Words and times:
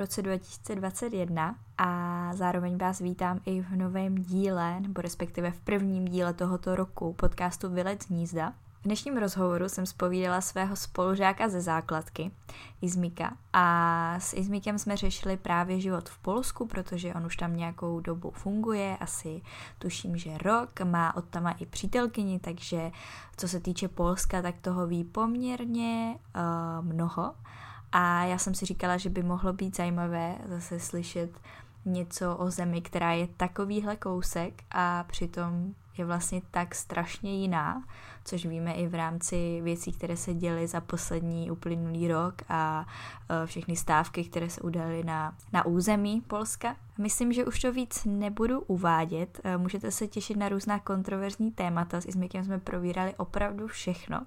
roce 0.00 0.22
2021 0.22 1.56
a 1.78 2.30
zároveň 2.34 2.76
vás 2.78 2.98
vítám 2.98 3.40
i 3.46 3.60
v 3.60 3.76
novém 3.76 4.14
díle, 4.14 4.80
nebo 4.80 5.00
respektive 5.00 5.50
v 5.50 5.60
prvním 5.60 6.04
díle 6.04 6.34
tohoto 6.34 6.76
roku 6.76 7.12
podcastu 7.12 7.68
Vylec 7.68 8.08
hnízda. 8.08 8.52
V 8.80 8.82
dnešním 8.82 9.16
rozhovoru 9.16 9.68
jsem 9.68 9.86
spovídala 9.86 10.40
svého 10.40 10.76
spolužáka 10.76 11.48
ze 11.48 11.60
základky, 11.60 12.30
Izmika. 12.82 13.36
A 13.52 14.16
s 14.20 14.34
Izmikem 14.34 14.78
jsme 14.78 14.96
řešili 14.96 15.36
právě 15.36 15.80
život 15.80 16.08
v 16.08 16.18
Polsku, 16.18 16.66
protože 16.66 17.14
on 17.14 17.26
už 17.26 17.36
tam 17.36 17.56
nějakou 17.56 18.00
dobu 18.00 18.30
funguje, 18.30 18.96
asi 19.00 19.42
tuším, 19.78 20.16
že 20.16 20.38
rok, 20.38 20.80
má 20.80 21.16
od 21.16 21.24
tam 21.24 21.54
i 21.58 21.66
přítelkyni, 21.66 22.38
takže 22.38 22.90
co 23.36 23.48
se 23.48 23.60
týče 23.60 23.88
Polska, 23.88 24.42
tak 24.42 24.54
toho 24.60 24.86
ví 24.86 25.04
poměrně 25.04 26.18
uh, 26.18 26.86
mnoho. 26.86 27.34
A 27.92 28.24
já 28.24 28.38
jsem 28.38 28.54
si 28.54 28.66
říkala, 28.66 28.96
že 28.96 29.10
by 29.10 29.22
mohlo 29.22 29.52
být 29.52 29.76
zajímavé 29.76 30.38
zase 30.48 30.80
slyšet 30.80 31.30
něco 31.84 32.36
o 32.36 32.50
zemi, 32.50 32.80
která 32.80 33.12
je 33.12 33.28
takovýhle 33.36 33.96
kousek 33.96 34.62
a 34.70 35.04
přitom 35.04 35.74
je 35.98 36.04
vlastně 36.04 36.42
tak 36.50 36.74
strašně 36.74 37.36
jiná, 37.36 37.84
což 38.24 38.46
víme 38.46 38.72
i 38.72 38.88
v 38.88 38.94
rámci 38.94 39.60
věcí, 39.62 39.92
které 39.92 40.16
se 40.16 40.34
děly 40.34 40.66
za 40.66 40.80
poslední 40.80 41.50
uplynulý 41.50 42.08
rok 42.08 42.34
a 42.48 42.86
e, 43.28 43.46
všechny 43.46 43.76
stávky, 43.76 44.24
které 44.24 44.50
se 44.50 44.60
udaly 44.60 45.04
na, 45.04 45.36
na 45.52 45.66
území 45.66 46.20
Polska. 46.20 46.76
Myslím, 46.98 47.32
že 47.32 47.44
už 47.44 47.60
to 47.60 47.72
víc 47.72 48.04
nebudu 48.04 48.60
uvádět. 48.60 49.40
E, 49.44 49.56
můžete 49.56 49.90
se 49.90 50.06
těšit 50.06 50.36
na 50.36 50.48
různá 50.48 50.78
kontroverzní 50.78 51.50
témata. 51.50 52.00
S 52.00 52.06
Izmikem 52.06 52.44
jsme 52.44 52.58
probírali 52.58 53.14
opravdu 53.16 53.66
všechno. 53.66 54.26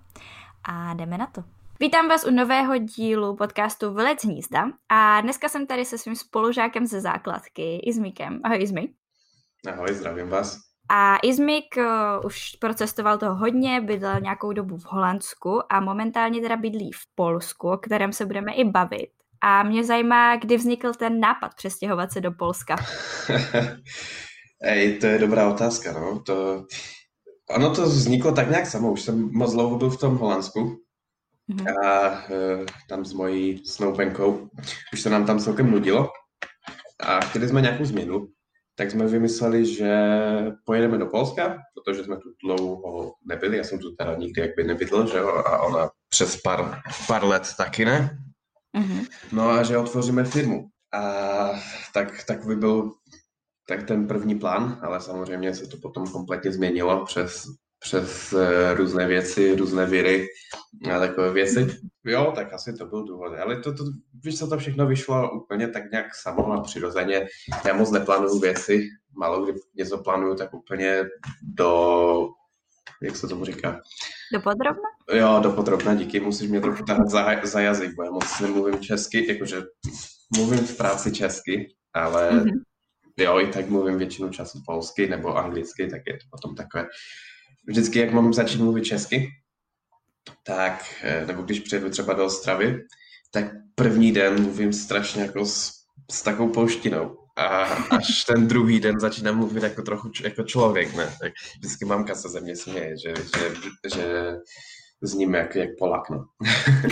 A 0.63 0.93
jdeme 0.93 1.17
na 1.17 1.27
to. 1.27 1.43
Vítám 1.79 2.07
vás 2.07 2.25
u 2.25 2.31
nového 2.31 2.77
dílu 2.77 3.35
podcastu 3.35 3.93
Vylec 3.93 4.23
hnízda 4.23 4.63
a 4.89 5.21
dneska 5.21 5.49
jsem 5.49 5.67
tady 5.67 5.85
se 5.85 5.97
svým 5.97 6.15
spolužákem 6.15 6.85
ze 6.85 7.01
základky, 7.01 7.77
Izmikem. 7.77 8.39
Ahoj 8.43 8.61
Izmi. 8.61 8.89
Ahoj, 9.73 9.87
zdravím 9.93 10.29
vás. 10.29 10.57
A 10.89 11.17
Izmik 11.23 11.65
uh, 11.77 12.25
už 12.25 12.55
procestoval 12.59 13.17
toho 13.17 13.35
hodně, 13.35 13.81
bydlel 13.81 14.19
nějakou 14.19 14.53
dobu 14.53 14.77
v 14.77 14.85
Holandsku 14.85 15.73
a 15.73 15.79
momentálně 15.79 16.41
teda 16.41 16.57
bydlí 16.57 16.91
v 16.91 17.15
Polsku, 17.15 17.69
o 17.69 17.77
kterém 17.77 18.13
se 18.13 18.25
budeme 18.25 18.53
i 18.53 18.63
bavit. 18.63 19.09
A 19.41 19.63
mě 19.63 19.83
zajímá, 19.83 20.35
kdy 20.35 20.57
vznikl 20.57 20.93
ten 20.93 21.19
nápad 21.19 21.55
přestěhovat 21.55 22.11
se 22.11 22.21
do 22.21 22.31
Polska. 22.31 22.75
Ej, 24.63 24.99
to 24.99 25.05
je 25.05 25.19
dobrá 25.19 25.49
otázka, 25.49 25.93
no. 25.93 26.19
To, 26.19 26.65
ono 27.49 27.75
to 27.75 27.81
vzniklo 27.81 28.31
tak 28.31 28.49
nějak 28.49 28.65
samo, 28.65 28.91
už 28.91 29.01
jsem 29.01 29.29
moc 29.33 29.53
dlouho 29.53 29.77
byl 29.77 29.89
v 29.89 29.99
tom 29.99 30.17
Holandsku, 30.17 30.82
Mm-hmm. 31.51 31.85
A 31.85 32.09
uh, 32.11 32.65
tam 32.89 33.05
s 33.05 33.13
mojí 33.13 33.65
snoubenkou. 33.65 34.49
Už 34.93 35.01
se 35.01 35.09
nám 35.09 35.25
tam 35.25 35.39
celkem 35.39 35.71
nudilo 35.71 36.09
a 36.99 37.19
chtěli 37.19 37.47
jsme 37.47 37.61
nějakou 37.61 37.85
změnu, 37.85 38.27
tak 38.75 38.91
jsme 38.91 39.07
vymysleli, 39.07 39.65
že 39.65 39.95
pojedeme 40.65 40.97
do 40.97 41.05
Polska, 41.05 41.57
protože 41.73 42.03
jsme 42.03 42.15
tu 42.15 42.29
dlouho 42.43 43.13
nebyli, 43.25 43.57
já 43.57 43.63
jsem 43.63 43.79
tu 43.79 43.95
teda 43.95 44.15
nikdy 44.15 44.41
jakby 44.41 44.63
nebydl, 44.63 45.07
že 45.07 45.17
jo, 45.17 45.29
a 45.29 45.61
ona 45.61 45.89
přes 46.09 46.41
pár, 46.41 46.81
pár 47.07 47.25
let 47.25 47.47
taky 47.57 47.85
ne. 47.85 48.17
Mm-hmm. 48.77 49.07
No 49.31 49.49
a 49.49 49.63
že 49.63 49.77
otvoříme 49.77 50.23
firmu. 50.23 50.69
A 50.93 51.01
tak, 51.93 52.23
tak 52.23 52.45
by 52.45 52.55
byl 52.55 52.91
tak 53.67 53.83
ten 53.83 54.07
první 54.07 54.39
plán, 54.39 54.79
ale 54.81 55.01
samozřejmě 55.01 55.55
se 55.55 55.67
to 55.67 55.77
potom 55.77 56.07
kompletně 56.07 56.51
změnilo 56.51 57.05
přes 57.05 57.43
přes 57.83 58.33
uh, 58.33 58.41
různé 58.73 59.07
věci, 59.07 59.55
různé 59.55 59.85
víry 59.85 60.27
a 60.95 60.99
takové 60.99 61.33
věci. 61.33 61.67
Jo, 62.05 62.31
tak 62.35 62.53
asi 62.53 62.73
to 62.73 62.85
byl 62.85 63.03
důvod. 63.03 63.33
Ale 63.33 63.59
to, 63.59 63.73
to, 63.73 63.83
víš, 64.23 64.39
co 64.39 64.47
to 64.47 64.57
všechno 64.57 64.87
vyšlo 64.87 65.31
úplně 65.31 65.67
tak 65.67 65.91
nějak 65.91 66.15
samo 66.15 66.51
a 66.51 66.61
přirozeně. 66.61 67.27
Já 67.65 67.73
moc 67.73 67.91
neplánuju 67.91 68.39
věci, 68.39 68.87
málo 69.17 69.45
kdy 69.45 69.59
něco 69.75 69.97
plánuju, 69.97 70.35
tak 70.35 70.53
úplně 70.53 71.03
do, 71.41 72.29
jak 73.01 73.15
se 73.15 73.27
tomu 73.27 73.45
říká? 73.45 73.81
Do 74.33 74.41
podrobna? 74.41 74.89
Jo, 75.13 75.39
do 75.43 75.51
podrobna, 75.51 75.95
díky. 75.95 76.19
Musíš 76.19 76.49
mě 76.49 76.61
trochu 76.61 76.83
tahat 76.83 77.09
za, 77.09 77.25
za 77.43 77.59
jazyk, 77.59 77.95
bo 77.95 78.03
já 78.03 78.11
moc 78.11 78.39
nemluvím 78.39 78.79
česky, 78.79 79.27
jakože 79.33 79.61
mluvím 80.37 80.59
v 80.59 80.77
práci 80.77 81.11
česky, 81.11 81.67
ale 81.93 82.31
mm-hmm. 82.31 82.61
jo, 83.17 83.39
i 83.39 83.47
tak 83.47 83.69
mluvím 83.69 83.97
většinu 83.97 84.29
času 84.29 84.59
polsky 84.65 85.07
nebo 85.07 85.37
anglicky, 85.37 85.87
tak 85.87 86.01
je 86.07 86.13
to 86.13 86.25
potom 86.31 86.55
takové 86.55 86.85
vždycky, 87.67 87.99
jak 87.99 88.11
mám 88.11 88.33
začít 88.33 88.61
mluvit 88.61 88.83
česky, 88.83 89.29
tak, 90.45 90.83
eh, 91.03 91.25
nebo 91.25 91.41
když 91.41 91.59
přijedu 91.59 91.89
třeba 91.89 92.13
do 92.13 92.25
Ostravy, 92.25 92.79
tak 93.31 93.45
první 93.75 94.11
den 94.11 94.41
mluvím 94.41 94.73
strašně 94.73 95.21
jako 95.21 95.45
s, 95.45 95.71
s 96.11 96.21
takovou 96.21 96.49
pouštinou. 96.49 97.17
A 97.37 97.63
až 97.97 98.23
ten 98.23 98.47
druhý 98.47 98.79
den 98.79 98.99
začínám 98.99 99.37
mluvit 99.37 99.63
jako 99.63 99.81
trochu 99.81 100.11
jako 100.23 100.43
člověk, 100.43 100.95
ne? 100.95 101.13
Tak 101.21 101.31
vždycky 101.57 101.85
mamka 101.85 102.15
se 102.15 102.29
ze 102.29 102.39
mě 102.39 102.55
směje, 102.55 102.95
že, 102.97 103.13
že, 103.15 103.55
že 103.95 104.35
s 105.01 105.13
ním 105.13 105.33
jak, 105.33 105.55
jak 105.55 105.69
Polak, 105.79 106.09
no. 106.09 106.25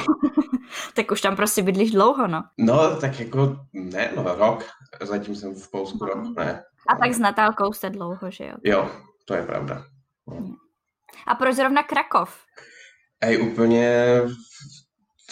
tak 0.95 1.11
už 1.11 1.21
tam 1.21 1.35
prostě 1.35 1.63
bydlíš 1.63 1.91
dlouho, 1.91 2.27
no. 2.27 2.43
No, 2.59 2.95
tak 2.95 3.19
jako 3.19 3.57
ne, 3.73 4.11
no 4.15 4.35
rok. 4.35 4.65
Zatím 5.01 5.35
jsem 5.35 5.55
v 5.55 5.71
Polsku 5.71 6.05
rok, 6.05 6.37
ne. 6.37 6.63
A 6.89 6.95
tak 6.95 7.13
s 7.13 7.19
Natálkou 7.19 7.73
jste 7.73 7.89
dlouho, 7.89 8.31
že 8.31 8.43
jo? 8.43 8.55
Jo, 8.63 8.91
to 9.25 9.33
je 9.33 9.43
pravda. 9.43 9.85
A 11.27 11.35
proč 11.35 11.55
zrovna 11.55 11.83
Krakov? 11.83 12.39
Ej, 13.21 13.41
úplně 13.41 14.21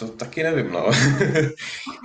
to 0.00 0.08
taky 0.08 0.42
nevím, 0.42 0.72
no. 0.72 0.90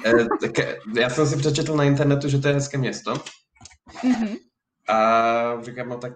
Eh, 0.06 0.26
tak 0.42 0.52
já 1.00 1.10
jsem 1.10 1.28
si 1.28 1.38
přečetl 1.38 1.76
na 1.76 1.84
internetu, 1.84 2.30
že 2.30 2.38
to 2.38 2.48
je 2.48 2.54
hezké 2.54 2.78
město. 2.78 3.14
Mm-hmm. 3.14 4.38
A 4.90 5.62
říkám, 5.62 5.90
no 5.90 5.98
tak 5.98 6.14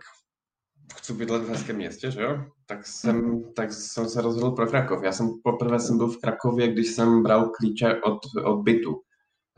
chci 0.95 1.13
bydlet 1.13 1.43
v 1.43 1.49
hezkém 1.49 1.75
městě, 1.75 2.11
že 2.11 2.21
jo? 2.21 2.45
Tak 2.65 2.87
jsem, 2.87 3.21
mm-hmm. 3.21 3.53
tak 3.53 3.73
jsem 3.73 4.09
se 4.09 4.21
rozhodl 4.21 4.51
pro 4.51 4.67
Krakov. 4.67 5.03
Já 5.03 5.11
jsem 5.11 5.29
poprvé 5.43 5.79
jsem 5.79 5.97
byl 5.97 6.07
v 6.07 6.17
Krakově, 6.17 6.71
když 6.71 6.87
jsem 6.87 7.23
bral 7.23 7.49
klíče 7.49 8.01
od, 8.01 8.19
od 8.43 8.61
bytu. 8.61 9.01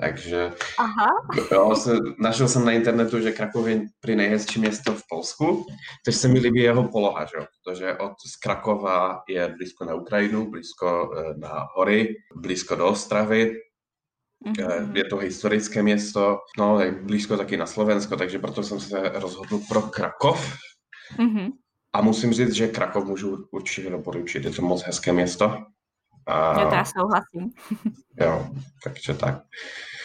Takže 0.02 0.52
Aha. 0.80 1.08
Jo, 1.52 1.76
se, 1.76 1.98
našel 2.20 2.48
jsem 2.48 2.66
na 2.66 2.72
internetu, 2.72 3.20
že 3.20 3.32
Krakov 3.32 3.68
je 3.68 3.82
prý 4.00 4.16
nejhezčí 4.16 4.60
město 4.60 4.94
v 4.94 5.04
Polsku, 5.10 5.66
takže 6.06 6.20
se 6.20 6.28
mi 6.28 6.40
líbí 6.40 6.62
jeho 6.62 6.88
poloha, 6.88 7.26
že? 7.26 7.46
protože 7.64 7.94
od 7.94 8.14
z 8.28 8.36
Krakova 8.36 9.22
je 9.30 9.54
blízko 9.58 9.86
na 9.86 9.96
Ukrajinu, 9.96 10.52
blízko 10.52 11.12
eh, 11.18 11.34
na 11.38 11.68
hory, 11.76 12.16
blízko 12.36 12.76
do 12.76 12.88
Ostravy, 12.88 13.56
Mm-hmm. 14.46 14.96
Je 14.96 15.04
to 15.04 15.18
historické 15.18 15.84
město, 15.84 16.40
no, 16.58 16.80
je 16.80 16.92
blízko 16.92 17.38
taky 17.38 17.58
na 17.58 17.66
Slovensko, 17.66 18.18
takže 18.18 18.40
proto 18.40 18.64
jsem 18.64 18.80
se 18.80 19.12
rozhodl 19.14 19.60
pro 19.70 19.82
Krakov. 19.82 20.58
Mm-hmm. 21.18 21.52
A 21.94 22.02
musím 22.02 22.34
říct, 22.34 22.54
že 22.54 22.68
Krakov 22.68 23.06
můžu 23.06 23.48
určitě 23.52 23.90
doporučit, 23.90 24.46
je 24.46 24.52
to 24.52 24.62
moc 24.62 24.84
hezké 24.84 25.14
město. 25.14 25.58
A... 26.28 26.60
Já 26.60 26.70
teda 26.70 26.86
souhlasím. 26.86 27.52
jo, 28.22 28.48
takže 28.84 29.14
tak. 29.14 29.44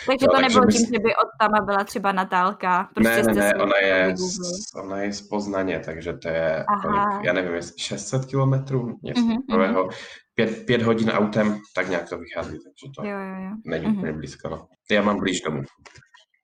Takže 0.06 0.26
to 0.26 0.40
nebylo 0.40 0.66
tím, 0.66 0.86
že 0.86 0.98
by 0.98 1.16
od 1.16 1.28
tam 1.40 1.66
byla 1.66 1.84
třeba 1.84 2.12
Natálka. 2.12 2.88
Prostě 2.94 3.22
ne, 3.22 3.34
ne, 3.34 3.34
ne, 3.34 3.54
ona 3.54 3.76
je, 3.76 4.16
z, 4.16 4.38
ona 4.74 5.02
je 5.02 5.12
z 5.12 5.20
Poznaně, 5.28 5.80
takže 5.80 6.12
to 6.12 6.28
je, 6.28 6.64
kolik, 6.82 7.24
já 7.24 7.32
nevím, 7.32 7.54
jestli 7.54 7.78
600 7.78 8.24
kilometrů, 8.24 8.98
něco 9.02 9.20
mm-hmm, 9.20 9.36
takového. 9.48 9.88
Pět, 10.34 10.66
pět 10.66 10.82
hodin 10.82 11.10
autem, 11.10 11.60
tak 11.74 11.88
nějak 11.88 12.08
to 12.08 12.18
vychází, 12.18 12.50
takže 12.50 12.92
to 12.96 13.04
jo, 13.04 13.18
jo, 13.18 13.44
jo. 13.44 13.50
není 13.64 13.86
mm-hmm. 13.86 13.98
úplně 13.98 14.12
blízko. 14.12 14.48
No. 14.48 14.66
Já 14.90 15.02
mám 15.02 15.18
blíž 15.18 15.40
domů. 15.40 15.62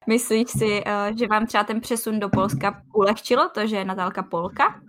Myslíš 0.07 0.51
si, 0.51 0.83
eh, 0.87 1.13
že 1.19 1.27
vám 1.27 1.47
třeba 1.47 1.65
ten 1.65 1.81
přesun 1.81 2.21
do 2.21 2.29
Polska 2.29 2.83
ulehčilo 2.95 3.49
to, 3.49 3.67
že 3.67 3.77
je 3.77 3.85
Natálka 3.85 4.23
Polka? 4.23 4.81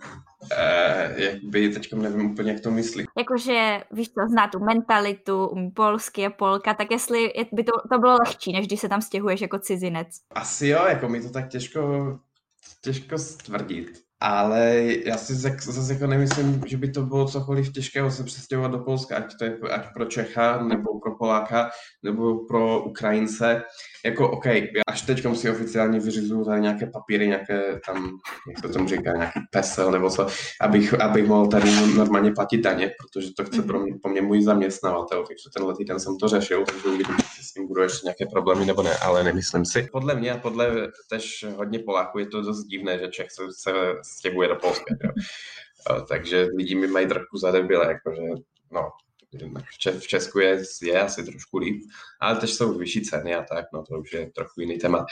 Uh, 0.44 1.20
jak 1.22 1.44
by 1.44 1.70
teď 1.70 1.94
nevím 1.94 2.32
úplně, 2.32 2.52
jak 2.52 2.62
to 2.62 2.72
myslí. 2.72 3.06
Jakože, 3.18 3.84
víš 3.92 4.10
co, 4.10 4.28
zná 4.30 4.48
tu 4.48 4.60
mentalitu, 4.60 5.48
umí 5.48 5.72
polsky 5.72 6.26
a 6.26 6.30
polka, 6.30 6.74
tak 6.74 6.92
jestli 6.92 7.32
by 7.52 7.64
to, 7.64 7.72
to 7.92 8.00
bylo 8.00 8.18
lehčí, 8.26 8.54
než 8.54 8.68
když 8.68 8.80
se 8.80 8.90
tam 8.90 9.02
stěhuješ 9.02 9.42
jako 9.42 9.60
cizinec. 9.60 10.08
Asi 10.32 10.68
jo, 10.68 10.86
jako 10.88 11.10
mi 11.10 11.22
to 11.22 11.30
tak 11.30 11.50
těžko, 11.50 12.20
těžko 12.82 13.18
stvrdit. 13.18 14.04
Ale 14.20 14.84
já 15.06 15.18
si 15.18 15.36
zase 15.36 15.94
jako 15.94 16.08
nemyslím, 16.08 16.64
že 16.66 16.78
by 16.78 16.92
to 16.92 17.02
bylo 17.02 17.28
cokoliv 17.28 17.74
těžkého 17.74 18.12
se 18.12 18.24
přestěhovat 18.24 18.72
do 18.72 18.80
Polska, 18.80 19.18
ať 19.18 19.38
to 19.38 19.46
je 19.46 19.58
ať 19.72 19.94
pro 19.94 20.06
Čecha, 20.06 20.64
nebo 20.64 21.00
pro 21.00 21.16
Poláka, 21.16 21.70
nebo 22.04 22.46
pro 22.46 22.84
Ukrajince. 22.84 23.64
Jako 24.06 24.32
OK, 24.32 24.46
až 24.88 25.02
teď 25.02 25.26
si 25.34 25.50
oficiálně 25.50 26.00
vyřizuju 26.00 26.46
tady 26.46 26.62
nějaké 26.62 26.86
papíry, 26.86 27.28
nějaké 27.28 27.80
tam, 27.86 28.18
jak 28.50 28.60
se 28.60 28.74
tomu 28.74 28.88
říká, 28.88 29.18
nějaký 29.18 29.40
pesel 29.52 29.92
nebo 29.92 30.10
co, 30.10 30.28
abych, 30.62 31.02
abych 31.02 31.28
mohl 31.28 31.48
tady 31.48 31.72
normálně 31.96 32.32
platit 32.32 32.58
daně, 32.58 32.92
protože 33.00 33.34
to 33.38 33.44
chce 33.44 33.62
pro 33.62 33.80
mě, 33.80 33.94
po 34.04 34.10
mě 34.10 34.22
můj 34.22 34.42
zaměstnavatel, 34.42 35.26
takže 35.28 35.50
tenhle 35.56 35.76
týden 35.76 36.00
jsem 36.00 36.18
to 36.18 36.28
řešil, 36.28 36.66
takže 36.66 36.88
uvidím, 36.88 37.16
jestli 37.16 37.44
s 37.44 37.54
tím 37.54 37.68
budou 37.68 37.82
ještě 37.82 38.06
nějaké 38.06 38.26
problémy 38.26 38.66
nebo 38.66 38.84
ne, 38.84 38.98
ale 38.98 39.24
nemyslím 39.24 39.66
si. 39.66 39.88
Podle 39.92 40.16
mě 40.16 40.32
a 40.32 40.38
podle 40.38 40.92
tež 41.10 41.46
hodně 41.56 41.80
Poláků 41.80 42.20
je 42.20 42.26
to 42.28 42.42
dost 42.42 42.64
divné, 42.64 43.00
že 43.00 43.08
Čech 43.08 43.32
se, 43.32 43.44
se 43.52 43.72
stěhuje 44.04 44.48
do 44.48 44.56
Polska. 44.56 44.96
Jo. 45.04 45.12
Takže 46.10 46.48
lidi 46.58 46.76
mi 46.76 46.88
mají 46.88 47.08
trochu 47.08 47.38
za 47.38 47.52
debile, 47.52 47.88
jakože, 47.88 48.22
no, 48.72 48.90
v 50.00 50.08
Česku 50.08 50.40
je, 50.40 50.64
je 50.84 51.02
asi 51.02 51.24
trošku 51.24 51.58
líp, 51.58 51.84
ale 52.22 52.36
teď 52.36 52.50
jsou 52.50 52.78
vyšší 52.78 53.02
ceny 53.02 53.36
a 53.36 53.44
tak, 53.44 53.66
no 53.74 53.84
to 53.84 54.00
už 54.00 54.14
je 54.14 54.32
trochu 54.36 54.62
jiný 54.62 54.78
téma. 54.78 55.06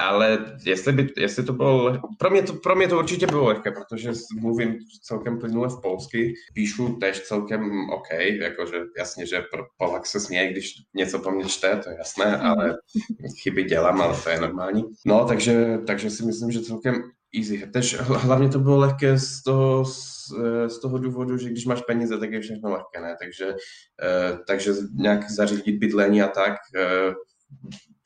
Ale 0.00 0.56
jestli, 0.64 0.92
by, 0.92 1.12
jestli 1.16 1.44
to 1.44 1.52
bylo, 1.52 1.98
pro 2.18 2.30
mě 2.30 2.42
to, 2.42 2.52
pro 2.52 2.76
mě 2.76 2.88
to 2.88 2.98
určitě 2.98 3.26
bylo 3.26 3.44
lehké, 3.44 3.70
protože 3.70 4.12
mluvím 4.40 4.78
celkem 5.02 5.38
plynule 5.38 5.68
v 5.68 5.80
polsky, 5.82 6.34
píšu 6.54 6.96
tež 6.96 7.20
celkem 7.20 7.90
OK, 7.90 8.06
jakože 8.40 8.76
jasně, 8.98 9.26
že 9.26 9.44
Polak 9.78 10.06
se 10.06 10.20
směje, 10.20 10.50
když 10.50 10.74
něco 10.94 11.18
po 11.18 11.30
mně 11.30 11.44
čte, 11.44 11.76
to 11.76 11.90
je 11.90 11.96
jasné, 11.98 12.38
ale 12.38 12.78
chyby 13.42 13.64
dělám, 13.64 14.00
ale 14.00 14.16
to 14.22 14.30
je 14.30 14.40
normální. 14.40 14.84
No, 15.06 15.24
takže, 15.24 15.78
takže 15.86 16.10
si 16.10 16.24
myslím, 16.24 16.50
že 16.50 16.60
celkem 16.60 17.02
easy. 17.38 17.66
Tež 17.72 17.96
hlavně 18.00 18.48
to 18.48 18.58
bylo 18.58 18.76
lehké 18.78 19.18
z 19.18 19.42
toho, 19.42 19.84
z, 19.84 20.32
z 20.66 20.80
toho 20.80 20.98
důvodu, 20.98 21.36
že 21.36 21.48
když 21.48 21.66
máš 21.66 21.82
peníze, 21.82 22.18
tak 22.18 22.32
je 22.32 22.40
všechno 22.40 22.70
lehké, 22.70 23.00
ne? 23.00 23.16
Takže, 23.22 23.54
eh, 24.02 24.38
takže 24.46 24.72
nějak 24.94 25.30
zařídit 25.30 25.78
bydlení 25.78 26.22
a 26.22 26.28
tak, 26.28 26.52
eh, 26.76 27.14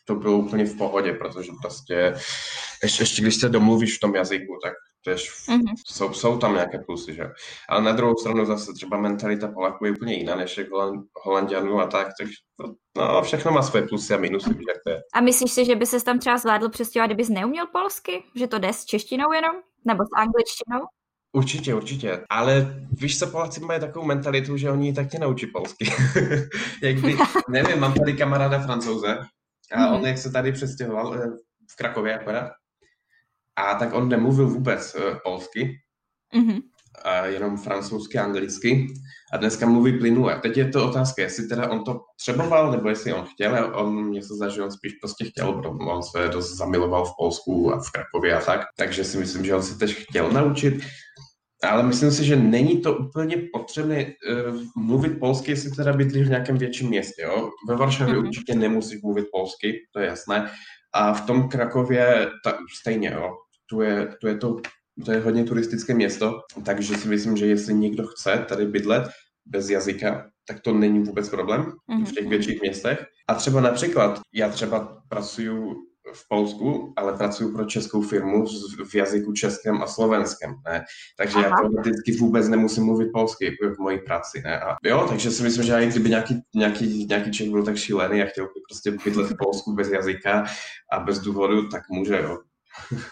to 0.04 0.14
bylo 0.14 0.38
úplně 0.38 0.64
v 0.64 0.76
pohodě, 0.76 1.12
protože 1.12 1.50
prostě 1.62 2.14
ještě, 2.82 3.02
ještě 3.02 3.22
když 3.22 3.36
se 3.36 3.48
domluvíš 3.48 3.96
v 3.96 4.00
tom 4.00 4.14
jazyku, 4.14 4.58
tak 4.64 4.72
tež 5.04 5.30
mm-hmm. 5.48 5.74
jsou, 5.86 6.12
jsou 6.12 6.38
tam 6.38 6.54
nějaké 6.54 6.78
plusy, 6.78 7.14
že? 7.14 7.30
Ale 7.68 7.82
na 7.82 7.92
druhou 7.92 8.16
stranu 8.16 8.44
zase 8.44 8.72
třeba 8.72 8.96
mentalita 8.96 9.48
Poláků 9.48 9.84
je 9.84 9.92
úplně 9.92 10.14
jiná 10.14 10.36
než 10.36 10.60
Holand, 10.70 11.06
Holandianů 11.24 11.80
a 11.80 11.86
tak, 11.86 12.08
takže 12.18 12.34
to, 12.60 12.74
no, 12.98 13.22
všechno 13.22 13.52
má 13.52 13.62
své 13.62 13.82
plusy 13.82 14.14
a 14.14 14.16
minusy, 14.16 14.54
víš, 14.54 14.64
jak 14.68 14.82
to 14.86 14.90
je. 14.90 15.02
A 15.14 15.20
myslíš 15.20 15.52
si, 15.52 15.64
že 15.64 15.76
by 15.76 15.86
se 15.86 16.04
tam 16.04 16.18
třeba 16.18 16.38
zvládl 16.38 16.68
přestěhovat, 16.68 17.08
kdybys 17.08 17.28
neuměl 17.28 17.66
polsky? 17.66 18.22
Že 18.34 18.46
to 18.46 18.58
jde 18.58 18.72
s 18.72 18.84
češtinou 18.84 19.32
jenom? 19.32 19.56
Nebo 19.84 20.04
s 20.04 20.10
angličtinou? 20.16 20.86
Určitě, 21.32 21.74
určitě. 21.74 22.24
Ale 22.30 22.84
víš 22.92 23.18
co, 23.18 23.26
Poláci 23.26 23.60
mají 23.60 23.80
takovou 23.80 24.06
mentalitu, 24.06 24.56
že 24.56 24.70
oni 24.70 24.92
tak 24.92 25.10
tě 25.10 25.18
naučí 25.18 25.46
polsky. 25.46 25.86
jak 26.82 26.96
by, 26.96 27.16
nevím, 27.48 27.80
mám 27.80 27.94
tady 27.94 28.12
kamaráda 28.12 28.58
francouze 28.58 29.18
a 29.72 29.78
mm-hmm. 29.78 29.94
on, 29.94 30.06
jak 30.06 30.18
se 30.18 30.32
tady 30.32 30.52
přestěhoval 30.52 31.14
eh, 31.14 31.26
v 31.70 31.76
Krakově 31.76 32.18
akorát, 32.18 32.52
a 33.56 33.74
tak 33.74 33.94
on 33.94 34.08
nemluvil 34.08 34.48
vůbec 34.48 34.94
uh, 34.94 35.18
polsky, 35.24 35.74
mm-hmm. 36.34 36.60
a 37.04 37.26
jenom 37.26 37.56
francouzsky 37.56 38.18
a 38.18 38.24
anglicky 38.24 38.86
a 39.32 39.36
dneska 39.36 39.66
mluví 39.66 39.98
plynule. 39.98 40.40
Teď 40.40 40.56
je 40.56 40.68
to 40.68 40.88
otázka, 40.88 41.22
jestli 41.22 41.48
teda 41.48 41.70
on 41.70 41.84
to 41.84 42.00
třeboval, 42.20 42.70
nebo 42.70 42.88
jestli 42.88 43.12
on 43.12 43.24
chtěl. 43.24 43.72
On 43.74 44.04
mě 44.04 44.22
se 44.22 44.34
zdá, 44.34 44.48
že 44.48 44.62
on 44.62 44.70
spíš 44.70 44.92
prostě 44.92 45.24
chtěl, 45.24 45.52
protože 45.52 45.68
on 45.68 46.02
se 46.02 46.28
dost 46.28 46.56
zamiloval 46.56 47.04
v 47.04 47.12
Polsku 47.18 47.74
a 47.74 47.80
v 47.80 47.90
Krakově 47.90 48.36
a 48.36 48.40
tak. 48.40 48.60
Takže 48.76 49.04
si 49.04 49.18
myslím, 49.18 49.44
že 49.44 49.54
on 49.54 49.62
se 49.62 49.78
tež 49.78 49.94
chtěl 49.94 50.32
naučit. 50.32 50.74
Ale 51.62 51.82
myslím 51.82 52.10
si, 52.10 52.24
že 52.24 52.36
není 52.36 52.80
to 52.80 52.96
úplně 52.96 53.36
potřebné 53.52 54.04
uh, 54.04 54.60
mluvit 54.76 55.20
polsky, 55.20 55.50
jestli 55.50 55.70
teda 55.70 55.92
bydlíš 55.92 56.26
v 56.26 56.30
nějakém 56.30 56.58
větším 56.58 56.88
městě. 56.88 57.22
Jo? 57.22 57.50
Ve 57.68 57.76
Varšavě 57.76 58.14
mm-hmm. 58.14 58.26
určitě 58.26 58.54
nemusíš 58.54 59.02
mluvit 59.02 59.26
polsky, 59.32 59.72
to 59.92 60.00
je 60.00 60.06
jasné. 60.06 60.50
A 60.94 61.12
v 61.12 61.26
tom 61.26 61.48
Krakově 61.48 62.30
ta, 62.44 62.58
stejně, 62.80 63.10
jo. 63.14 63.30
Tu 63.70 63.80
je, 63.80 64.08
tu 64.20 64.26
je 64.26 64.36
to, 64.36 64.56
to 65.04 65.12
je 65.12 65.20
hodně 65.20 65.44
turistické 65.44 65.94
město, 65.94 66.40
takže 66.64 66.96
si 66.96 67.08
myslím, 67.08 67.36
že 67.36 67.46
jestli 67.46 67.74
někdo 67.74 68.06
chce 68.06 68.44
tady 68.48 68.66
bydlet 68.66 69.08
bez 69.46 69.70
jazyka, 69.70 70.30
tak 70.48 70.60
to 70.60 70.72
není 70.74 70.98
vůbec 70.98 71.28
problém 71.28 71.62
mm-hmm. 71.62 72.04
v 72.04 72.12
těch 72.12 72.24
mhm. 72.24 72.30
větších 72.30 72.60
městech. 72.60 73.04
A 73.28 73.34
třeba 73.34 73.60
například, 73.60 74.20
já 74.34 74.48
třeba 74.48 75.02
pracuju 75.08 75.74
v 76.12 76.28
Polsku, 76.28 76.92
ale 76.96 77.12
pracuji 77.12 77.52
pro 77.52 77.64
českou 77.64 78.02
firmu 78.02 78.46
v 78.88 78.94
jazyku 78.94 79.32
českém 79.32 79.82
a 79.82 79.86
slovenském, 79.86 80.54
ne? 80.66 80.84
Takže 81.16 81.38
Aha. 81.38 81.44
já 81.44 81.56
teoreticky 81.56 82.12
vůbec 82.12 82.48
nemusím 82.48 82.84
mluvit 82.84 83.12
polsky 83.12 83.50
v 83.50 83.78
mojí 83.78 83.98
práci, 83.98 84.42
ne? 84.44 84.60
A 84.60 84.76
jo, 84.84 85.06
takže 85.08 85.30
si 85.30 85.42
myslím, 85.42 85.64
že 85.64 85.72
i 85.72 85.86
kdyby 85.86 86.08
nějaký, 86.08 86.40
nějaký, 86.54 87.06
nějaký 87.06 87.32
Čech 87.32 87.50
byl 87.50 87.64
tak 87.64 87.76
šílený 87.76 88.22
a 88.22 88.26
chtěl 88.26 88.44
by 88.44 88.60
prostě 88.68 88.90
bydlet 89.04 89.30
v 89.30 89.36
Polsku 89.38 89.74
bez 89.74 89.88
jazyka 89.88 90.44
a 90.92 91.00
bez 91.00 91.18
důvodu, 91.18 91.68
tak 91.68 91.82
může, 91.90 92.20
jo. 92.22 92.38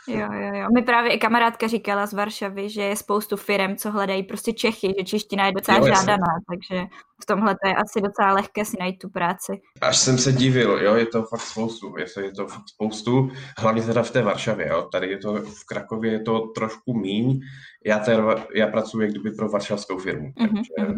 Jo, 0.09 0.33
jo, 0.33 0.55
jo. 0.55 0.69
Mi 0.75 0.83
právě 0.83 1.13
i 1.13 1.19
kamarádka 1.19 1.67
říkala 1.67 2.07
z 2.07 2.13
Varšavy, 2.13 2.71
že 2.71 2.83
je 2.83 2.97
spoustu 2.97 3.37
firm, 3.37 3.77
co 3.77 3.91
hledají 3.91 4.23
prostě 4.23 4.53
Čechy, 4.53 4.95
že 4.99 5.05
čeština 5.05 5.47
je 5.47 5.53
docela 5.53 5.79
jo, 5.79 5.87
žádaná, 5.87 6.39
takže 6.51 6.87
v 7.23 7.27
tomhle 7.27 7.57
to 7.63 7.69
je 7.69 7.75
asi 7.75 8.01
docela 8.01 8.33
lehké 8.33 8.65
si 8.65 8.77
najít 8.81 8.99
tu 8.99 9.09
práci. 9.09 9.53
Až 9.81 9.97
jsem 9.97 10.19
se 10.19 10.33
divil, 10.33 10.79
jo, 10.83 10.95
je 10.95 11.07
to 11.07 11.23
fakt 11.23 11.41
spoustu, 11.41 11.95
je 11.99 12.07
to, 12.15 12.21
je 12.21 12.33
to 12.33 12.47
fakt 12.47 12.69
spoustu, 12.69 13.31
hlavně 13.59 13.83
teda 13.83 14.03
v 14.03 14.11
té 14.11 14.23
Varšavě, 14.23 14.69
jo, 14.69 14.89
tady 14.93 15.11
je 15.11 15.19
to, 15.19 15.35
v 15.35 15.67
Krakově 15.67 16.13
je 16.13 16.21
to 16.21 16.41
trošku 16.41 16.95
míň, 16.95 17.41
já, 17.87 17.99
teda, 17.99 18.47
já 18.55 18.67
pracuji 18.67 19.01
jak 19.01 19.11
kdyby 19.11 19.31
pro 19.31 19.49
varšavskou 19.49 19.99
firmu, 19.99 20.29
mm-hmm. 20.29 20.63
takže 20.77 20.95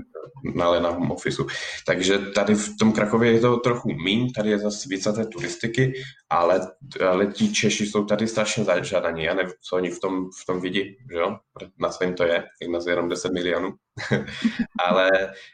na, 0.55 0.81
na 0.81 0.91
home 0.91 1.11
office. 1.11 1.43
Takže 1.87 2.19
tady 2.19 2.55
v 2.55 2.77
tom 2.79 2.93
Krakově 2.93 3.33
je 3.33 3.41
to 3.41 3.57
trochu 3.57 3.89
míň, 3.89 4.33
tady 4.33 4.51
je 4.51 4.59
zase 4.59 4.89
více 4.89 5.13
té 5.13 5.27
turistiky, 5.27 5.93
ale, 6.31 6.61
ale 7.09 7.27
ti 7.27 7.53
Češi 7.53 7.87
jsou 7.87 8.05
tady 8.05 8.29
strašně 8.29 8.65
zažádaní. 8.65 9.25
Já 9.25 9.35
nevím, 9.35 9.53
co 9.69 9.77
oni 9.77 9.91
v 9.91 10.01
tom, 10.01 10.31
v 10.43 10.47
tom 10.47 10.61
vidí, 10.61 10.97
že 11.13 11.19
jo? 11.19 11.37
Na 11.79 11.91
jim 12.01 12.15
to 12.15 12.25
je, 12.25 12.45
jak 12.63 12.71
nás 12.71 12.87
jenom 12.87 13.09
10 13.09 13.33
milionů. 13.33 13.75
ale, 14.85 15.11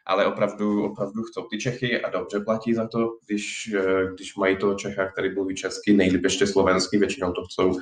ale 0.06 0.26
opravdu, 0.26 0.84
opravdu 0.84 1.22
chcou 1.22 1.42
ty 1.42 1.58
Čechy 1.58 2.02
a 2.02 2.10
dobře 2.10 2.40
platí 2.40 2.74
za 2.74 2.88
to, 2.88 3.08
když, 3.26 3.74
když 4.14 4.36
mají 4.36 4.56
toho 4.56 4.74
Čecha, 4.74 5.06
který 5.06 5.34
mluví 5.34 5.54
česky, 5.54 5.92
nejlíp 5.92 6.24
ještě 6.24 6.46
slovensky, 6.46 6.98
většinou 6.98 7.32
to 7.32 7.44
chcou 7.44 7.80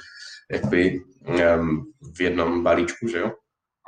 jakby 0.52 1.00
um, 1.58 1.92
v 2.16 2.20
jednom 2.20 2.62
balíčku, 2.62 3.08
že 3.08 3.18
jo? 3.18 3.32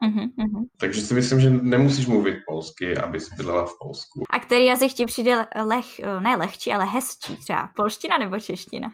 Uh-huh, 0.06 0.67
Takže 0.81 1.02
si 1.02 1.14
myslím, 1.14 1.40
že 1.40 1.50
nemusíš 1.50 2.06
mluvit 2.06 2.37
polsky, 2.46 2.96
abys 2.96 3.28
bydlela 3.37 3.66
v 3.66 3.78
Polsku. 3.82 4.25
A 4.31 4.38
který 4.38 4.66
jazyk 4.66 4.93
ti 4.93 5.06
přijde 5.06 5.46
leh, 5.64 5.99
ne 6.20 6.37
lehčí, 6.37 6.73
ale 6.73 6.84
hezčí 6.84 7.37
třeba? 7.37 7.70
Polština 7.76 8.19
nebo 8.19 8.40
čeština? 8.40 8.93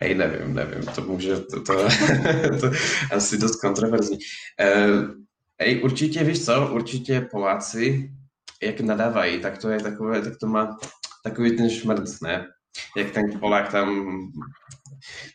Hej, 0.00 0.14
nevím, 0.14 0.54
nevím, 0.54 0.82
to 0.94 1.02
může, 1.02 1.36
to, 1.36 1.62
to, 1.62 1.74
to 2.60 2.70
asi 3.12 3.38
dost 3.38 3.60
kontroverzní. 3.60 4.18
Uh, 4.60 5.27
hej, 5.60 5.80
určitě, 5.84 6.24
víš 6.24 6.44
co, 6.44 6.70
určitě 6.74 7.20
Poláci, 7.20 8.10
jak 8.62 8.80
nadávají, 8.80 9.40
tak 9.40 9.58
to 9.58 9.70
je 9.70 9.80
takové, 9.80 10.22
tak 10.22 10.36
to 10.36 10.46
má 10.46 10.78
takový 11.24 11.56
ten 11.56 11.70
šmrc, 11.70 12.20
ne? 12.20 12.46
Jak 12.96 13.10
ten 13.10 13.40
Polák 13.40 13.72
tam 13.72 14.18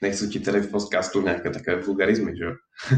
nechci 0.01 0.27
ti 0.27 0.39
tady 0.39 0.59
v 0.59 0.71
podcastu 0.71 1.21
nějaké 1.21 1.49
takové 1.49 1.75
vulgarizmy, 1.81 2.37
že 2.37 2.45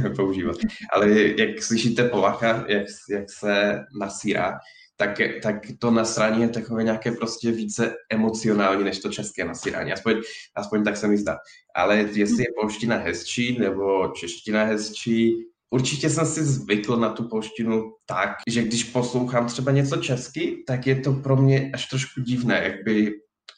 používat. 0.16 0.58
Ale 0.94 1.12
jak 1.12 1.64
slyšíte 1.64 2.10
Poláka, 2.10 2.66
jak, 2.68 2.86
jak 3.10 3.30
se 3.30 3.80
nasírá, 4.00 4.60
tak, 4.98 5.18
tak 5.44 5.56
to 5.80 5.92
nasrání 5.92 6.42
je 6.42 6.50
takové 6.50 6.84
nějaké 6.84 7.12
prostě 7.12 7.52
více 7.52 7.96
emocionální 8.10 8.84
než 8.84 9.00
to 9.00 9.10
české 9.10 9.46
nasírání. 9.46 9.94
Aspoň, 9.94 10.22
aspoň 10.56 10.84
tak 10.84 10.98
se 10.98 11.08
mi 11.08 11.18
zdá. 11.18 11.38
Ale 11.76 11.98
jestli 11.98 12.44
je 12.44 12.48
polština 12.62 12.98
hezčí 12.98 13.60
nebo 13.60 14.08
čeština 14.08 14.64
hezčí, 14.64 15.46
Určitě 15.70 16.10
jsem 16.10 16.26
si 16.26 16.44
zvykl 16.44 16.98
na 16.98 17.10
tu 17.10 17.30
polštinu 17.30 17.84
tak, 18.06 18.30
že 18.50 18.64
když 18.64 18.84
poslouchám 18.84 19.48
třeba 19.48 19.72
něco 19.72 19.98
česky, 19.98 20.64
tak 20.68 20.88
je 20.88 20.96
to 20.96 21.14
pro 21.14 21.36
mě 21.36 21.72
až 21.74 21.90
trošku 21.90 22.22
divné, 22.22 22.64
jak 22.64 22.84
by 22.86 23.12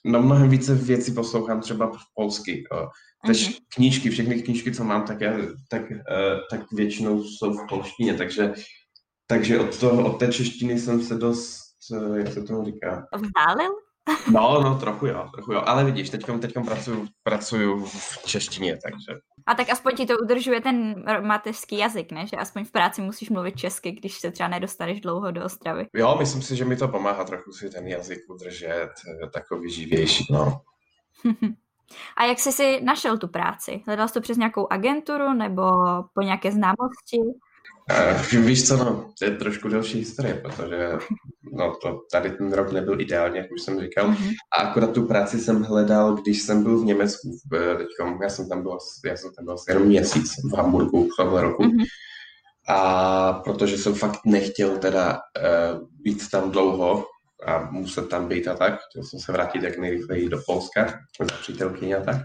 no 0.05 0.21
mnohem 0.21 0.49
více 0.49 0.75
věcí 0.75 1.11
poslouchám 1.11 1.61
třeba 1.61 1.87
v 1.87 1.99
polsky. 2.15 2.63
Tež 3.25 3.49
mm-hmm. 3.49 3.61
knížky, 3.75 4.09
všechny 4.09 4.41
knížky, 4.41 4.71
co 4.71 4.83
mám, 4.83 5.03
tak, 5.03 5.21
já, 5.21 5.33
tak, 5.69 5.81
uh, 5.91 5.97
tak 6.51 6.61
většinou 6.71 7.23
jsou 7.23 7.53
v 7.53 7.67
polštině, 7.69 8.13
takže, 8.13 8.53
takže 9.27 9.59
od, 9.59 9.79
toho, 9.79 10.13
od 10.13 10.19
té 10.19 10.33
češtiny 10.33 10.79
jsem 10.79 11.01
se 11.01 11.15
dost, 11.15 11.59
uh, 11.91 12.17
jak 12.17 12.33
se 12.33 12.41
tomu 12.41 12.65
říká? 12.65 13.07
Vzdálil? 13.15 13.71
No, 14.31 14.61
no, 14.61 14.75
trochu 14.75 15.05
jo, 15.05 15.29
trochu 15.33 15.53
jo, 15.53 15.63
ale 15.65 15.85
vidíš, 15.85 16.09
teďkom, 16.09 16.39
teďkom 16.39 16.65
pracuju, 16.65 17.07
pracuju 17.23 17.85
v 17.85 18.23
češtině, 18.25 18.77
takže. 18.83 19.19
A 19.45 19.55
tak 19.55 19.69
aspoň 19.69 19.95
ti 19.95 20.05
to 20.05 20.17
udržuje 20.17 20.61
ten 20.61 21.03
mateřský 21.21 21.77
jazyk, 21.77 22.11
ne? 22.11 22.27
Že 22.27 22.37
aspoň 22.37 22.65
v 22.65 22.71
práci 22.71 23.01
musíš 23.01 23.29
mluvit 23.29 23.55
česky, 23.55 23.91
když 23.91 24.19
se 24.19 24.31
třeba 24.31 24.49
nedostaneš 24.49 25.01
dlouho 25.01 25.31
do 25.31 25.45
Ostravy. 25.45 25.85
Jo, 25.95 26.15
myslím 26.19 26.41
si, 26.41 26.55
že 26.55 26.65
mi 26.65 26.75
to 26.75 26.87
pomáhá 26.87 27.23
trochu 27.23 27.51
si 27.51 27.69
ten 27.69 27.87
jazyk 27.87 28.19
udržet 28.29 28.89
eh, 29.23 29.29
takový 29.29 29.71
živější, 29.71 30.25
no. 30.31 30.61
A 32.17 32.25
jak 32.25 32.39
jsi 32.39 32.51
si 32.51 32.81
našel 32.81 33.17
tu 33.17 33.27
práci? 33.27 33.83
Hledal 33.85 34.07
jsi 34.07 34.13
to 34.13 34.21
přes 34.21 34.37
nějakou 34.37 34.67
agenturu 34.71 35.33
nebo 35.33 35.71
po 36.13 36.21
nějaké 36.21 36.51
známosti? 36.51 37.17
Uh, 37.91 38.45
víš 38.45 38.67
co, 38.67 38.77
no, 38.77 39.09
to 39.19 39.25
je 39.25 39.31
trošku 39.31 39.67
další 39.67 39.97
historie, 39.97 40.33
protože 40.33 40.89
no, 41.53 41.75
to, 41.81 41.99
tady 42.11 42.31
ten 42.31 42.53
rok 42.53 42.71
nebyl 42.71 43.01
ideální, 43.01 43.37
jak 43.37 43.51
už 43.51 43.61
jsem 43.61 43.79
říkal. 43.79 44.11
Mm-hmm. 44.11 44.33
A 44.57 44.61
akorát 44.61 44.93
tu 44.93 45.07
práci 45.07 45.39
jsem 45.39 45.63
hledal, 45.63 46.15
když 46.15 46.41
jsem 46.41 46.63
byl 46.63 46.79
v 46.79 46.85
Německu. 46.85 47.37
Teďkom, 47.77 48.21
já 48.23 48.29
jsem 48.29 48.49
tam 48.49 48.61
byl, 48.61 48.77
já 49.05 49.17
jsem 49.17 49.31
tam 49.35 49.45
byl 49.45 49.53
asi 49.53 49.71
jenom 49.71 49.87
měsíc 49.87 50.31
v 50.51 50.57
Hamburgu 50.57 51.09
v 51.09 51.15
tomhle 51.17 51.41
roku. 51.41 51.63
Mm-hmm. 51.63 51.85
A 52.67 53.33
protože 53.33 53.77
jsem 53.77 53.93
fakt 53.93 54.19
nechtěl 54.25 54.77
teda 54.77 55.13
uh, 55.13 55.87
být 56.01 56.29
tam 56.31 56.51
dlouho, 56.51 57.05
a 57.45 57.71
muset 57.71 58.09
tam 58.09 58.27
být 58.27 58.47
a 58.47 58.55
tak, 58.55 58.79
chtěl 58.89 59.03
jsem 59.03 59.19
se 59.19 59.31
vrátit 59.31 59.63
jak 59.63 59.77
nejrychleji 59.77 60.29
do 60.29 60.39
Polska 60.45 60.99
za 61.19 61.37
přítelkyně 61.41 61.95
a 61.95 62.03
tak, 62.03 62.15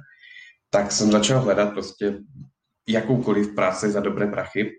tak 0.70 0.92
jsem 0.92 1.10
začal 1.10 1.40
hledat 1.40 1.72
prostě 1.72 2.18
jakoukoliv 2.88 3.54
práci 3.54 3.90
za 3.90 4.00
dobré 4.00 4.26
prachy 4.26 4.70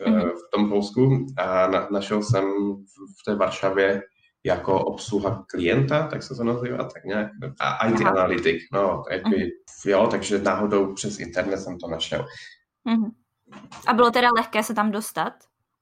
mm-hmm. 0.00 0.30
v 0.30 0.50
tom 0.54 0.68
Polsku 0.68 1.26
a 1.36 1.66
na, 1.66 1.88
našel 1.90 2.22
jsem 2.22 2.44
v 3.20 3.24
té 3.26 3.34
Varšavě 3.34 4.02
jako 4.44 4.84
obsluha 4.84 5.44
klienta, 5.50 6.06
tak 6.06 6.22
se 6.22 6.34
to 6.34 6.44
nazývá, 6.44 6.84
tak 6.84 7.04
nějak, 7.04 7.30
a 7.60 7.88
IT 7.88 8.00
Aha. 8.00 8.10
analytik, 8.10 8.56
no, 8.72 9.02
jakby, 9.10 9.36
uh-huh. 9.36 9.90
jo, 9.90 10.08
takže 10.10 10.38
náhodou 10.38 10.94
přes 10.94 11.18
internet 11.18 11.56
jsem 11.56 11.78
to 11.78 11.88
našel. 11.88 12.26
Uh-huh. 12.88 13.10
A 13.86 13.92
bylo 13.92 14.10
teda 14.10 14.28
lehké 14.36 14.62
se 14.62 14.74
tam 14.74 14.90
dostat? 14.90 15.32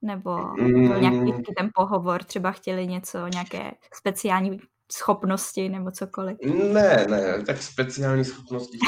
Nebo 0.02 0.37
byl 0.56 1.00
nějaký 1.00 1.33
mm. 1.33 1.42
ten 1.59 1.71
pohovor, 1.75 2.25
třeba 2.25 2.50
chtěli 2.50 2.87
něco, 2.87 3.28
nějaké 3.28 3.73
speciální 3.94 4.61
schopnosti 4.93 5.69
nebo 5.69 5.91
cokoliv? 5.91 6.37
Ne, 6.73 7.07
ne, 7.11 7.43
tak 7.47 7.62
speciální 7.62 8.25
schopnosti 8.25 8.79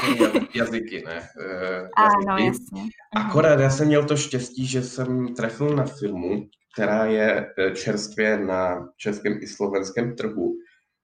jazyky, 0.54 1.04
ne. 1.06 1.20
Uh, 1.20 1.88
ano, 1.96 2.38
jasně. 2.38 2.82
Akorát 3.16 3.60
já 3.60 3.70
jsem 3.70 3.86
měl 3.86 4.04
to 4.04 4.16
štěstí, 4.16 4.66
že 4.66 4.82
jsem 4.82 5.34
trefil 5.34 5.76
na 5.76 5.84
firmu, 5.84 6.46
která 6.76 7.04
je 7.04 7.46
e, 7.58 7.70
čerstvě 7.70 8.38
na 8.38 8.88
českém 8.96 9.38
i 9.42 9.46
slovenském 9.46 10.16
trhu. 10.16 10.52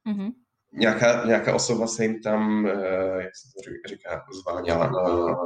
Mm-hmm. 0.08 0.32
Nějaká, 0.72 1.24
nějaká 1.26 1.54
osoba 1.54 1.86
se 1.86 2.02
jim 2.02 2.22
tam, 2.22 2.64
uh, 2.64 2.70
jak 3.20 3.30
se 3.36 3.48
to 3.54 3.88
říká, 3.88 4.24
zváněla, 4.42 4.90
no, 4.90 5.36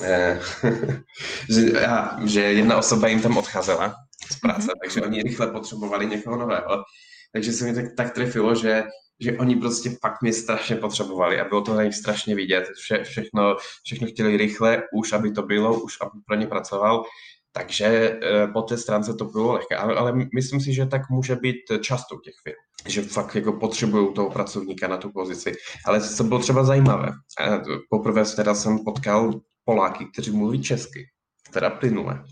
uh, 0.00 0.06
že, 1.54 1.80
já, 1.80 2.18
že 2.24 2.40
jedna 2.40 2.76
osoba 2.76 3.08
jim 3.08 3.22
tam 3.22 3.36
odcházela 3.36 3.94
z 4.32 4.40
práce, 4.40 4.66
mm-hmm. 4.66 4.78
takže 4.82 5.02
oni 5.02 5.22
rychle 5.22 5.46
potřebovali 5.46 6.06
někoho 6.06 6.36
nového. 6.36 6.84
Takže 7.32 7.52
se 7.52 7.64
mi 7.64 7.74
tak, 7.74 7.84
tak 7.96 8.14
trefilo, 8.14 8.54
že, 8.54 8.84
že 9.20 9.38
oni 9.38 9.56
prostě 9.56 9.90
fakt 10.00 10.22
mě 10.22 10.32
strašně 10.32 10.76
potřebovali 10.76 11.40
a 11.40 11.48
bylo 11.48 11.60
to 11.60 11.74
na 11.74 11.82
nich 11.82 11.94
strašně 11.94 12.34
vidět. 12.34 12.64
Vše, 12.76 13.04
všechno, 13.04 13.56
všechno 13.84 14.06
chtěli 14.06 14.36
rychle, 14.36 14.82
už 14.92 15.12
aby 15.12 15.30
to 15.30 15.42
bylo, 15.42 15.80
už 15.80 15.98
aby 16.00 16.10
pro 16.26 16.36
ně 16.36 16.46
pracoval. 16.46 17.04
Takže 17.52 17.86
e, 17.86 18.46
po 18.46 18.62
té 18.62 18.78
stránce 18.78 19.14
to 19.14 19.24
bylo 19.24 19.52
lehké, 19.52 19.76
ale, 19.76 19.94
ale 19.94 20.12
myslím 20.34 20.60
si, 20.60 20.74
že 20.74 20.86
tak 20.86 21.10
může 21.10 21.36
být 21.36 21.56
často 21.80 22.16
u 22.16 22.20
těch 22.20 22.34
firm, 22.42 22.56
že 22.86 23.02
fakt 23.02 23.34
jako 23.34 23.52
potřebují 23.52 24.14
toho 24.14 24.30
pracovníka 24.30 24.88
na 24.88 24.96
tu 24.96 25.10
pozici. 25.12 25.52
Ale 25.86 26.00
co 26.00 26.24
bylo 26.24 26.40
třeba 26.40 26.64
zajímavé, 26.64 27.08
e, 27.40 27.60
poprvé 27.90 28.24
teda 28.36 28.54
jsem 28.54 28.78
potkal 28.84 29.40
Poláky, 29.64 30.04
kteří 30.12 30.30
mluví 30.30 30.62
česky, 30.62 31.06
teda 31.50 31.70
plynule, 31.70 32.24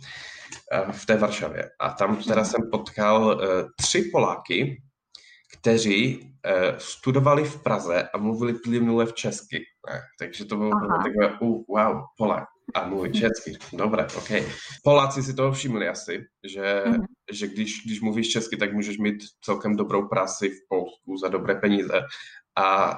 e, 0.72 0.92
v 0.92 1.06
té 1.06 1.16
Varšavě. 1.16 1.70
A 1.80 1.90
tam 1.90 2.16
teda 2.16 2.44
jsem 2.44 2.60
potkal 2.70 3.40
tři 3.76 4.02
Poláky, 4.12 4.82
kteří 5.60 6.18
uh, 6.20 6.78
studovali 6.78 7.44
v 7.44 7.62
Praze 7.62 8.08
a 8.14 8.18
mluvili 8.18 8.54
plynule 8.54 9.06
v 9.06 9.12
česky. 9.12 9.58
Ne? 9.90 10.00
Takže 10.18 10.44
to 10.44 10.56
bylo 10.56 10.70
Aha. 10.74 11.02
takové, 11.02 11.38
uh, 11.40 11.62
wow, 11.68 12.02
Polák 12.18 12.44
a 12.74 12.86
mluví 12.86 13.12
česky. 13.12 13.52
Dobré, 13.72 14.06
OK. 14.16 14.30
Poláci 14.84 15.22
si 15.22 15.34
toho 15.34 15.52
všimli 15.52 15.88
asi, 15.88 16.24
že, 16.44 16.82
mm-hmm. 16.86 17.04
že 17.32 17.46
když, 17.46 17.82
když 17.86 18.00
mluvíš 18.00 18.28
česky, 18.28 18.56
tak 18.56 18.72
můžeš 18.72 18.98
mít 18.98 19.22
celkem 19.44 19.76
dobrou 19.76 20.08
práci 20.08 20.48
v 20.48 20.68
Polsku 20.68 21.16
za 21.16 21.28
dobré 21.28 21.54
peníze. 21.54 22.00
A 22.58 22.96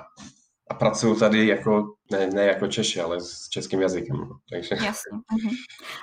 a 0.73 0.75
pracuju 0.75 1.15
tady 1.15 1.47
jako, 1.47 1.95
ne, 2.11 2.27
ne 2.27 2.45
jako 2.45 2.67
Češi, 2.67 3.01
ale 3.01 3.21
s 3.21 3.49
českým 3.49 3.81
jazykem. 3.81 4.17
No. 4.17 4.39
Takže... 4.51 4.75
Jasně. 4.75 5.13
Uh-huh. 5.13 5.51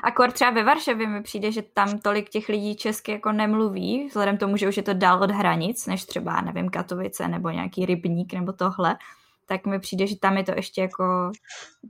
Akor 0.03 0.31
třeba 0.31 0.51
ve 0.51 0.63
Varšavě 0.63 1.07
mi 1.07 1.23
přijde, 1.23 1.51
že 1.51 1.61
tam 1.61 1.99
tolik 1.99 2.29
těch 2.29 2.49
lidí 2.49 2.75
česky 2.75 3.11
jako 3.11 3.31
nemluví, 3.31 4.07
vzhledem 4.07 4.37
tomu, 4.37 4.57
že 4.57 4.67
už 4.67 4.77
je 4.77 4.83
to 4.83 4.93
dál 4.93 5.23
od 5.23 5.31
hranic, 5.31 5.85
než 5.85 6.05
třeba, 6.05 6.41
nevím, 6.41 6.69
Katovice 6.69 7.27
nebo 7.27 7.49
nějaký 7.49 7.85
rybník 7.85 8.33
nebo 8.33 8.53
tohle, 8.53 8.97
tak 9.45 9.65
mi 9.65 9.79
přijde, 9.79 10.07
že 10.07 10.19
tam 10.19 10.37
je 10.37 10.43
to 10.43 10.51
ještě 10.55 10.81
jako, 10.81 11.31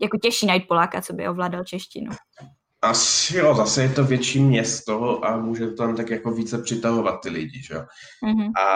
jako 0.02 0.18
těžší 0.18 0.46
najít 0.46 0.68
Poláka, 0.68 1.02
co 1.02 1.14
by 1.14 1.28
ovládal 1.28 1.64
češtinu. 1.64 2.12
Asi 2.82 3.38
jo, 3.38 3.56
zase 3.56 3.84
je 3.84 3.90
to 3.90 4.04
větší 4.04 4.40
město 4.40 5.26
a 5.26 5.38
může 5.38 5.68
to 5.68 5.76
tam 5.76 5.96
tak 5.96 6.10
jako 6.10 6.32
více 6.32 6.58
přitahovat 6.58 7.22
ty 7.24 7.30
lidi, 7.30 7.62
že 7.64 7.74
jo. 7.74 7.86
Mm-hmm. 8.26 8.52
A, 8.62 8.70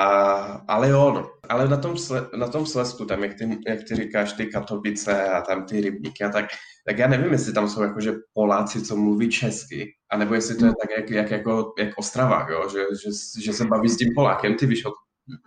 ale 0.67 0.89
jo, 0.89 1.11
no. 1.15 1.29
Ale 1.49 1.67
na 1.67 1.77
tom, 1.77 1.95
na 2.37 2.47
tom 2.47 2.65
Slesku, 2.65 3.05
tam 3.05 3.23
jak 3.23 3.33
ty, 3.33 3.59
jak 3.67 3.79
ty 3.87 3.95
říkáš, 3.95 4.33
ty 4.33 4.45
Katovice 4.45 5.29
a 5.29 5.41
tam 5.41 5.65
ty 5.65 5.81
rybníky 5.81 6.23
a 6.23 6.29
tak, 6.29 6.45
tak 6.87 6.97
já 6.97 7.07
nevím, 7.07 7.31
jestli 7.31 7.53
tam 7.53 7.69
jsou 7.69 7.81
jakože 7.81 8.13
Poláci, 8.33 8.81
co 8.81 8.95
mluví 8.95 9.29
česky, 9.29 9.93
anebo 10.09 10.33
jestli 10.33 10.55
to 10.55 10.65
je 10.65 10.71
tak 10.81 10.89
jak, 10.97 11.09
jak, 11.09 11.31
jako, 11.31 11.73
jak 11.77 11.97
Ostrava, 11.97 12.47
jo, 12.49 12.69
že, 12.69 12.79
že, 13.03 13.09
že 13.41 13.53
se 13.53 13.65
baví 13.65 13.89
s 13.89 13.97
tím 13.97 14.09
Polákem, 14.15 14.55
ty 14.55 14.65
víš 14.65 14.83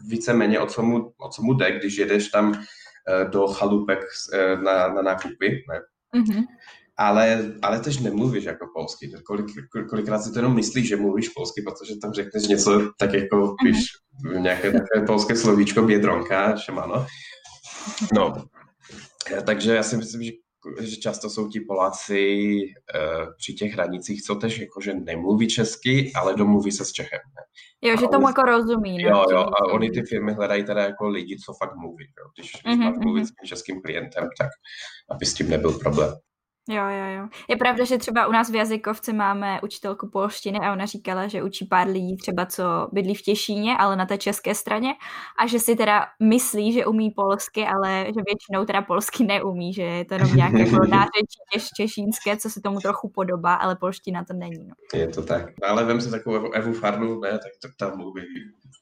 víceméně 0.08 0.60
o 0.60 0.66
co, 0.66 0.82
mu, 0.82 1.12
o 1.18 1.28
co 1.28 1.42
mu 1.42 1.54
jde, 1.54 1.78
když 1.78 1.96
jedeš 1.96 2.28
tam 2.28 2.50
uh, 2.50 3.30
do 3.30 3.46
chalupek 3.46 3.98
uh, 3.98 4.62
na, 4.62 4.88
na 4.88 5.02
nákupy, 5.02 5.64
ne? 5.68 5.80
Mm-hmm 6.20 6.44
ale, 6.98 7.52
ale 7.62 7.80
tež 7.80 7.98
nemluvíš 7.98 8.44
jako 8.44 8.66
polsky. 8.74 9.12
Kolik, 9.26 9.46
kolikrát 9.90 10.18
si 10.18 10.32
to 10.32 10.38
jenom 10.38 10.54
myslíš, 10.54 10.88
že 10.88 10.96
mluvíš 10.96 11.28
polsky, 11.28 11.62
protože 11.62 11.96
tam 12.02 12.12
řekneš 12.12 12.48
něco 12.48 12.90
tak 12.98 13.12
jako, 13.14 13.36
mhm. 13.36 13.54
víš, 13.64 13.86
nějaké 14.38 14.72
také 14.72 15.06
polské 15.06 15.36
slovíčko, 15.36 15.82
bědronka, 15.82 16.56
šemano. 16.56 17.06
No, 18.14 18.34
takže 19.46 19.74
já 19.74 19.82
si 19.82 19.96
myslím, 19.96 20.22
že 20.22 20.32
že 20.80 20.96
často 20.96 21.30
jsou 21.30 21.48
ti 21.48 21.60
Poláci 21.60 22.58
uh, 22.94 23.34
při 23.36 23.54
těch 23.54 23.72
hranicích, 23.72 24.22
co 24.22 24.34
tež 24.34 24.58
jakože 24.58 24.94
nemluví 24.94 25.48
česky, 25.48 26.12
ale 26.14 26.34
domluví 26.34 26.72
se 26.72 26.84
s 26.84 26.92
Čechem. 26.92 27.20
Ne? 27.36 27.90
Jo, 27.90 27.96
že 28.00 28.06
tomu 28.06 28.28
jako 28.28 28.42
rozumí. 28.42 29.02
Jo, 29.02 29.24
jo, 29.30 29.38
a 29.38 29.72
oni 29.72 29.90
ty 29.90 30.02
firmy 30.02 30.32
hledají 30.32 30.64
teda 30.64 30.82
jako 30.82 31.08
lidi, 31.08 31.36
co 31.46 31.52
fakt 31.54 31.76
mluví. 31.76 32.04
Jo. 32.04 32.24
Když, 32.36 32.52
když 32.52 32.76
mm-hmm. 32.76 32.84
máš 32.84 32.96
mluvit 32.98 33.20
mhm. 33.20 33.26
s 33.26 33.30
tím 33.30 33.48
českým 33.48 33.82
klientem, 33.82 34.28
tak 34.38 34.48
aby 35.10 35.26
s 35.26 35.34
tím 35.34 35.50
nebyl 35.50 35.72
problém. 35.72 36.14
Jo, 36.68 36.82
jo, 36.88 37.18
jo. 37.18 37.28
Je 37.48 37.56
pravda, 37.56 37.84
že 37.84 37.98
třeba 37.98 38.26
u 38.26 38.32
nás 38.32 38.50
v 38.50 38.54
jazykovce 38.54 39.12
máme 39.12 39.60
učitelku 39.62 40.10
polštiny 40.10 40.58
a 40.58 40.72
ona 40.72 40.86
říkala, 40.86 41.26
že 41.26 41.42
učí 41.42 41.64
pár 41.64 41.88
lidí 41.88 42.16
třeba, 42.16 42.46
co 42.46 42.64
bydlí 42.92 43.14
v 43.14 43.22
Těšíně, 43.22 43.76
ale 43.76 43.96
na 43.96 44.06
té 44.06 44.18
české 44.18 44.54
straně 44.54 44.94
a 45.38 45.46
že 45.46 45.58
si 45.58 45.76
teda 45.76 46.06
myslí, 46.22 46.72
že 46.72 46.86
umí 46.86 47.10
polsky, 47.10 47.66
ale 47.66 48.04
že 48.06 48.20
většinou 48.26 48.64
teda 48.64 48.82
polsky 48.82 49.24
neumí, 49.24 49.72
že 49.72 49.82
je 49.82 50.04
to 50.04 50.14
jenom 50.14 50.36
nějaké 50.36 50.58
jako 50.64 50.86
nářečí 50.86 51.40
těž, 51.52 51.68
češínské, 51.76 52.36
co 52.36 52.50
se 52.50 52.60
tomu 52.60 52.80
trochu 52.80 53.08
podobá, 53.08 53.54
ale 53.54 53.76
polština 53.76 54.24
to 54.24 54.32
není. 54.32 54.68
No. 54.68 54.98
Je 54.98 55.08
to 55.08 55.22
tak. 55.22 55.52
Ale 55.68 55.84
vem 55.84 56.00
si 56.00 56.10
takovou 56.10 56.52
Evu 56.52 56.72
Farnu, 56.72 57.20
ne, 57.20 57.30
tak 57.30 57.52
to 57.62 57.68
tam 57.78 57.98
mluví, 57.98 58.22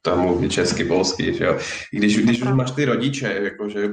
tam 0.03 0.21
mluví 0.21 0.49
česky, 0.49 0.85
polsky, 0.85 1.35
že 1.35 1.45
jo. 1.45 1.59
Když, 1.93 2.19
když 2.19 2.43
už 2.43 2.49
máš 2.49 2.71
ty 2.71 2.85
rodiče, 2.85 3.39
jakože 3.43 3.89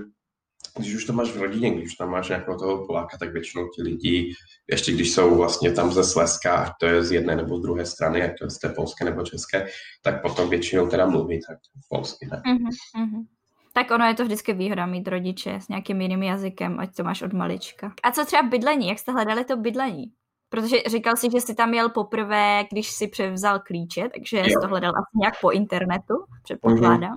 když 0.78 0.96
už 0.96 1.06
to 1.06 1.14
máš 1.14 1.32
v 1.32 1.42
rodině, 1.42 1.72
když 1.72 1.96
tam 1.96 2.10
máš 2.10 2.30
nějakého 2.30 2.60
toho 2.60 2.86
Poláka, 2.88 3.18
tak 3.18 3.34
většinou 3.34 3.68
ti 3.68 3.84
lidi, 3.84 4.34
ještě 4.72 4.92
když 4.92 5.12
jsou 5.14 5.36
vlastně 5.36 5.72
tam 5.72 5.92
ze 5.92 6.04
Slezska, 6.04 6.56
ať 6.56 6.72
to 6.80 6.86
je 6.86 7.04
z 7.04 7.12
jedné 7.12 7.36
nebo 7.36 7.58
z 7.58 7.62
druhé 7.62 7.86
strany, 7.86 8.24
ať 8.24 8.32
to 8.40 8.46
je 8.46 8.50
z 8.50 8.58
té 8.58 8.70
polské 8.70 9.06
nebo 9.06 9.24
české, 9.24 9.68
tak 10.02 10.22
potom 10.22 10.50
většinou 10.50 10.88
teda 10.88 11.06
mluví 11.06 11.40
tak 11.48 11.58
polsky, 11.90 12.28
ne? 12.32 12.42
Mm-hmm. 12.46 13.26
Tak 13.74 13.92
ono 13.92 14.06
je 14.06 14.14
to 14.14 14.24
vždycky 14.24 14.54
výhoda 14.54 14.86
mít 14.86 15.08
rodiče 15.08 15.56
s 15.56 15.68
nějakým 15.68 16.02
jiným 16.02 16.24
jazykem, 16.24 16.80
ať 16.80 16.96
to 16.96 17.04
máš 17.04 17.22
od 17.22 17.34
malička. 17.34 17.94
A 18.04 18.12
co 18.12 18.26
třeba 18.26 18.44
bydlení? 18.44 18.88
Jak 18.88 19.00
jste 19.00 19.12
hledali 19.12 19.46
to 19.46 19.58
bydlení? 19.58 20.12
Protože 20.50 20.78
říkal 20.88 21.18
si, 21.18 21.32
že 21.32 21.42
jsi 21.42 21.56
tam 21.56 21.74
jel 21.74 21.90
poprvé, 21.90 22.64
když 22.72 22.92
si 22.92 23.08
převzal 23.08 23.60
klíče, 23.60 24.10
takže 24.14 24.38
jsi 24.38 24.54
to 24.62 24.68
hledal 24.68 24.92
asi 24.92 25.18
nějak 25.20 25.34
po 25.42 25.52
internetu, 25.52 26.14
předpokládám. 26.44 27.16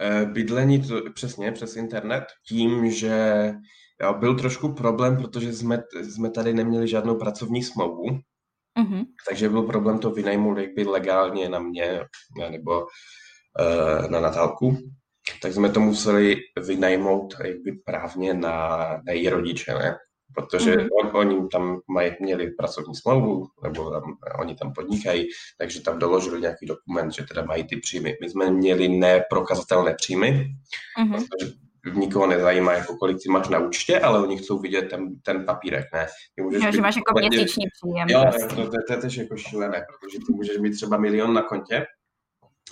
Eh, 0.00 0.26
bydlení, 0.26 0.82
to, 0.82 1.02
přesně, 1.14 1.52
přes 1.52 1.76
internet, 1.76 2.24
tím, 2.48 2.90
že 2.90 3.54
jo, 4.02 4.14
byl 4.14 4.38
trošku 4.38 4.72
problém, 4.72 5.16
protože 5.16 5.52
jsme, 5.52 5.82
jsme 6.02 6.30
tady 6.30 6.54
neměli 6.54 6.88
žádnou 6.88 7.14
pracovní 7.14 7.62
smlouvu, 7.62 8.04
mm-hmm. 8.78 9.04
takže 9.28 9.48
byl 9.48 9.62
problém 9.62 9.98
to 9.98 10.10
vynajmout 10.10 10.58
jakby 10.58 10.84
legálně 10.84 11.48
na 11.48 11.58
mě 11.58 12.00
nebo 12.50 12.80
uh, 12.80 14.10
na 14.10 14.20
Natálku. 14.20 14.76
Tak 15.42 15.52
jsme 15.52 15.70
to 15.70 15.80
museli 15.80 16.36
vynajmout 16.66 17.34
jakby 17.44 17.72
právně 17.84 18.34
na, 18.34 18.76
na 19.06 19.12
její 19.12 19.28
rodiče, 19.28 19.74
ne? 19.74 19.96
Protože 20.34 20.76
mm-hmm. 20.76 20.88
on, 21.02 21.10
oni 21.16 21.48
tam 21.48 21.80
mají, 21.88 22.12
měli 22.20 22.50
pracovní 22.50 22.94
smlouvu, 22.94 23.46
nebo 23.62 23.90
tam, 23.90 24.02
oni 24.40 24.54
tam 24.54 24.72
podnikají, 24.72 25.26
takže 25.58 25.82
tam 25.82 25.98
doložili 25.98 26.40
nějaký 26.40 26.66
dokument, 26.66 27.12
že 27.12 27.24
teda 27.24 27.44
mají 27.44 27.64
ty 27.64 27.76
příjmy. 27.76 28.16
My 28.22 28.30
jsme 28.30 28.50
měli 28.50 28.88
neprokazatelné 28.88 29.94
příjmy, 29.94 30.46
mm-hmm. 31.00 31.12
protože 31.12 31.52
nikoho 31.94 32.26
nezajímá, 32.26 32.72
jako 32.72 32.96
kolik 32.96 33.16
ty 33.22 33.28
máš 33.30 33.48
na 33.48 33.58
účtě, 33.58 34.00
ale 34.00 34.22
oni 34.22 34.38
chcou 34.38 34.58
vidět 34.58 34.82
ten, 34.82 35.20
ten 35.20 35.44
papírek, 35.44 35.84
ne? 35.92 36.06
Ty 36.34 36.42
můžeš 36.42 36.64
jo, 36.64 36.72
že 36.72 36.80
máš 36.80 36.96
jako 36.96 37.18
měsíční 37.18 37.64
příjem. 37.80 38.08
Jo, 38.08 38.22
prostě. 38.30 38.56
to, 38.56 38.62
to, 38.62 38.76
to 38.86 38.92
je 38.92 38.98
tež 38.98 39.16
jako 39.16 39.36
šílené, 39.36 39.84
protože 39.88 40.18
ty 40.18 40.32
můžeš 40.32 40.58
mít 40.58 40.70
třeba 40.70 40.96
milion 40.96 41.34
na 41.34 41.42
kontě, 41.42 41.86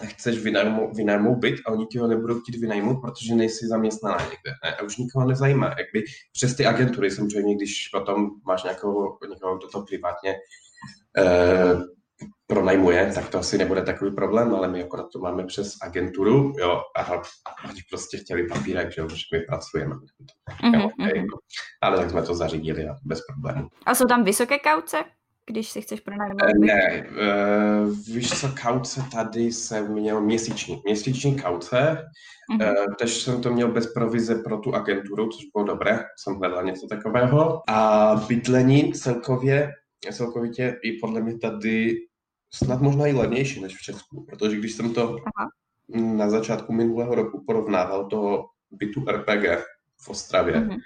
chceš 0.04 0.38
vynajmout, 0.38 0.96
vynajmout 0.96 1.38
byt 1.38 1.54
a 1.66 1.72
oni 1.72 1.86
ti 1.86 1.98
ho 1.98 2.06
nebudou 2.06 2.40
chtít 2.40 2.56
vynajmout, 2.60 3.00
protože 3.00 3.34
nejsi 3.34 3.66
zaměstnaná 3.66 4.16
někde. 4.16 4.50
Ne? 4.64 4.76
A 4.76 4.82
už 4.82 4.96
nikoho 4.96 5.26
nezajímá. 5.26 5.66
Jakby 5.66 6.04
přes 6.32 6.56
ty 6.56 6.66
agentury 6.66 7.10
samozřejmě, 7.10 7.54
když 7.54 7.88
potom 7.88 8.30
máš 8.46 8.62
nějakého, 8.62 9.18
někoho, 9.30 9.56
kdo 9.56 9.68
to 9.68 9.82
privátně 9.82 10.34
eh, 11.18 11.76
pronajmuje, 12.46 13.12
tak 13.14 13.28
to 13.28 13.38
asi 13.38 13.58
nebude 13.58 13.82
takový 13.82 14.14
problém, 14.14 14.54
ale 14.54 14.68
my 14.68 14.84
akorát 14.84 15.06
to 15.12 15.18
máme 15.18 15.46
přes 15.46 15.76
agenturu, 15.82 16.52
jo, 16.58 16.82
a 16.96 17.12
oni 17.68 17.80
prostě 17.90 18.18
chtěli 18.18 18.48
papírek, 18.48 18.92
že, 18.92 19.02
že 19.14 19.24
my 19.32 19.40
pracujeme. 19.40 19.94
Mm-hmm. 19.94 20.90
Okay. 21.00 21.26
Ale 21.82 21.98
tak 21.98 22.10
jsme 22.10 22.22
to 22.22 22.34
zařídili 22.34 22.88
a 22.88 22.94
bez 23.04 23.20
problémů. 23.26 23.68
A 23.86 23.94
jsou 23.94 24.04
tam 24.04 24.24
vysoké 24.24 24.58
kauce? 24.58 25.04
Když 25.46 25.70
si 25.70 25.80
chceš 25.80 26.00
pronajmout 26.00 26.40
byt? 26.60 26.66
Ne, 26.66 27.06
uh, 27.10 27.96
víš 28.06 28.40
co, 28.40 28.54
kauce 28.62 29.04
tady 29.12 29.52
jsem 29.52 29.92
měl 29.92 30.20
měsíční, 30.20 30.82
měsíční 30.84 31.40
kauce, 31.40 32.08
uh-huh. 32.52 32.86
uh, 32.86 32.94
tež 32.98 33.22
jsem 33.22 33.42
to 33.42 33.52
měl 33.52 33.72
bez 33.72 33.92
provize 33.92 34.34
pro 34.34 34.58
tu 34.58 34.74
agenturu, 34.74 35.28
což 35.28 35.44
bylo 35.54 35.64
dobré, 35.64 36.04
jsem 36.16 36.34
hledal 36.34 36.64
něco 36.64 36.86
takového. 36.86 37.62
A 37.70 38.14
bydlení 38.28 38.92
celkově, 38.92 39.72
celkovitě 40.12 40.78
i 40.82 40.92
podle 40.92 41.20
mě 41.20 41.38
tady 41.38 41.96
snad 42.54 42.80
možná 42.80 43.06
i 43.06 43.12
levnější 43.12 43.60
než 43.60 43.76
v 43.76 43.82
Česku, 43.82 44.24
protože 44.24 44.56
když 44.56 44.72
jsem 44.72 44.94
to 44.94 45.16
Aha. 45.36 45.50
na 46.16 46.30
začátku 46.30 46.72
minulého 46.72 47.14
roku 47.14 47.44
porovnával 47.46 48.06
toho 48.06 48.48
bytu 48.70 49.04
RPG 49.10 49.44
v 49.96 50.08
Ostravě, 50.08 50.54
uh-huh 50.54 50.80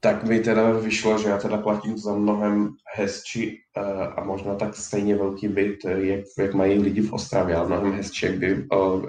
tak 0.00 0.24
mi 0.24 0.40
teda 0.40 0.70
vyšlo, 0.70 1.18
že 1.18 1.28
já 1.28 1.38
teda 1.38 1.58
platím 1.58 1.98
za 1.98 2.14
mnohem 2.14 2.70
hezčí 2.94 3.58
uh, 3.76 4.02
a 4.16 4.24
možná 4.24 4.54
tak 4.54 4.76
stejně 4.76 5.16
velký 5.16 5.48
byt, 5.48 5.84
eh, 5.84 6.06
jak, 6.06 6.24
jak 6.38 6.54
mají 6.54 6.78
lidi 6.78 7.00
v 7.00 7.12
Ostravě, 7.12 7.56
ale 7.56 7.68
mnohem 7.68 7.92
hezčí, 7.92 8.26
jak 8.26 8.38
by 8.38 8.66
uh, 8.72 9.06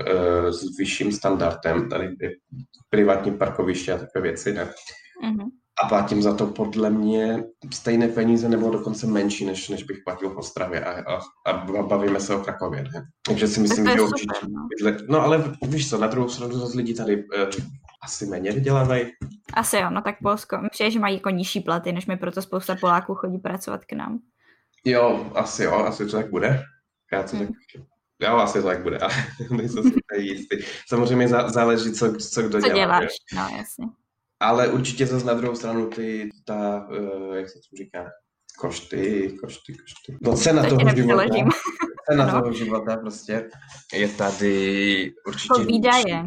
s 0.49 0.77
vyšším 0.77 1.11
standardem, 1.11 1.89
tady 1.89 2.15
privátní 2.89 3.31
parkoviště 3.31 3.93
a 3.93 3.97
takové 3.97 4.21
věci, 4.21 4.53
ne? 4.53 4.65
Mm-hmm. 4.65 5.47
A 5.83 5.87
platím 5.87 6.21
za 6.21 6.33
to 6.33 6.47
podle 6.47 6.89
mě 6.89 7.43
stejné 7.73 8.07
peníze 8.07 8.49
nebo 8.49 8.69
dokonce 8.69 9.07
menší, 9.07 9.45
než, 9.45 9.69
než 9.69 9.83
bych 9.83 9.97
platil 10.05 10.29
v 10.29 10.37
Ostravě 10.37 10.85
a, 10.85 11.13
a, 11.13 11.19
a 11.45 11.83
bavíme 11.83 12.19
se 12.19 12.35
o 12.35 12.39
Krakově, 12.39 12.83
ne? 12.83 13.05
Takže 13.25 13.47
si 13.47 13.59
myslím, 13.59 13.87
že 13.87 14.01
určitě... 14.01 14.33
No. 14.83 14.91
no 15.07 15.21
ale 15.21 15.55
víš 15.67 15.89
co, 15.89 15.97
na 15.97 16.07
druhou 16.07 16.29
stranu 16.29 16.53
zase 16.53 16.77
lidi 16.77 16.93
tady 16.93 17.23
uh, 17.23 17.49
asi 18.01 18.25
méně 18.25 18.51
vydělávají. 18.51 19.11
Asi 19.53 19.77
jo, 19.77 19.89
no 19.89 20.01
tak 20.01 20.15
Polsko. 20.21 20.57
Myslím, 20.61 20.91
že 20.91 20.99
mají 20.99 21.15
jako 21.15 21.29
nižší 21.29 21.59
platy, 21.59 21.91
než 21.91 22.05
mi 22.05 22.17
proto 22.17 22.41
spousta 22.41 22.75
Poláků 22.75 23.15
chodí 23.15 23.37
pracovat 23.37 23.85
k 23.85 23.93
nám. 23.93 24.19
Jo, 24.85 25.31
asi 25.35 25.63
jo, 25.63 25.73
asi 25.73 26.05
to 26.05 26.11
tak 26.11 26.29
bude. 26.29 26.63
Já 27.11 27.23
to 27.23 27.37
hmm. 27.37 27.47
tak, 27.47 27.83
jo, 28.19 28.35
asi 28.37 28.61
to 28.61 28.67
tak 28.67 28.83
bude, 28.83 28.97
ale 28.97 29.13
nejsem 29.51 29.83
si 29.83 29.99
jistý. 30.17 30.57
Samozřejmě 30.87 31.27
záleží, 31.27 31.91
co, 31.91 32.13
co 32.13 32.41
kdo 32.41 32.61
co 32.61 32.67
dělá. 32.67 32.75
děláš, 32.75 33.11
no 33.33 33.41
jasně. 33.57 33.85
Ale 34.39 34.67
určitě 34.67 35.05
zase 35.05 35.25
na 35.25 35.33
druhou 35.33 35.55
stranu 35.55 35.89
ty, 35.89 36.29
ta, 36.45 36.87
uh, 36.87 37.35
jak 37.35 37.49
se 37.49 37.59
to 37.59 37.77
říká, 37.77 38.09
košty, 38.59 39.37
košty, 39.41 39.73
košty. 39.73 40.17
No 40.21 40.35
cena 40.35 40.63
to 40.63 40.77
toho 40.77 40.95
života, 40.95 41.23
cena 42.09 42.25
no. 42.25 42.41
toho 42.41 42.53
života 42.53 42.97
prostě 42.97 43.49
je 43.93 44.07
tady 44.07 45.13
určitě... 45.27 45.53
To 45.55 45.63
výdaje. 45.63 46.23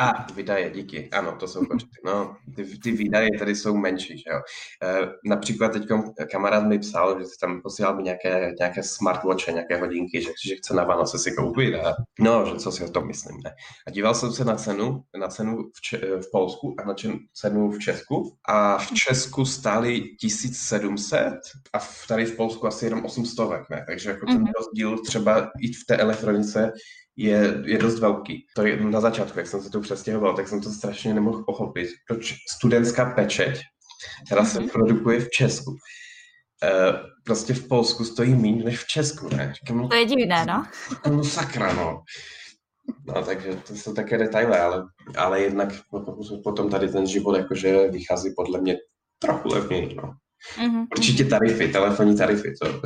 A, 0.00 0.32
výdaje, 0.32 0.70
díky. 0.70 1.08
Ano, 1.10 1.36
to 1.40 1.48
jsou 1.48 1.66
košty. 1.66 1.88
No, 2.04 2.36
ty, 2.56 2.78
ty 2.78 2.92
výdaje 2.92 3.28
tady 3.38 3.54
jsou 3.54 3.76
menší, 3.76 4.18
že 4.18 4.30
jo. 4.30 4.40
E, 4.82 5.08
například 5.24 5.72
teď 5.72 5.88
kamarád 6.32 6.64
mi 6.64 6.78
psal, 6.78 7.20
že 7.20 7.26
tam 7.40 7.62
posílal 7.62 7.96
mi 7.96 8.02
nějaké, 8.02 8.54
nějaké 8.58 8.82
smartwatche, 8.82 9.52
nějaké 9.52 9.80
hodinky, 9.80 10.22
že, 10.22 10.30
že 10.46 10.56
chce 10.56 10.74
na 10.74 10.84
Vánoce 10.84 11.18
si 11.18 11.32
koupit. 11.32 11.74
A, 11.74 11.94
no, 12.20 12.46
že 12.46 12.56
co 12.56 12.72
si 12.72 12.84
o 12.84 12.90
tom 12.90 13.06
myslím, 13.06 13.40
ne. 13.44 13.50
A 13.86 13.90
díval 13.90 14.14
jsem 14.14 14.32
se 14.32 14.44
na 14.44 14.56
cenu, 14.56 15.02
na 15.20 15.28
cenu 15.28 15.56
v, 15.56 15.80
Če- 15.80 16.20
v 16.20 16.30
Polsku 16.32 16.74
a 16.78 16.84
na 16.84 16.94
cenu 17.32 17.70
v 17.70 17.78
Česku. 17.78 18.36
A 18.48 18.78
v 18.78 18.92
Česku 18.92 19.44
stály 19.44 20.00
1700 20.00 21.34
a 21.72 21.78
v, 21.78 22.06
tady 22.08 22.24
v 22.24 22.36
Polsku 22.36 22.66
asi 22.66 22.86
jenom 22.86 23.04
800, 23.04 23.48
ne. 23.70 23.84
Takže 23.86 24.10
jako 24.10 24.26
ten 24.26 24.44
mm-hmm. 24.44 24.52
rozdíl 24.58 24.98
třeba 24.98 25.17
i 25.60 25.72
v 25.72 25.86
té 25.88 25.96
elektronice 25.96 26.72
je, 27.16 27.62
je 27.64 27.78
dost 27.78 27.98
velký. 27.98 28.46
To 28.56 28.66
je 28.66 28.80
na 28.80 29.00
začátku, 29.00 29.38
jak 29.38 29.46
jsem 29.46 29.62
se 29.62 29.70
tu 29.70 29.80
přestěhoval, 29.80 30.36
tak 30.36 30.48
jsem 30.48 30.60
to 30.60 30.70
strašně 30.70 31.14
nemohl 31.14 31.44
pochopit, 31.44 31.88
proč 32.08 32.34
studentská 32.50 33.10
pečeť, 33.14 33.60
která 34.26 34.44
se 34.44 34.58
mm-hmm. 34.58 34.70
produkuje 34.70 35.20
v 35.20 35.30
Česku, 35.30 35.76
Uh, 36.64 36.96
prostě 37.24 37.54
v 37.54 37.68
Polsku 37.68 38.04
stojí 38.04 38.34
méně 38.34 38.64
než 38.64 38.78
v 38.78 38.86
Česku, 38.86 39.28
ne? 39.28 39.54
Říkám, 39.54 39.78
no, 39.78 39.88
to 39.88 39.94
je 39.94 40.04
divné, 40.04 40.46
no. 40.46 40.66
No 41.10 41.24
sakra, 41.24 41.72
no. 41.72 42.02
No, 43.06 43.22
takže 43.24 43.56
to 43.66 43.74
jsou 43.76 43.94
také 43.94 44.18
detaily, 44.18 44.58
ale, 44.58 44.84
ale 45.16 45.40
jednak 45.40 45.68
potom 46.44 46.70
tady 46.70 46.88
ten 46.88 47.06
život 47.06 47.36
jakože 47.36 47.88
vychází 47.88 48.30
podle 48.36 48.60
mě 48.60 48.76
trochu 49.18 49.48
levněji, 49.48 49.94
no. 49.94 50.12
Mm-hmm. 50.58 50.86
Určitě 50.96 51.24
tarify, 51.24 51.68
telefonní 51.68 52.16
tarify. 52.16 52.52
To. 52.62 52.66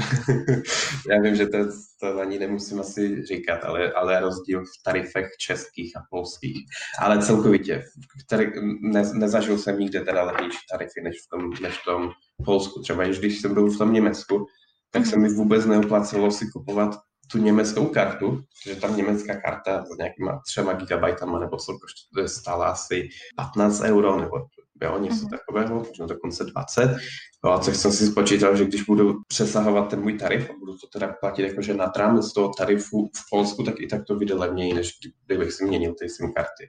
Já 1.10 1.22
vím, 1.22 1.36
že 1.36 1.46
to, 1.46 1.58
to 2.00 2.20
ani 2.20 2.38
nemusím 2.38 2.80
asi 2.80 3.26
říkat, 3.26 3.64
ale, 3.64 3.92
ale 3.92 4.20
rozdíl 4.20 4.64
v 4.64 4.82
tarifech 4.84 5.28
českých 5.38 5.96
a 5.96 6.00
polských. 6.10 6.66
Ale 6.98 7.22
celkovitě, 7.22 7.84
který, 8.26 8.46
ne, 8.80 9.02
nezažil 9.12 9.58
jsem 9.58 9.78
nikde 9.78 10.00
teda 10.00 10.22
levnější 10.22 10.58
tarify 10.70 11.00
než 11.00 11.16
v 11.22 11.28
tom, 11.28 11.50
než 11.62 11.74
v 11.78 11.84
tom 11.84 12.10
Polsku. 12.44 12.80
Třeba 12.82 13.04
když 13.04 13.40
jsem 13.40 13.54
byl 13.54 13.70
v 13.70 13.78
tom 13.78 13.92
Německu, 13.92 14.46
tak 14.90 15.02
mm-hmm. 15.02 15.10
se 15.10 15.18
mi 15.18 15.28
vůbec 15.28 15.66
neoplácelo 15.66 16.30
si 16.30 16.50
kupovat 16.50 17.00
tu 17.32 17.38
německou 17.38 17.86
kartu, 17.86 18.44
že 18.66 18.76
tam 18.76 18.96
německá 18.96 19.40
karta 19.40 19.84
s 19.84 19.96
nějakýma 19.98 20.42
třema 20.46 20.72
gigabajtama 20.72 21.38
nebo 21.38 21.56
co 21.56 21.78
stála 22.26 22.68
asi 22.68 23.08
15 23.36 23.80
euro 23.80 24.20
nebo 24.20 24.36
jo, 24.82 24.98
něco 24.98 25.16
mm-hmm. 25.16 25.30
takového, 25.30 25.74
možná 25.74 26.06
dokonce 26.06 26.44
20. 26.44 26.96
No 27.44 27.52
a 27.52 27.58
co 27.58 27.72
jsem 27.72 27.92
si 27.92 28.06
spočítal, 28.06 28.56
že 28.56 28.64
když 28.64 28.82
budu 28.82 29.20
přesahovat 29.28 29.90
ten 29.90 30.00
můj 30.00 30.18
tarif 30.18 30.50
a 30.50 30.58
budu 30.58 30.72
to 30.78 30.86
teda 30.86 31.14
platit 31.20 31.42
jakože 31.42 31.74
na 31.74 31.92
rámec 31.96 32.26
z 32.26 32.32
toho 32.32 32.48
tarifu 32.58 33.10
v 33.16 33.30
Polsku, 33.30 33.62
tak 33.62 33.80
i 33.80 33.86
tak 33.86 34.04
to 34.04 34.16
vyjde 34.16 34.34
levněji, 34.34 34.74
než 34.74 34.98
kdybych 35.26 35.52
si 35.52 35.64
měnil 35.64 35.94
ty 35.94 36.08
SIM 36.08 36.32
karty. 36.32 36.68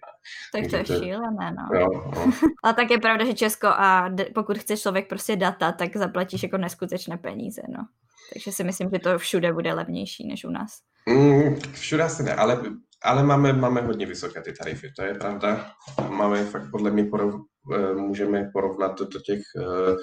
Tak 0.53 0.69
to 0.69 0.75
je 0.75 0.83
to... 0.83 1.03
šílené, 1.03 1.55
no. 1.57 1.79
Jo, 1.79 1.87
no. 2.15 2.31
Ale 2.63 2.73
tak 2.73 2.91
je 2.91 2.97
pravda, 2.97 3.25
že 3.25 3.33
Česko 3.33 3.67
a 3.67 4.09
pokud 4.35 4.57
chceš 4.57 4.81
člověk 4.81 5.09
prostě 5.09 5.35
data, 5.35 5.71
tak 5.71 5.97
zaplatíš 5.97 6.43
jako 6.43 6.57
neskutečné 6.57 7.17
peníze, 7.17 7.61
no. 7.69 7.85
Takže 8.33 8.51
si 8.51 8.63
myslím, 8.63 8.89
že 8.93 8.99
to 8.99 9.17
všude 9.17 9.53
bude 9.53 9.73
levnější 9.73 10.27
než 10.27 10.45
u 10.45 10.49
nás. 10.49 10.79
Mm, 11.09 11.55
všude 11.71 12.03
asi 12.03 12.23
ne, 12.23 12.35
ale, 12.35 12.61
ale 13.03 13.23
máme, 13.23 13.53
máme 13.53 13.81
hodně 13.81 14.05
vysoké 14.05 14.41
ty 14.41 14.53
tarify, 14.53 14.91
to 14.95 15.03
je 15.03 15.13
pravda. 15.13 15.71
Máme 16.09 16.45
fakt 16.45 16.71
podle 16.71 16.91
mě 16.91 17.03
porov, 17.03 17.35
eh, 17.75 17.93
můžeme 17.93 18.49
porovnat 18.53 18.99
do 18.99 19.19
těch 19.19 19.41
uh, 19.55 19.95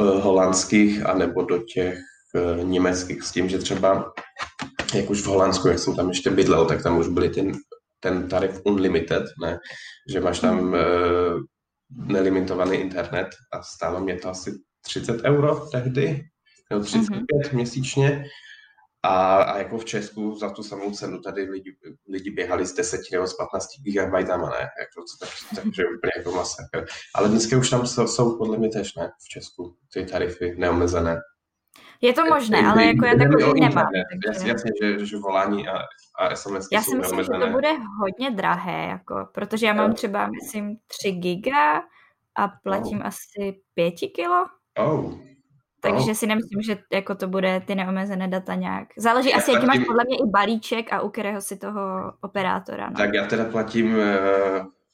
uh, 0.00 0.20
holandských 0.20 1.06
anebo 1.06 1.42
do 1.42 1.58
těch 1.58 1.98
německých 2.62 3.22
s 3.22 3.32
tím, 3.32 3.48
že 3.48 3.58
třeba 3.58 4.12
jak 4.94 5.10
už 5.10 5.22
v 5.22 5.26
Holandsku, 5.26 5.68
jak 5.68 5.78
jsem 5.78 5.96
tam 5.96 6.08
ještě 6.08 6.30
bydlel, 6.30 6.66
tak 6.66 6.82
tam 6.82 6.98
už 6.98 7.08
byly 7.08 7.28
ten, 7.28 7.52
ten 8.00 8.28
tarif 8.28 8.60
unlimited, 8.64 9.24
ne? 9.42 9.58
že 10.12 10.20
máš 10.20 10.40
tam 10.40 10.72
uh, 10.72 10.78
nelimitovaný 11.90 12.76
internet 12.76 13.28
a 13.52 13.62
stálo 13.62 14.00
mě 14.00 14.16
to 14.16 14.28
asi 14.28 14.52
30 14.86 15.24
euro 15.24 15.66
tehdy, 15.72 16.22
nebo 16.70 16.84
35 16.84 17.20
mm-hmm. 17.20 17.54
měsíčně. 17.54 18.24
A, 19.02 19.42
a 19.42 19.58
jako 19.58 19.78
v 19.78 19.84
Česku 19.84 20.34
za 20.34 20.50
tu 20.50 20.62
samou 20.62 20.90
cenu 20.90 21.20
tady 21.20 21.42
lidi, 21.42 21.76
lidi 22.08 22.30
běhali 22.30 22.66
z 22.66 22.74
10 22.74 23.00
nebo 23.12 23.26
z 23.26 23.34
15 23.34 23.66
gigabajtama, 23.82 24.50
ne? 24.50 24.58
Jako, 24.58 25.04
tak, 25.20 25.28
takže 25.54 25.84
úplně 25.84 26.12
jako 26.16 26.32
masakr. 26.32 26.86
Ale 27.14 27.28
dneska 27.28 27.58
už 27.58 27.70
tam 27.70 27.86
jsou, 27.86 28.06
jsou 28.06 28.38
podle 28.38 28.58
mě 28.58 28.68
tež, 28.68 28.94
ne? 28.94 29.10
V 29.24 29.28
Česku 29.28 29.76
ty 29.92 30.06
tarify 30.06 30.54
neomezené. 30.56 31.20
Je 32.00 32.12
to 32.12 32.24
možné, 32.26 32.58
ale 32.66 32.84
jako 32.84 33.04
já 33.04 33.14
takový 33.16 33.60
nemám. 33.60 33.86
Takže... 34.24 34.48
Jasně, 34.48 34.70
že, 34.82 35.06
že 35.06 35.16
volání 35.16 35.68
a, 35.68 35.78
a 36.18 36.36
SMS 36.36 36.68
Já 36.72 36.82
si 36.82 36.96
myslím, 36.96 37.00
neomezené. 37.00 37.38
že 37.38 37.46
to 37.46 37.52
bude 37.52 37.68
hodně 38.00 38.30
drahé, 38.30 38.86
jako, 38.86 39.28
protože 39.34 39.66
já 39.66 39.72
mám 39.72 39.94
třeba, 39.94 40.26
myslím, 40.26 40.76
3 40.86 41.12
giga 41.12 41.82
a 42.36 42.48
platím 42.62 42.98
oh. 42.98 43.06
asi 43.06 43.60
5 43.74 43.94
kilo. 44.14 44.46
Oh, 44.78 45.14
takže 45.80 46.08
no. 46.08 46.14
si 46.14 46.26
nemyslím, 46.26 46.62
že 46.62 46.78
jako 46.92 47.14
to 47.14 47.28
bude 47.28 47.60
ty 47.60 47.74
neomezené 47.74 48.28
data 48.28 48.54
nějak. 48.54 48.88
Záleží 48.96 49.34
asi, 49.34 49.52
jaký 49.52 49.66
máš 49.66 49.78
podle 49.86 50.04
mě 50.04 50.16
i 50.16 50.26
balíček 50.26 50.92
a 50.92 51.00
u 51.00 51.08
kterého 51.08 51.40
si 51.40 51.56
toho 51.56 52.12
operátora. 52.20 52.90
No. 52.90 52.96
Tak 52.96 53.14
já 53.14 53.26
teda 53.26 53.44
platím 53.44 53.94
uh, 53.94 54.02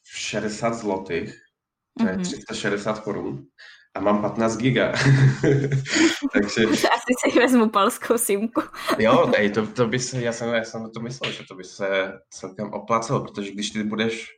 60 0.04 0.74
zlotých, 0.74 1.34
to 1.98 2.06
je 2.06 2.16
mm-hmm. 2.16 2.22
360 2.22 2.98
korun 2.98 3.46
a 3.94 4.00
mám 4.00 4.22
15 4.22 4.56
giga. 4.56 4.92
Takže... 6.32 6.64
Asi 6.66 7.14
si 7.18 7.38
vezmu 7.40 7.68
polskou 7.68 8.18
simku. 8.18 8.62
jo, 8.98 9.32
nej, 9.38 9.50
to, 9.50 9.66
to 9.66 9.86
by 9.86 9.98
se, 9.98 10.22
já 10.22 10.32
jsem, 10.32 10.54
já 10.54 10.64
jsem 10.64 10.90
to 10.90 11.00
myslel, 11.00 11.32
že 11.32 11.44
to 11.48 11.54
by 11.54 11.64
se 11.64 12.12
celkem 12.30 12.72
oplácelo, 12.72 13.20
protože 13.20 13.50
když 13.50 13.70
ty 13.70 13.82
budeš 13.82 14.28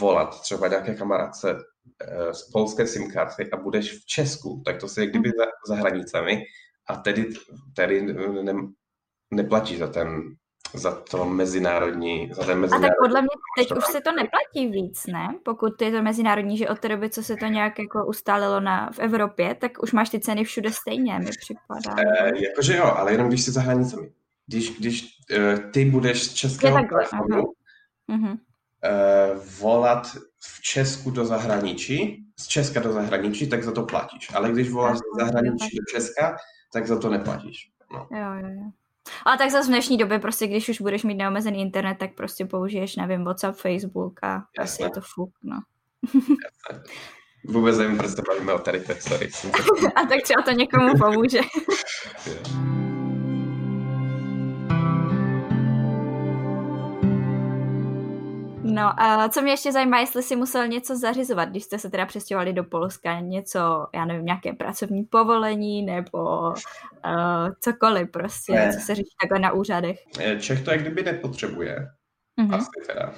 volat 0.00 0.40
třeba 0.40 0.68
nějaké 0.68 0.94
kamarádce 0.94 1.48
Eh, 1.50 1.77
z 2.32 2.50
polské 2.50 2.86
SIM 2.86 3.10
karty 3.10 3.50
a 3.50 3.56
budeš 3.56 3.92
v 3.92 4.06
Česku, 4.06 4.62
tak 4.64 4.80
to 4.80 4.88
se 4.88 5.06
kdyby 5.06 5.30
za, 5.38 5.74
za 5.74 5.80
hranicemi 5.80 6.42
a 6.88 6.96
tedy, 6.96 7.28
tedy 7.76 8.02
ne, 8.42 8.54
neplatíš 9.30 9.78
za 9.78 9.86
ten 9.86 10.22
za 10.74 11.00
to 11.10 11.24
mezinárodní, 11.24 12.30
za 12.32 12.44
ten 12.44 12.60
mezinárodní... 12.60 12.86
A 12.86 12.90
tak 12.90 12.98
podle 13.00 13.22
mě 13.22 13.28
teď 13.58 13.78
už 13.78 13.84
se 13.84 14.00
to 14.00 14.12
neplatí 14.12 14.66
víc, 14.72 15.06
ne? 15.06 15.28
Pokud 15.44 15.82
je 15.82 15.92
to 15.92 16.02
mezinárodní, 16.02 16.58
že 16.58 16.68
od 16.68 16.78
té 16.78 16.88
doby, 16.88 17.10
co 17.10 17.22
se 17.22 17.36
to 17.36 17.46
nějak 17.46 17.78
jako 17.78 18.06
ustálilo 18.06 18.60
na, 18.60 18.90
v 18.92 18.98
Evropě, 18.98 19.54
tak 19.54 19.82
už 19.82 19.92
máš 19.92 20.10
ty 20.10 20.20
ceny 20.20 20.44
všude 20.44 20.72
stejně, 20.72 21.18
mi 21.18 21.30
připadá. 21.40 22.02
E, 22.02 22.32
jakože 22.48 22.76
jo, 22.76 22.84
ale 22.84 23.12
jenom 23.12 23.28
když 23.28 23.44
jsi 23.44 23.50
za 23.50 23.60
hranicemi. 23.60 24.12
Když, 24.46 24.78
když 24.78 25.04
uh, 25.38 25.70
ty 25.70 25.84
budeš 25.84 26.24
z 26.24 26.34
českého 26.34 26.78
telefonu, 26.88 27.44
volat 29.60 30.06
v 30.40 30.62
Česku 30.62 31.10
do 31.10 31.24
zahraničí, 31.24 32.24
z 32.38 32.46
Česka 32.46 32.80
do 32.80 32.92
zahraničí, 32.92 33.48
tak 33.48 33.62
za 33.64 33.72
to 33.72 33.82
platíš. 33.82 34.28
Ale 34.34 34.52
když 34.52 34.70
voláš 34.70 34.98
z 34.98 35.18
zahraničí 35.18 35.76
do 35.76 35.84
Česka, 35.92 36.36
tak 36.72 36.86
za 36.86 36.98
to 36.98 37.10
neplatíš. 37.10 37.70
No. 37.92 38.08
Jo, 38.10 38.32
jo, 38.40 38.48
jo. 38.48 38.70
Ale 39.24 39.38
tak 39.38 39.50
zase 39.50 39.66
v 39.66 39.68
dnešní 39.68 39.96
době 39.96 40.18
prostě, 40.18 40.46
když 40.46 40.68
už 40.68 40.80
budeš 40.80 41.04
mít 41.04 41.14
neomezený 41.14 41.60
internet, 41.60 41.96
tak 41.98 42.14
prostě 42.14 42.44
použiješ, 42.44 42.96
nevím, 42.96 43.24
WhatsApp, 43.24 43.58
Facebook 43.58 44.22
a 44.22 44.32
Jasne. 44.58 44.62
asi 44.62 44.82
je 44.82 44.90
to 44.90 45.00
fuk, 45.14 45.30
no. 45.42 45.60
Jasne. 46.14 46.82
Vůbec 47.44 47.78
nevím, 47.78 47.98
proč 47.98 48.10
se 48.10 48.22
bavíme 48.28 48.52
o 48.52 48.58
tarifech, 48.58 49.02
sorry. 49.02 49.30
a 49.96 50.06
tak 50.06 50.22
třeba 50.22 50.42
to 50.44 50.50
někomu 50.50 50.98
pomůže. 50.98 51.40
No 58.78 59.02
a 59.02 59.28
co 59.28 59.42
mě 59.42 59.52
ještě 59.52 59.72
zajímá, 59.72 60.00
jestli 60.00 60.22
si 60.22 60.36
musel 60.36 60.68
něco 60.68 60.96
zařizovat, 60.96 61.48
když 61.48 61.64
jste 61.64 61.78
se 61.78 61.90
teda 61.90 62.06
přestěhovali 62.06 62.52
do 62.52 62.64
Polska, 62.64 63.20
něco, 63.20 63.86
já 63.94 64.04
nevím, 64.04 64.24
nějaké 64.24 64.52
pracovní 64.52 65.04
povolení 65.04 65.82
nebo 65.82 66.48
uh, 66.50 67.48
cokoliv 67.60 68.10
prostě, 68.10 68.52
ne. 68.52 68.72
co 68.72 68.80
se 68.80 68.94
řeší 68.94 69.14
takhle 69.22 69.38
na 69.38 69.52
úřadech. 69.52 69.98
Čech 70.40 70.64
to 70.64 70.70
jak 70.70 70.80
kdyby 70.80 71.02
nepotřebuje. 71.02 71.88
Mm-hmm. 72.40 72.54
Asi 72.54 72.68
teda. 72.86 73.12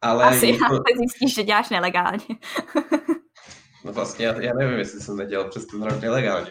Ale 0.00 0.24
Asi, 0.24 0.58
to... 0.68 0.82
zjistíš, 0.96 1.34
že 1.34 1.42
děláš 1.42 1.70
nelegálně. 1.70 2.18
no 3.86 3.92
vlastně, 3.92 4.26
já, 4.26 4.40
já 4.40 4.54
nevím, 4.54 4.78
jestli 4.78 5.00
jsem 5.00 5.16
nedělal 5.16 5.48
přes 5.48 5.66
ten 5.66 5.82
rok 5.82 6.02
nelegálně. 6.02 6.50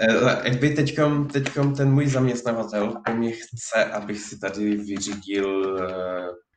Jakby 0.44 0.70
teďkom, 0.70 1.28
teďkom 1.28 1.74
ten 1.74 1.90
můj 1.90 2.06
zaměstnavatel 2.06 2.94
po 3.06 3.12
mě 3.12 3.30
chce, 3.30 3.84
abych 3.84 4.20
si 4.20 4.38
tady 4.38 4.76
vyřídil 4.76 5.76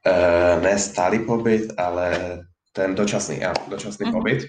uh, 0.07 0.63
ne 0.63 0.79
stálý 0.79 1.19
pobyt, 1.19 1.73
ale 1.77 2.39
ten 2.71 2.95
dočasný, 2.95 3.39
já, 3.39 3.53
dočasný 3.67 4.05
mm-hmm. 4.05 4.11
pobyt. 4.11 4.43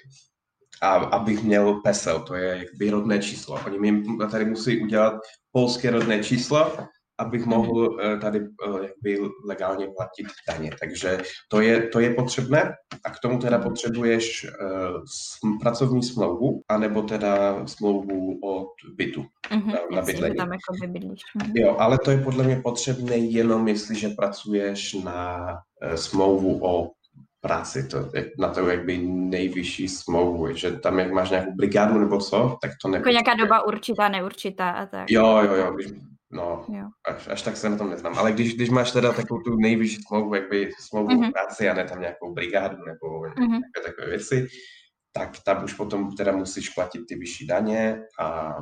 A 0.83 0.95
abych 0.95 1.43
měl 1.43 1.75
PESEL, 1.75 2.21
to 2.21 2.35
je 2.35 2.57
jakby 2.57 2.91
rodné 2.91 3.19
číslo. 3.19 3.61
Oni 3.67 3.79
mi 3.79 4.03
tady 4.31 4.45
musí 4.45 4.83
udělat 4.83 5.15
polské 5.53 5.91
rodné 5.91 6.25
číslo 6.25 6.77
abych 7.19 7.47
mhm. 7.47 7.51
mohl 7.51 7.99
eh, 8.01 8.17
tady 8.17 8.39
eh, 8.39 8.83
jakby 8.83 9.29
legálně 9.45 9.87
platit 9.87 10.27
daně. 10.49 10.71
Takže 10.81 11.19
to 11.49 11.61
je, 11.61 11.89
to 11.89 12.01
je 12.01 12.15
potřebné 12.15 12.75
a 13.05 13.11
k 13.11 13.19
tomu 13.23 13.39
teda 13.39 13.59
potřebuješ 13.59 14.47
uh, 15.43 15.59
pracovní 15.61 16.03
smlouvu 16.03 16.63
anebo 16.69 17.03
teda 17.03 17.67
smlouvu 17.67 18.39
od 18.43 18.69
bytu 18.97 19.25
mm-hmm, 19.51 19.73
na, 19.73 19.97
na 19.97 20.03
bydlení. 20.03 20.37
Tam 20.37 20.49
jako 20.53 20.99
mm-hmm. 20.99 21.53
Jo, 21.55 21.77
ale 21.79 21.99
to 21.99 22.11
je 22.11 22.19
podle 22.19 22.45
mě 22.45 22.57
potřebné 22.57 23.17
jenom, 23.17 23.69
jestliže 23.69 24.09
pracuješ 24.09 24.95
na 24.95 25.47
smlouvu 25.95 26.67
o 26.67 26.91
práci, 27.47 27.89
to 27.89 28.11
je 28.15 28.31
na 28.39 28.49
to 28.49 28.71
jakby 28.71 28.99
nejvyšší 29.09 29.89
smlouvu, 29.89 30.55
že 30.55 30.71
tam 30.71 30.99
jak 30.99 31.13
máš 31.13 31.31
nějakou 31.31 31.55
brigádu 31.55 31.99
nebo 31.99 32.19
co, 32.19 32.59
tak 32.63 32.71
to 32.83 32.89
ne. 32.89 32.99
Jako 32.99 33.09
nějaká 33.09 33.35
doba 33.35 33.67
určitá, 33.67 34.09
neurčitá 34.09 34.71
a 34.71 34.87
tak. 34.87 35.11
Jo, 35.11 35.43
jo, 35.43 35.55
jo, 35.55 35.77
No, 36.31 36.67
až, 37.05 37.29
až 37.29 37.43
tak 37.43 37.57
se 37.57 37.69
na 37.69 37.77
tom 37.77 37.91
neznám. 37.91 38.19
Ale 38.19 38.33
když, 38.33 38.55
když 38.55 38.71
máš 38.71 38.93
teda 38.93 39.13
takovou 39.13 39.41
tu 39.41 39.57
nejvyšší 39.57 40.03
smlouvu, 40.03 40.35
jakby 40.35 40.73
smlouvu 40.81 41.09
mm-hmm. 41.09 41.33
práci 41.33 41.69
a 41.69 41.75
ne 41.75 41.85
tam 41.85 42.01
nějakou 42.01 42.33
brigádu 42.33 42.77
nebo 42.77 43.21
mm-hmm. 43.21 43.61
takové, 43.75 43.87
takové 43.87 44.09
věci, 44.09 44.47
tak 45.13 45.31
tam 45.45 45.65
už 45.65 45.75
potom 45.75 46.17
teda 46.17 46.33
musíš 46.33 46.69
platit 46.69 47.01
ty 47.09 47.15
vyšší 47.15 47.47
daně 47.47 48.03
a, 48.21 48.55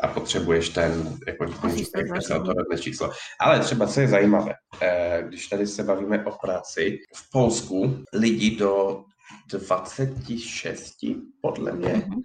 a 0.00 0.08
potřebuješ 0.08 0.68
ten, 0.68 1.18
jako 1.26 1.46
to 1.46 2.76
číslo. 2.78 3.10
Ale 3.40 3.60
třeba, 3.60 3.86
co 3.86 4.00
je 4.00 4.08
zajímavé, 4.08 4.54
eh, 4.82 5.24
když 5.28 5.46
tady 5.46 5.66
se 5.66 5.82
bavíme 5.82 6.24
o 6.24 6.30
práci, 6.30 6.98
v 7.16 7.30
Polsku 7.30 8.04
lidi 8.12 8.56
do 8.56 9.04
26, 9.50 10.94
podle 11.40 11.72
mě, 11.72 11.88
mm-hmm 11.88 12.22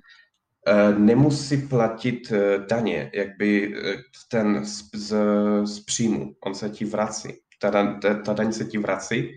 nemusí 0.97 1.57
platit 1.57 2.31
eh, 2.31 2.59
daně, 2.69 3.11
jakby 3.13 3.73
eh, 3.75 3.95
ten 4.31 4.65
z, 4.65 4.89
z, 4.93 5.15
z 5.63 5.79
příjmu, 5.79 6.35
on 6.45 6.55
se 6.55 6.69
ti 6.69 6.85
vrací, 6.85 7.29
ta, 7.61 7.71
ta, 8.01 8.13
ta 8.13 8.33
daň 8.33 8.51
se 8.51 8.65
ti 8.65 8.77
vrací, 8.77 9.29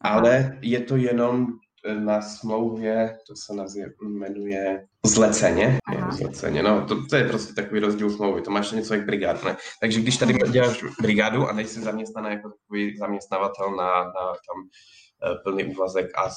ale 0.00 0.58
je 0.62 0.80
to 0.80 0.96
jenom 0.96 1.46
na 1.98 2.22
smlouvě, 2.22 3.16
to 3.26 3.36
se 3.36 3.54
nazývá, 3.54 3.88
jmenuje 4.02 4.86
zleceně, 5.06 5.78
Aha. 5.96 6.12
zleceně, 6.12 6.62
no, 6.62 6.86
to, 6.86 7.06
to, 7.06 7.16
je 7.16 7.24
prostě 7.24 7.54
takový 7.54 7.80
rozdíl 7.80 8.10
smlouvy, 8.10 8.42
to 8.42 8.50
máš 8.50 8.72
něco 8.72 8.94
jak 8.94 9.06
brigádu, 9.06 9.38
ne? 9.44 9.56
Takže 9.80 10.00
když 10.00 10.16
tady 10.16 10.34
děláš 10.52 10.84
brigádu 11.02 11.48
a 11.48 11.52
nejsi 11.52 11.80
zaměstnaná 11.80 12.30
jako 12.30 12.50
takový 12.50 12.96
zaměstnavatel 12.96 13.76
na, 13.76 14.04
na 14.04 14.26
tam 14.26 14.68
Eh, 14.68 15.09
plný 15.44 15.64
úvazek 15.64 16.18
a 16.18 16.30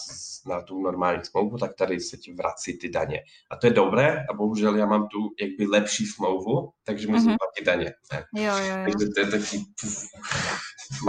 na 0.46 0.62
tu 0.62 0.82
normální 0.82 1.26
smlouvu, 1.26 1.58
tak 1.58 1.76
tady 1.76 2.00
se 2.00 2.18
ti 2.18 2.34
vrací 2.34 2.78
ty 2.78 2.90
daně. 2.90 3.24
A 3.52 3.56
to 3.56 3.68
je 3.68 3.74
dobré 3.74 4.26
a 4.30 4.34
bohužel 4.34 4.76
já 4.76 4.86
mám 4.86 5.08
tu 5.08 5.18
jakby 5.42 5.66
lepší 5.66 6.06
smlouvu, 6.06 6.70
takže 6.84 7.08
musím 7.08 7.32
mm-hmm. 7.32 7.38
platit 7.38 7.66
daně. 7.66 7.94
Ne? 8.14 8.44
Jo, 8.44 8.58
jo, 8.58 8.78
jo. 8.78 8.84
Takže 8.84 9.08
to 9.16 9.20
je 9.20 9.28
taky... 9.28 9.66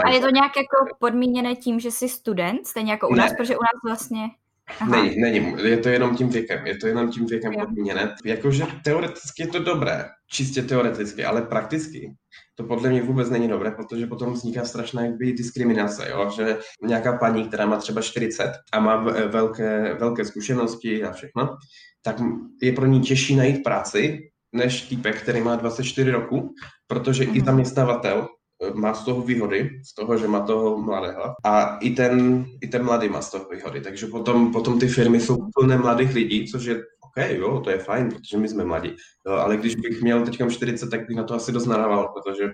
A 0.04 0.10
je 0.10 0.20
to 0.20 0.30
nějak 0.30 0.56
jako 0.56 0.96
podmíněné 0.98 1.56
tím, 1.56 1.80
že 1.80 1.90
jsi 1.90 2.08
student, 2.08 2.66
stejně 2.66 2.92
jako 2.92 3.08
u 3.08 3.14
ne. 3.14 3.18
nás, 3.18 3.32
protože 3.37 3.56
u 3.56 3.62
nás 3.62 3.80
vlastně... 3.84 4.26
Aha. 4.66 4.90
Není, 4.90 5.20
není, 5.20 5.55
je 5.62 5.77
to 5.77 5.88
jenom 5.88 6.16
tím 6.16 6.29
věkem, 6.29 6.66
je 6.66 6.77
to 6.77 6.87
jenom 6.87 7.11
tím 7.11 7.27
věkem 7.27 7.53
podmíněné. 7.55 8.14
Jakože 8.24 8.66
teoreticky 8.85 9.42
je 9.42 9.46
to 9.46 9.59
dobré, 9.59 10.05
čistě 10.31 10.62
teoreticky, 10.62 11.24
ale 11.24 11.42
prakticky 11.42 12.14
to 12.55 12.64
podle 12.64 12.90
mě 12.90 13.03
vůbec 13.03 13.31
není 13.31 13.48
dobré, 13.48 13.70
protože 13.70 14.07
potom 14.07 14.33
vzniká 14.33 14.64
strašná 14.64 15.05
jakby 15.05 15.33
diskriminace, 15.33 16.11
jo? 16.11 16.31
že 16.37 16.59
nějaká 16.83 17.16
paní, 17.18 17.48
která 17.48 17.66
má 17.66 17.77
třeba 17.77 18.03
40 18.03 18.53
a 18.72 18.81
má 18.81 18.96
velké, 19.27 19.94
velké 19.94 20.24
zkušenosti 20.24 21.05
a 21.05 21.12
všechno, 21.12 21.57
tak 22.03 22.16
je 22.62 22.72
pro 22.72 22.87
ní 22.87 23.00
těžší 23.00 23.37
najít 23.37 23.62
práci, 23.62 24.31
než 24.53 24.83
týpek, 24.83 25.22
který 25.22 25.40
má 25.40 25.57
24 25.57 26.11
roku, 26.11 26.55
protože 26.87 27.24
mm-hmm. 27.24 27.35
i 27.35 27.38
mhm. 27.38 27.44
zaměstnavatel 27.44 28.22
eh, 28.22 28.43
má 28.74 28.94
z 28.94 29.05
toho 29.05 29.22
výhody, 29.22 29.81
z 29.85 29.94
toho, 29.94 30.18
že 30.18 30.29
má 30.29 30.40
toho 30.40 30.83
mladého 30.83 31.35
a 31.44 31.77
i 31.77 31.90
ten, 31.90 32.44
i 32.61 32.68
ten 32.68 32.85
mladý 32.85 33.09
má 33.09 33.22
z 33.22 33.31
toho 33.31 33.48
výhody. 33.48 33.81
Takže 33.81 34.07
potom, 34.07 34.53
potom 34.53 34.79
ty 34.81 34.88
firmy 34.88 35.20
jsou 35.20 35.38
plné 35.55 35.79
mladých 35.79 36.14
lidí, 36.14 36.48
což 36.48 36.64
je 36.64 36.77
OK, 37.00 37.31
jo, 37.31 37.61
to 37.61 37.70
je 37.70 37.79
fajn, 37.79 38.09
protože 38.09 38.38
my 38.38 38.48
jsme 38.48 38.64
mladí. 38.64 38.96
Ale 39.27 39.57
když 39.57 39.77
bych 39.77 40.03
měl 40.03 40.24
teď 40.24 40.42
40, 40.48 40.90
tak 40.90 41.07
bych 41.07 41.16
na 41.16 41.24
to 41.24 41.35
asi 41.35 41.53
dost 41.53 41.66
nadával, 41.66 42.09
protože 42.09 42.50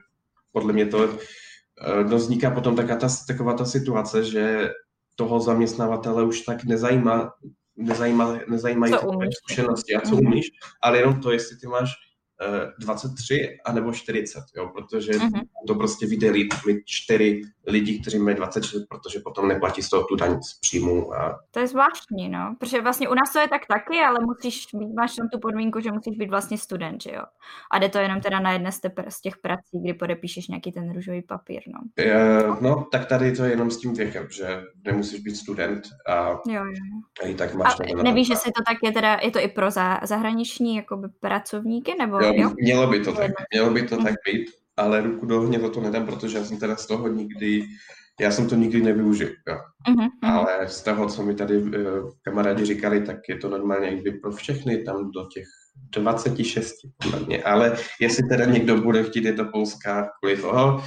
podle 0.53 0.73
mě 0.73 0.87
to 0.87 1.09
no, 2.09 2.17
vzniká 2.17 2.51
potom 2.51 2.77
taká 2.77 2.97
ta, 2.97 3.09
taková 3.27 3.53
ta 3.53 3.65
situace, 3.65 4.25
že 4.25 4.71
toho 5.17 5.41
zaměstnavatele 5.41 6.25
už 6.25 6.41
tak 6.41 6.65
nezajímá, 6.65 7.33
nezajímá, 7.77 8.39
nezajímají 8.49 8.93
ty 8.93 9.33
zkušenosti 9.33 9.95
a 9.95 10.01
co 10.01 10.17
umíš, 10.17 10.47
ale 10.83 10.99
jenom 10.99 11.21
to, 11.21 11.33
jestli 11.33 11.57
ty 11.57 11.67
máš 11.67 11.91
Eh, 12.43 12.73
23 12.79 13.59
anebo 13.65 13.93
40, 13.93 14.45
jo, 14.57 14.71
protože 14.75 15.13
uh-huh. 15.13 15.43
to 15.67 15.75
prostě 15.75 16.07
vydělí 16.07 16.49
mi 16.67 16.83
4 16.85 17.43
lidí, 17.67 18.01
kteří 18.01 18.19
mají 18.19 18.37
26, 18.37 18.87
protože 18.89 19.21
potom 19.21 19.49
neplatí 19.49 19.83
z 19.83 19.91
toho 19.91 20.05
tu 20.05 20.17
daň 20.17 20.43
z 20.43 20.61
příjmu. 20.61 21.15
A... 21.15 21.39
To 21.51 21.61
je 21.61 21.67
zvláštní, 21.67 22.29
no, 22.29 22.57
protože 22.59 22.83
vlastně 22.83 23.09
u 23.09 23.15
nás 23.15 23.33
to 23.33 23.39
je 23.39 23.49
tak 23.49 23.67
taky, 23.67 23.99
ale 23.99 24.19
musíš, 24.25 24.67
máš 24.97 25.17
tam 25.17 25.29
tu 25.29 25.39
podmínku, 25.39 25.81
že 25.81 25.93
musíš 25.93 26.17
být 26.17 26.31
vlastně 26.31 26.59
student, 26.59 27.03
že 27.03 27.11
jo. 27.11 27.23
A 27.71 27.79
jde 27.79 27.89
to 27.89 27.99
jenom 27.99 28.21
teda 28.21 28.41
na 28.41 28.53
jedné 28.53 28.73
z, 28.73 28.81
těch 29.23 29.37
prací, 29.39 29.81
kdy 29.83 29.95
podepíšeš 29.95 30.49
nějaký 30.49 30.73
ten 30.73 30.95
růžový 30.95 31.23
papír, 31.23 31.63
no. 31.67 32.05
Je, 32.05 32.45
no, 32.61 32.87
tak 32.93 33.07
tady 33.07 33.33
to 33.33 33.45
je 33.45 33.51
jenom 33.51 33.71
s 33.71 33.79
tím 33.79 33.95
věkem, 33.95 34.27
že 34.31 34.63
nemusíš 34.85 35.21
být 35.21 35.37
student 35.37 35.83
a, 36.09 36.29
jo, 36.31 36.65
jo. 36.65 36.65
a 37.23 37.27
i 37.27 37.35
tak 37.35 37.55
máš... 37.55 37.75
A 37.81 38.03
nevíš, 38.03 38.29
že 38.29 38.37
si 38.37 38.51
to 38.57 38.63
tak 38.67 38.77
je 38.83 38.93
teda, 38.93 39.19
je 39.23 39.31
to 39.31 39.41
i 39.41 39.49
pro 39.49 39.71
za, 39.71 40.01
zahraniční 40.03 40.77
jakoby 40.77 41.09
pracovníky, 41.21 41.95
nebo 41.99 42.21
jo? 42.21 42.33
jo? 42.35 42.51
Mělo 42.63 42.87
by 42.87 43.01
to 43.01 43.13
tak, 43.13 43.31
mělo 43.53 43.71
by 43.71 43.83
to 43.83 43.97
tak 44.03 44.15
být, 44.27 44.51
ale 44.81 45.01
ruku 45.01 45.27
do 45.27 45.43
ohně 45.43 45.61
za 45.61 45.69
to 45.69 45.81
nedám, 45.81 46.07
protože 46.07 46.39
já 46.39 46.45
jsem 46.45 46.59
teda 46.59 46.77
z 46.77 46.87
toho 46.87 47.09
nikdy, 47.09 47.63
já 48.21 48.31
jsem 48.31 48.49
to 48.49 48.55
nikdy 48.55 48.83
nevyužil. 48.83 49.29
Jo. 49.49 49.57
Uh-huh. 49.89 50.09
Ale 50.23 50.69
z 50.69 50.83
toho, 50.83 51.09
co 51.09 51.23
mi 51.23 51.35
tady 51.35 51.63
uh, 51.63 51.69
kamarádi 52.23 52.65
říkali, 52.65 53.01
tak 53.01 53.17
je 53.29 53.37
to 53.37 53.49
normálně 53.49 53.89
jakby 53.89 54.11
pro 54.11 54.33
všechny 54.33 54.83
tam 54.83 55.11
do 55.11 55.27
těch 55.35 55.47
26 55.91 56.75
podle 57.03 57.21
mě. 57.21 57.43
Ale 57.43 57.77
jestli 58.01 58.29
teda 58.29 58.45
někdo 58.45 58.77
bude 58.77 59.05
chtít 59.05 59.25
jít 59.25 59.37
do 59.37 59.45
Polska 59.45 60.09
kvůli 60.21 60.37
toho, 60.37 60.85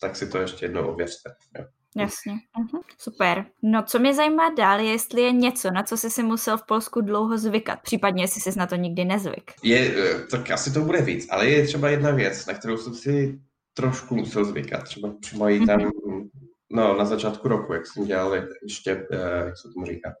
tak 0.00 0.16
si 0.16 0.28
to 0.28 0.38
ještě 0.38 0.64
jednou 0.64 0.86
ověřte. 0.86 1.30
Jo. 1.58 1.64
Jasně, 1.96 2.32
uh-huh. 2.32 2.80
super. 2.98 3.46
No 3.62 3.82
co 3.82 3.98
mě 3.98 4.14
zajímá 4.14 4.50
dál, 4.50 4.80
je, 4.80 4.90
jestli 4.90 5.22
je 5.22 5.32
něco, 5.32 5.70
na 5.70 5.82
co 5.82 5.96
jsi 5.96 6.10
si 6.10 6.22
musel 6.22 6.58
v 6.58 6.66
Polsku 6.66 7.00
dlouho 7.00 7.38
zvykat, 7.38 7.82
případně 7.82 8.22
jestli 8.22 8.40
jsi 8.40 8.58
na 8.58 8.66
to 8.66 8.76
nikdy 8.76 9.04
nezvyk. 9.04 9.52
Je, 9.62 9.94
eh, 9.96 10.26
tak 10.30 10.50
asi 10.50 10.72
to 10.72 10.80
bude 10.80 11.00
víc, 11.00 11.26
ale 11.30 11.48
je 11.48 11.66
třeba 11.66 11.88
jedna 11.88 12.10
věc, 12.10 12.46
na 12.46 12.54
kterou 12.54 12.76
jsem 12.76 12.94
si 12.94 13.40
trošku 13.74 14.16
musel 14.16 14.44
zvykat, 14.44 14.84
třeba 14.84 15.14
při 15.20 15.36
mojí 15.36 15.66
tam, 15.66 15.80
uh-huh. 15.80 16.28
no 16.72 16.96
na 16.96 17.04
začátku 17.04 17.48
roku, 17.48 17.72
jak 17.72 17.86
jsem 17.86 18.04
dělal 18.04 18.34
ještě, 18.62 19.06
eh, 19.12 19.44
jak 19.46 19.58
se 19.58 19.68
tomu 19.74 19.86
říká, 19.86 20.12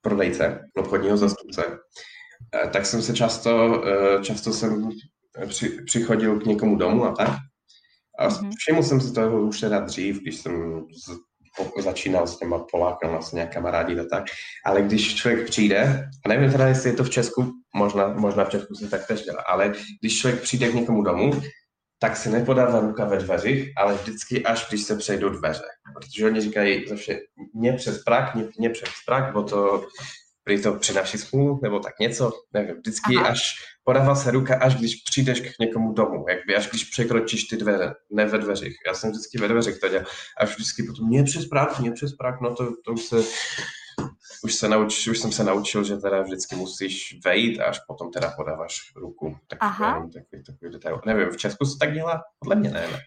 prodejce, 0.00 0.60
obchodního 0.76 1.16
zastupce, 1.16 1.78
eh, 2.54 2.68
tak 2.68 2.86
jsem 2.86 3.02
se 3.02 3.14
často, 3.14 3.82
často 4.22 4.52
jsem 4.52 4.90
při, 5.46 5.68
přichodil 5.68 6.40
k 6.40 6.46
někomu 6.46 6.76
domů 6.76 7.04
a 7.04 7.12
tak, 7.12 7.30
a 8.18 8.28
mm-hmm. 8.28 8.50
všiml 8.58 8.82
jsem 8.82 9.00
si 9.00 9.12
toho 9.12 9.42
už 9.42 9.60
teda 9.60 9.80
dřív, 9.80 10.22
když 10.22 10.36
jsem 10.36 10.84
z, 11.04 11.16
začínal 11.82 12.26
s 12.26 12.38
těma 12.38 12.58
Polákama, 12.58 13.12
vlastně 13.12 13.36
nějak 13.36 13.52
kamarádi 13.52 14.00
a 14.00 14.04
tak, 14.10 14.24
ale 14.64 14.82
když 14.82 15.14
člověk 15.14 15.46
přijde, 15.46 16.08
a 16.24 16.28
nevím 16.28 16.52
teda, 16.52 16.68
jestli 16.68 16.90
je 16.90 16.96
to 16.96 17.04
v 17.04 17.10
Česku, 17.10 17.52
možná, 17.76 18.08
možná 18.08 18.44
v 18.44 18.50
Česku 18.50 18.74
se 18.74 18.88
tak 18.88 19.06
tež 19.06 19.22
dělá, 19.22 19.42
ale 19.48 19.72
když 20.00 20.18
člověk 20.18 20.42
přijde 20.42 20.68
k 20.68 20.74
někomu 20.74 21.02
domů, 21.02 21.30
tak 21.98 22.16
se 22.16 22.30
nepodává 22.30 22.80
ruka 22.80 23.04
ve 23.04 23.18
dveřích, 23.18 23.72
ale 23.76 23.94
vždycky 23.94 24.44
až 24.44 24.68
když 24.68 24.82
se 24.82 24.96
přejdou 24.96 25.28
dveře. 25.28 25.64
Protože 25.94 26.26
oni 26.26 26.40
říkají 26.40 26.88
zase, 26.88 27.18
ne 27.54 27.72
přes 27.72 28.04
prak, 28.04 28.34
ne, 28.34 28.48
ne 28.60 28.68
přes 28.68 28.88
prak, 29.06 29.32
bo 29.32 29.42
to 29.42 29.86
prý 30.46 30.62
to 30.62 30.72
přináší 30.72 31.18
smůlu, 31.18 31.60
nebo 31.62 31.80
tak 31.80 31.92
něco, 32.00 32.32
nevím, 32.52 32.76
vždycky 32.76 33.16
Aha. 33.16 33.28
až 33.28 33.54
podává 33.84 34.14
se 34.14 34.30
ruka, 34.30 34.58
až 34.58 34.74
když 34.74 34.96
přijdeš 34.96 35.40
k 35.40 35.58
někomu 35.60 35.92
domů, 35.92 36.24
jakby 36.28 36.56
až 36.56 36.70
když 36.70 36.84
překročíš 36.84 37.44
ty 37.44 37.56
dveře, 37.56 37.94
ne 38.10 38.26
ve 38.26 38.38
dveřích. 38.38 38.76
Já 38.86 38.94
jsem 38.94 39.10
vždycky 39.10 39.38
ve 39.38 39.48
dveřích 39.48 39.80
to 39.80 39.88
dělal. 39.88 40.06
Až 40.40 40.50
vždycky 40.50 40.82
potom, 40.82 41.08
mě 41.08 41.24
přes 41.24 41.46
prak, 41.46 41.80
mě 41.80 41.92
přes 41.92 42.12
prak, 42.12 42.40
no 42.40 42.54
to, 42.54 42.68
to 42.84 42.92
už 42.92 43.02
se, 43.02 43.16
už, 44.44 44.54
se 44.54 44.68
nauč, 44.68 45.06
už 45.06 45.18
jsem 45.18 45.32
se 45.32 45.44
naučil, 45.44 45.84
že 45.84 45.96
teda 45.96 46.22
vždycky 46.22 46.56
musíš 46.56 47.18
vejít 47.24 47.60
až 47.60 47.80
potom 47.86 48.10
teda 48.10 48.30
podáváš 48.36 48.92
ruku. 48.96 49.36
Tak, 49.46 49.58
Aha. 49.62 49.94
Nevím, 49.94 50.10
takový, 50.10 50.44
takový 50.44 50.72
detail. 50.72 51.00
Nevím, 51.06 51.30
v 51.30 51.36
Česku 51.36 51.64
se 51.64 51.78
tak 51.80 51.92
dělá? 51.92 52.22
Podle 52.38 52.56
mě 52.56 52.70
ne, 52.70 52.80
ne. 52.80 52.98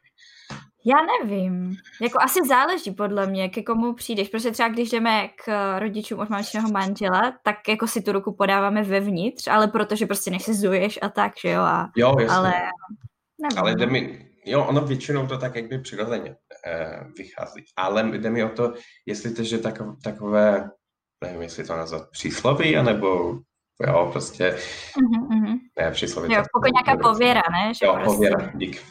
Já 0.86 0.96
nevím. 1.22 1.76
Jako 2.02 2.20
asi 2.22 2.40
záleží 2.48 2.92
podle 2.92 3.28
mě, 3.28 3.50
ke 3.50 3.64
komu 3.64 3.94
přijdeš. 3.94 4.30
Protože 4.30 4.52
třeba 4.52 4.70
když 4.70 4.90
jdeme 4.90 5.28
k 5.28 5.80
rodičům 5.80 6.20
od 6.20 6.30
mamčného 6.30 6.70
manžela, 6.70 7.34
tak 7.44 7.68
jako 7.68 7.88
si 7.88 8.02
tu 8.02 8.12
ruku 8.12 8.36
podáváme 8.36 8.84
vevnitř, 8.84 9.48
ale 9.48 9.68
protože 9.68 10.06
prostě 10.06 10.32
než 10.32 10.44
se 10.44 10.54
zuješ 10.54 11.00
a 11.02 11.10
tak, 11.10 11.34
že 11.42 11.50
jo. 11.50 11.62
A, 11.62 11.92
jo, 11.98 12.16
jasně. 12.20 12.38
Ale, 12.38 12.54
nevím. 13.42 13.60
ale 13.60 13.76
jde 13.76 13.86
no. 13.86 13.92
mi, 13.92 14.30
jo, 14.46 14.66
ono 14.66 14.82
většinou 14.82 15.28
to 15.28 15.38
tak 15.38 15.56
jakby 15.56 15.80
přirozeně 15.80 16.36
eh, 16.66 17.00
vychází. 17.18 17.64
Ale 17.76 18.04
jde 18.18 18.30
mi 18.30 18.44
o 18.44 18.50
to, 18.50 18.74
jestli 19.06 19.34
to, 19.34 19.44
že 19.44 19.58
takové, 19.58 19.94
takové 20.04 20.70
nevím, 21.24 21.42
jestli 21.42 21.64
to 21.64 21.76
nazvat 21.76 22.10
přísloví, 22.12 22.78
anebo 22.78 23.40
jo, 23.88 24.10
prostě 24.12 24.58
uh-huh, 24.98 25.60
ne, 25.80 25.92
přísloví. 25.92 26.34
Jo, 26.34 26.44
pokud 26.54 26.70
nějaká 26.74 27.10
pověra, 27.10 27.42
ne? 27.52 27.74
Že 27.74 27.86
jo, 27.86 27.94
prostě... 27.94 28.16
pověra, 28.16 28.52
dík. 28.56 28.84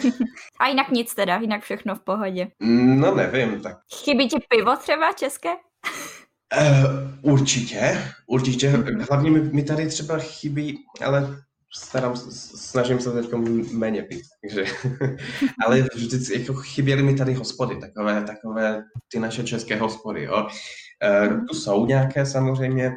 A 0.60 0.68
jinak 0.68 0.90
nic 0.90 1.14
teda, 1.14 1.36
jinak 1.36 1.62
všechno 1.62 1.94
v 1.94 2.00
pohodě. 2.00 2.48
No 2.60 3.14
nevím, 3.14 3.60
tak. 3.60 3.76
Chybí 4.04 4.28
ti 4.28 4.36
pivo 4.48 4.76
třeba 4.76 5.12
české? 5.12 5.48
Uh, 6.60 7.32
určitě, 7.32 8.12
určitě. 8.26 8.70
Mm-hmm. 8.70 9.06
Hlavně 9.10 9.30
mi, 9.30 9.40
mi 9.40 9.62
tady 9.62 9.86
třeba 9.86 10.18
chybí, 10.18 10.78
ale 11.04 11.36
starám, 11.76 12.16
snažím 12.56 13.00
se 13.00 13.12
teď 13.12 13.32
méně 13.72 14.02
pít, 14.02 14.22
takže, 14.42 14.64
ale 15.66 15.82
vždycky 15.94 16.40
jako 16.40 16.54
chyběly 16.54 17.02
mi 17.02 17.14
tady 17.14 17.34
hospody, 17.34 17.76
takové, 17.76 18.22
takové 18.22 18.82
ty 19.12 19.18
naše 19.18 19.44
české 19.44 19.76
hospody, 19.76 20.24
jo. 20.24 20.46
Uh, 21.26 21.46
tu 21.46 21.54
jsou 21.54 21.86
nějaké 21.86 22.26
samozřejmě, 22.26 22.92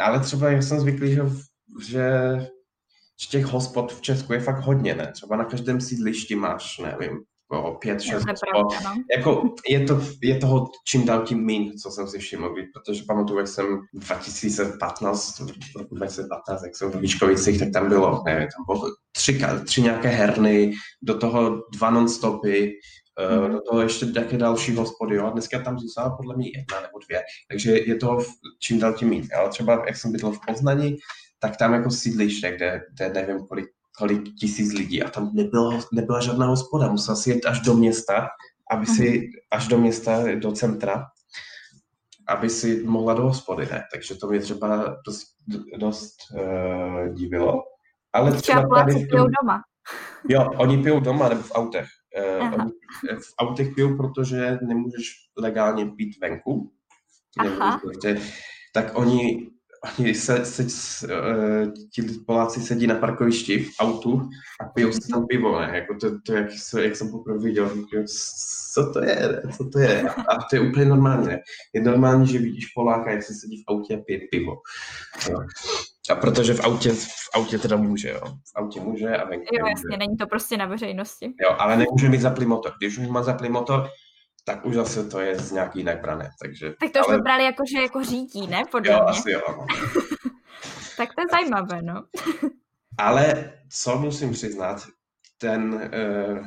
ale 0.00 0.20
třeba 0.20 0.50
já 0.50 0.62
jsem 0.62 0.80
zvyklý, 0.80 1.14
že, 1.14 1.22
že 1.88 2.10
těch 3.30 3.44
hospod 3.44 3.92
v 3.92 4.00
Česku 4.00 4.32
je 4.32 4.40
fakt 4.40 4.60
hodně, 4.60 4.94
ne? 4.94 5.12
Třeba 5.12 5.36
na 5.36 5.44
každém 5.44 5.80
sídlišti 5.80 6.34
máš, 6.34 6.78
nevím, 6.78 7.18
o 7.50 7.74
pět, 7.74 8.02
šest 8.02 8.24
hospod. 8.28 8.84
No. 8.84 8.94
Jako 9.16 9.54
je, 9.68 9.84
to, 9.84 10.00
je 10.22 10.38
toho 10.38 10.68
čím 10.88 11.06
dál 11.06 11.22
tím 11.22 11.44
míň, 11.44 11.72
co 11.82 11.90
jsem 11.90 12.08
si 12.08 12.18
všiml, 12.18 12.54
protože 12.74 13.02
pamatuju, 13.08 13.38
jak 13.38 13.48
jsem 13.48 13.66
2015, 13.94 15.40
roku 15.76 15.94
2015, 15.94 16.62
jak 16.62 16.76
jsem 16.76 16.90
v 16.90 17.00
Výškovicích, 17.00 17.58
tak 17.58 17.68
tam 17.72 17.88
bylo, 17.88 18.22
nevím, 18.26 18.48
tam 18.56 18.76
bylo 18.76 18.90
tři, 19.12 19.40
tři 19.66 19.82
nějaké 19.82 20.08
herny, 20.08 20.72
do 21.02 21.18
toho 21.18 21.62
dva 21.72 21.90
non-stopy, 21.90 22.72
Mm. 23.44 23.52
Do 23.52 23.60
toho 23.60 23.82
ještě 23.82 24.06
nějaké 24.06 24.38
další 24.38 24.74
hospody, 24.74 25.16
jo. 25.16 25.26
A 25.26 25.30
dneska 25.30 25.62
tam 25.62 25.78
zůstává 25.78 26.16
podle 26.16 26.36
mě 26.36 26.50
jedna 26.54 26.80
nebo 26.80 26.98
dvě. 27.06 27.22
Takže 27.50 27.78
je 27.78 27.94
to 27.96 28.18
čím 28.58 28.80
dál 28.80 28.92
tím 28.92 29.08
méně. 29.08 29.28
Ale 29.38 29.48
třeba, 29.48 29.82
jak 29.86 29.96
jsem 29.96 30.12
bydlel 30.12 30.32
v 30.32 30.40
Poznani, 30.46 30.96
tak 31.38 31.56
tam 31.56 31.74
jako 31.74 31.90
sídliště, 31.90 32.52
kde, 32.56 32.80
kde 32.94 33.12
nevím, 33.12 33.46
kolik, 33.46 33.66
kolik 33.98 34.22
tisíc 34.40 34.72
lidí 34.72 35.02
a 35.02 35.10
tam 35.10 35.30
nebylo, 35.34 35.80
nebyla 35.92 36.20
žádná 36.20 36.46
hospoda. 36.46 36.88
Musel 36.88 37.16
si 37.16 37.30
jet 37.30 37.46
až 37.46 37.60
do 37.60 37.74
města, 37.74 38.28
aby 38.70 38.86
si, 38.86 39.18
mm. 39.18 39.24
až 39.50 39.68
do 39.68 39.78
města, 39.78 40.34
do 40.34 40.52
centra, 40.52 41.06
aby 42.28 42.50
si 42.50 42.82
mohla 42.84 43.14
do 43.14 43.22
hospody, 43.22 43.68
ne? 43.72 43.84
Takže 43.92 44.14
to 44.14 44.26
mě 44.26 44.40
třeba 44.40 44.96
dost, 45.06 45.26
dost 45.78 46.14
uh, 46.34 47.14
divilo. 47.14 47.62
Ale 48.12 48.32
třeba, 48.32 48.60
třeba 48.60 48.76
tady... 48.76 48.94
pijou 48.94 49.26
doma. 49.42 49.62
Jo, 50.28 50.50
oni 50.56 50.82
pijou 50.82 51.00
doma 51.00 51.28
nebo 51.28 51.42
v 51.42 51.52
autech. 51.54 51.86
Uh, 52.40 52.54
oni 52.54 52.72
v 53.20 53.34
autech 53.38 53.74
pijou, 53.74 53.96
protože 53.96 54.58
nemůžeš 54.62 55.30
legálně 55.36 55.86
pít 55.86 56.20
venku. 56.20 56.72
Aha. 57.38 57.78
Prostě, 57.78 58.20
tak 58.74 58.98
oni, 58.98 59.50
oni 59.98 60.14
se, 60.14 60.44
se, 60.44 60.62
uh, 61.06 61.72
ti 61.94 62.02
Poláci 62.26 62.60
sedí 62.60 62.86
na 62.86 62.94
parkovišti 62.94 63.58
v 63.58 63.70
autu 63.80 64.28
a 64.60 64.64
pijou 64.64 64.92
si 64.92 65.08
tam 65.08 65.26
pivo, 65.26 65.60
ne? 65.60 65.70
Jako 65.74 65.94
to, 65.94 66.20
to 66.26 66.32
jak, 66.34 66.46
jak 66.80 66.96
jsem 66.96 67.10
poprvé 67.10 67.38
viděl, 67.38 67.70
co 68.74 68.92
to 68.92 69.04
je, 69.04 69.42
co 69.56 69.68
to 69.68 69.78
je? 69.78 70.02
A 70.02 70.36
to 70.50 70.56
je 70.56 70.60
úplně 70.60 70.84
normální, 70.84 71.26
ne? 71.26 71.40
Je 71.74 71.82
normální, 71.82 72.26
že 72.26 72.38
vidíš 72.38 72.66
Poláka, 72.66 73.10
jak 73.10 73.22
se 73.22 73.34
sedí 73.34 73.62
v 73.62 73.64
autě 73.68 73.94
a 73.94 74.00
pije 74.06 74.20
pivo. 74.30 74.56
Jo. 75.30 75.40
A 76.10 76.14
protože 76.14 76.54
v 76.54 76.60
autě, 76.60 76.92
v 76.92 77.30
autě 77.34 77.58
teda 77.58 77.76
může, 77.76 78.10
jo. 78.10 78.20
V 78.26 78.52
autě 78.56 78.80
může 78.80 79.16
a 79.16 79.28
venku 79.28 79.46
Jo, 79.52 79.66
jasně, 79.66 79.96
není 79.96 80.16
to 80.16 80.26
prostě 80.26 80.56
na 80.56 80.66
veřejnosti. 80.66 81.34
Jo, 81.42 81.56
ale 81.58 81.76
nemůže 81.76 82.08
mít 82.08 82.20
zaplý 82.20 82.46
motor. 82.46 82.72
Když 82.78 82.98
už 82.98 83.08
má 83.08 83.22
zaplý 83.22 83.48
motor, 83.48 83.88
tak 84.44 84.66
už 84.66 84.74
zase 84.74 85.08
to 85.08 85.20
je 85.20 85.38
z 85.38 85.52
nějaký 85.52 85.78
jinak 85.78 86.00
brané, 86.00 86.30
takže... 86.42 86.74
Tak 86.80 86.92
to 86.92 86.98
už 87.00 87.08
ale... 87.08 87.22
brali 87.22 87.44
jako, 87.44 87.62
že 87.74 87.82
jako 87.82 88.04
řídí, 88.04 88.46
ne? 88.46 88.62
Podle 88.70 88.92
jo, 88.92 88.98
mě. 89.02 89.10
asi 89.10 89.30
jo. 89.30 89.40
No. 89.48 89.66
tak 90.96 91.08
to 91.14 91.20
je 91.20 91.26
zajímavé, 91.30 91.82
no. 91.82 92.04
ale 92.98 93.52
co 93.72 93.98
musím 93.98 94.32
přiznat, 94.32 94.86
ten 95.38 95.74
uh, 95.74 96.46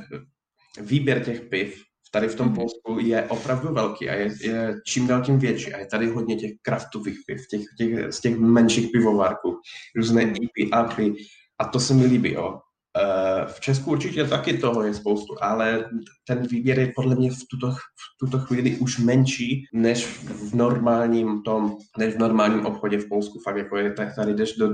výběr 0.85 1.23
těch 1.23 1.41
piv 1.41 1.83
tady 2.13 2.27
v 2.27 2.35
tom 2.35 2.47
mm. 2.47 2.55
Polsku 2.55 2.97
je 2.99 3.23
opravdu 3.23 3.73
velký 3.73 4.09
a 4.09 4.13
je, 4.13 4.29
je 4.41 4.75
čím 4.85 5.07
dál 5.07 5.21
tím 5.21 5.39
větší. 5.39 5.73
A 5.73 5.77
je 5.77 5.85
tady 5.85 6.07
hodně 6.07 6.35
těch 6.35 6.51
kraftových 6.61 7.17
piv, 7.27 7.47
těch, 7.47 7.61
těch, 7.77 8.13
z 8.13 8.21
těch 8.21 8.37
menších 8.37 8.91
pivovárků, 8.91 9.59
různé 9.95 10.25
mhm. 10.25 10.35
IPy, 10.35 10.71
APy 10.71 11.13
a 11.59 11.65
to 11.65 11.79
se 11.79 11.93
mi 11.93 12.05
líbí, 12.05 12.33
jo. 12.33 12.59
Uh, 13.01 13.47
v 13.47 13.59
Česku 13.59 13.91
určitě 13.91 14.23
taky 14.23 14.57
toho 14.57 14.83
je 14.83 14.93
spoustu, 14.93 15.35
ale 15.41 15.89
ten 16.27 16.47
výběr 16.47 16.79
je 16.79 16.91
podle 16.95 17.15
mě 17.15 17.31
v 17.31 17.39
tuto, 17.51 17.71
v 17.71 18.17
tuto 18.19 18.39
chvíli 18.39 18.75
už 18.75 18.99
menší 18.99 19.65
než 19.73 20.05
v 20.23 20.53
normálním 20.53 21.41
tom, 21.41 21.77
než 21.97 22.15
v 22.15 22.19
normálním 22.19 22.65
obchodě 22.65 22.97
v 22.97 23.09
Polsku. 23.09 23.39
Fakt 23.39 23.57
jako 23.57 23.77
je, 23.77 23.93
tak 23.93 24.15
tady 24.15 24.33
jdeš 24.33 24.55
do 24.55 24.69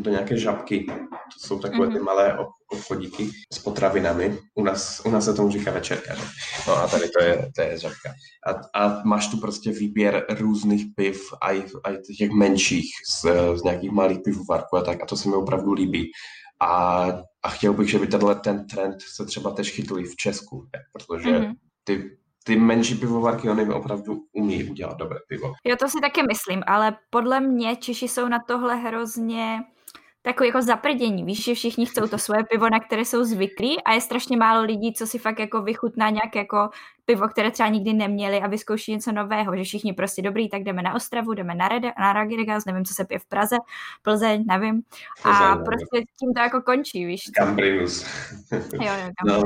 do 0.00 0.10
nějaké 0.10 0.38
žabky. 0.38 0.86
To 0.88 1.46
jsou 1.46 1.58
takové 1.58 1.86
ty 1.86 1.94
mhm. 1.94 2.04
malé 2.04 2.38
obchodíky 2.72 3.30
s 3.52 3.58
potravinami. 3.58 4.38
U 4.54 4.64
nás, 4.64 5.02
u 5.04 5.10
nás 5.10 5.24
se 5.24 5.34
tomu 5.34 5.50
říká 5.50 5.70
večerka. 5.70 6.14
Ne? 6.14 6.20
No 6.68 6.76
a 6.76 6.86
tady 6.86 7.08
to 7.08 7.24
je, 7.24 7.50
to 7.56 7.62
je 7.62 7.78
žabka. 7.78 8.12
A, 8.46 8.80
a 8.82 9.02
máš 9.04 9.26
tu 9.26 9.36
prostě 9.36 9.70
výběr 9.70 10.26
různých 10.38 10.86
piv, 10.96 11.22
a 11.42 11.52
i 11.52 11.64
těch 12.18 12.30
menších, 12.30 12.90
z, 13.10 13.26
z 13.58 13.62
nějakých 13.62 13.90
malých 13.90 14.18
pivovarků 14.24 14.76
a 14.76 14.82
tak. 14.82 15.02
A 15.02 15.06
to 15.06 15.16
se 15.16 15.28
mi 15.28 15.34
opravdu 15.34 15.72
líbí. 15.72 16.10
A, 16.60 17.04
a 17.42 17.48
chtěl 17.48 17.72
bych, 17.72 17.90
že 17.90 17.98
by 17.98 18.06
tenhle 18.06 18.34
ten 18.34 18.66
trend 18.66 19.02
se 19.02 19.26
třeba 19.26 19.50
tež 19.50 19.70
chytl 19.70 19.98
i 19.98 20.04
v 20.04 20.16
Česku, 20.16 20.68
ne? 20.72 20.80
protože 20.92 21.28
mm-hmm. 21.28 21.54
ty 21.84 22.20
ty 22.44 22.56
menší 22.56 22.94
pivovarky, 22.94 23.50
oni 23.50 23.68
opravdu 23.74 24.24
umí 24.32 24.64
udělat 24.64 24.96
dobré 24.96 25.18
pivo. 25.28 25.52
Jo, 25.64 25.76
to 25.76 25.88
si 25.88 26.00
taky 26.00 26.22
myslím, 26.22 26.62
ale 26.66 26.96
podle 27.10 27.40
mě 27.40 27.76
Češi 27.76 28.08
jsou 28.08 28.28
na 28.28 28.38
tohle 28.48 28.76
hrozně 28.76 29.60
takový 30.22 30.46
jako 30.48 30.62
zaprdění. 30.62 31.24
Víš, 31.24 31.44
že 31.44 31.54
všichni 31.54 31.86
chcou 31.86 32.06
to 32.06 32.18
svoje 32.18 32.44
pivo, 32.44 32.68
na 32.70 32.80
které 32.80 33.04
jsou 33.04 33.24
zvyklí 33.24 33.82
a 33.82 33.92
je 33.92 34.00
strašně 34.00 34.36
málo 34.36 34.64
lidí, 34.64 34.94
co 34.94 35.06
si 35.06 35.18
fakt 35.18 35.38
jako 35.38 35.62
vychutná 35.62 36.10
nějak 36.10 36.36
jako 36.36 36.70
pivo, 37.10 37.28
které 37.28 37.50
třeba 37.50 37.68
nikdy 37.68 37.92
neměli 37.92 38.40
a 38.40 38.46
vyzkouší 38.46 38.92
něco 38.92 39.12
nového, 39.12 39.56
že 39.56 39.64
všichni 39.64 39.92
prostě 39.92 40.22
dobrý, 40.22 40.48
tak 40.48 40.62
jdeme 40.62 40.82
na 40.82 40.94
Ostravu, 40.94 41.34
jdeme 41.34 41.54
na, 41.54 41.68
Rede, 41.68 41.92
na 42.00 42.12
Ragiregas, 42.12 42.64
nevím, 42.64 42.84
co 42.84 42.94
se 42.94 43.04
pije 43.04 43.18
v 43.18 43.26
Praze, 43.26 43.56
Plzeň, 44.02 44.44
nevím. 44.48 44.82
A 45.24 45.56
prostě 45.56 45.98
tím 46.20 46.34
to 46.36 46.40
jako 46.40 46.62
končí, 46.62 47.04
víš. 47.06 47.22
Cambrinus. 47.34 48.06
jo, 48.52 48.60
jo, 48.82 49.10
no. 49.26 49.42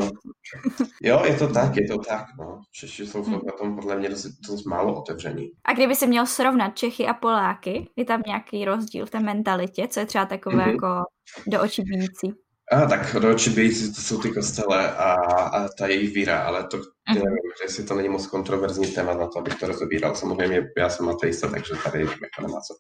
jo, 1.03 1.23
je 1.25 1.35
to 1.35 1.49
tak, 1.49 1.77
je 1.77 1.89
to 1.89 1.99
tak, 1.99 2.27
no. 2.39 2.61
Češi 2.73 3.07
jsou 3.07 3.23
hmm. 3.23 3.41
na 3.47 3.53
tom 3.59 3.77
podle 3.77 3.97
mě 3.97 4.09
dost, 4.09 4.27
dost 4.49 4.65
málo 4.65 5.01
otevření. 5.01 5.51
A 5.65 5.73
kdyby 5.73 5.95
si 5.95 6.07
měl 6.07 6.27
srovnat 6.27 6.79
Čechy 6.79 7.07
a 7.07 7.15
Poláky, 7.15 7.89
je 7.97 8.05
tam 8.05 8.23
nějaký 8.27 8.65
rozdíl 8.65 9.07
v 9.07 9.11
té 9.11 9.21
mentalitě, 9.21 9.89
co 9.89 10.01
je 10.01 10.07
třeba 10.07 10.27
takové 10.27 10.65
mm-hmm. 10.65 10.73
jako 10.73 11.05
do 11.47 11.63
očí 11.63 11.83
bíjící? 11.83 12.44
A 12.73 12.87
tak 12.87 13.15
očí 13.15 13.51
bíjící 13.51 13.95
to 13.95 14.01
jsou 14.01 14.23
ty 14.23 14.31
kostele 14.31 14.93
a, 14.97 15.13
a 15.13 15.69
ta 15.69 15.87
jejich 15.87 16.15
víra, 16.15 16.39
ale 16.39 16.65
to 16.65 16.77
mm. 16.77 17.15
nevím, 17.15 17.53
jestli 17.63 17.85
to 17.85 17.95
není 17.95 18.09
moc 18.09 18.27
kontroverzní 18.27 18.87
téma 18.87 19.15
na 19.15 19.27
to, 19.27 19.39
abych 19.39 19.55
to 19.55 19.67
rozobíral. 19.67 20.15
Samozřejmě 20.15 20.69
já 20.79 20.89
jsem 20.89 21.09
ateista, 21.09 21.49
takže 21.49 21.75
tady 21.85 22.01
jako 22.01 22.43
nemá 22.43 22.61
co. 22.61 22.75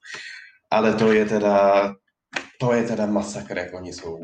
Ale 0.70 0.94
to 0.94 1.12
je 1.12 1.24
teda, 1.24 1.94
to 2.60 2.72
je 2.72 2.82
teda 2.82 3.06
masakr, 3.06 3.58
jak 3.58 3.74
oni 3.74 3.92
jsou 3.92 4.18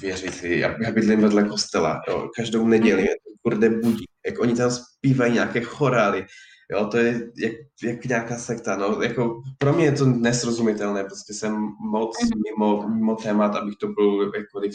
věřící. 0.00 0.58
Já, 0.58 0.76
já 0.82 0.90
bydlím 0.90 1.20
vedle 1.20 1.44
kostela, 1.44 2.02
jo. 2.08 2.28
každou 2.36 2.66
neděli 2.66 3.02
je 3.02 3.14
kurde 3.42 3.70
budí, 3.70 4.04
jak 4.26 4.40
oni 4.40 4.54
tam 4.54 4.70
zpívají 4.70 5.32
nějaké 5.32 5.60
chorály, 5.60 6.26
Jo, 6.72 6.86
to 6.86 6.96
je 6.96 7.32
jak, 7.36 7.52
jak 7.82 8.04
nějaká 8.04 8.38
sekta, 8.38 8.76
no, 8.76 9.02
jako 9.02 9.42
pro 9.58 9.72
mě 9.72 9.84
je 9.84 9.92
to 9.92 10.06
nesrozumitelné, 10.06 11.04
prostě 11.04 11.34
jsem 11.34 11.68
moc 11.80 12.16
mhm. 12.22 12.42
mimo, 12.42 12.88
mimo 12.88 13.16
témat, 13.16 13.56
abych 13.56 13.76
to 13.76 13.86
byl 13.86 14.32
jakkoliv 14.36 14.72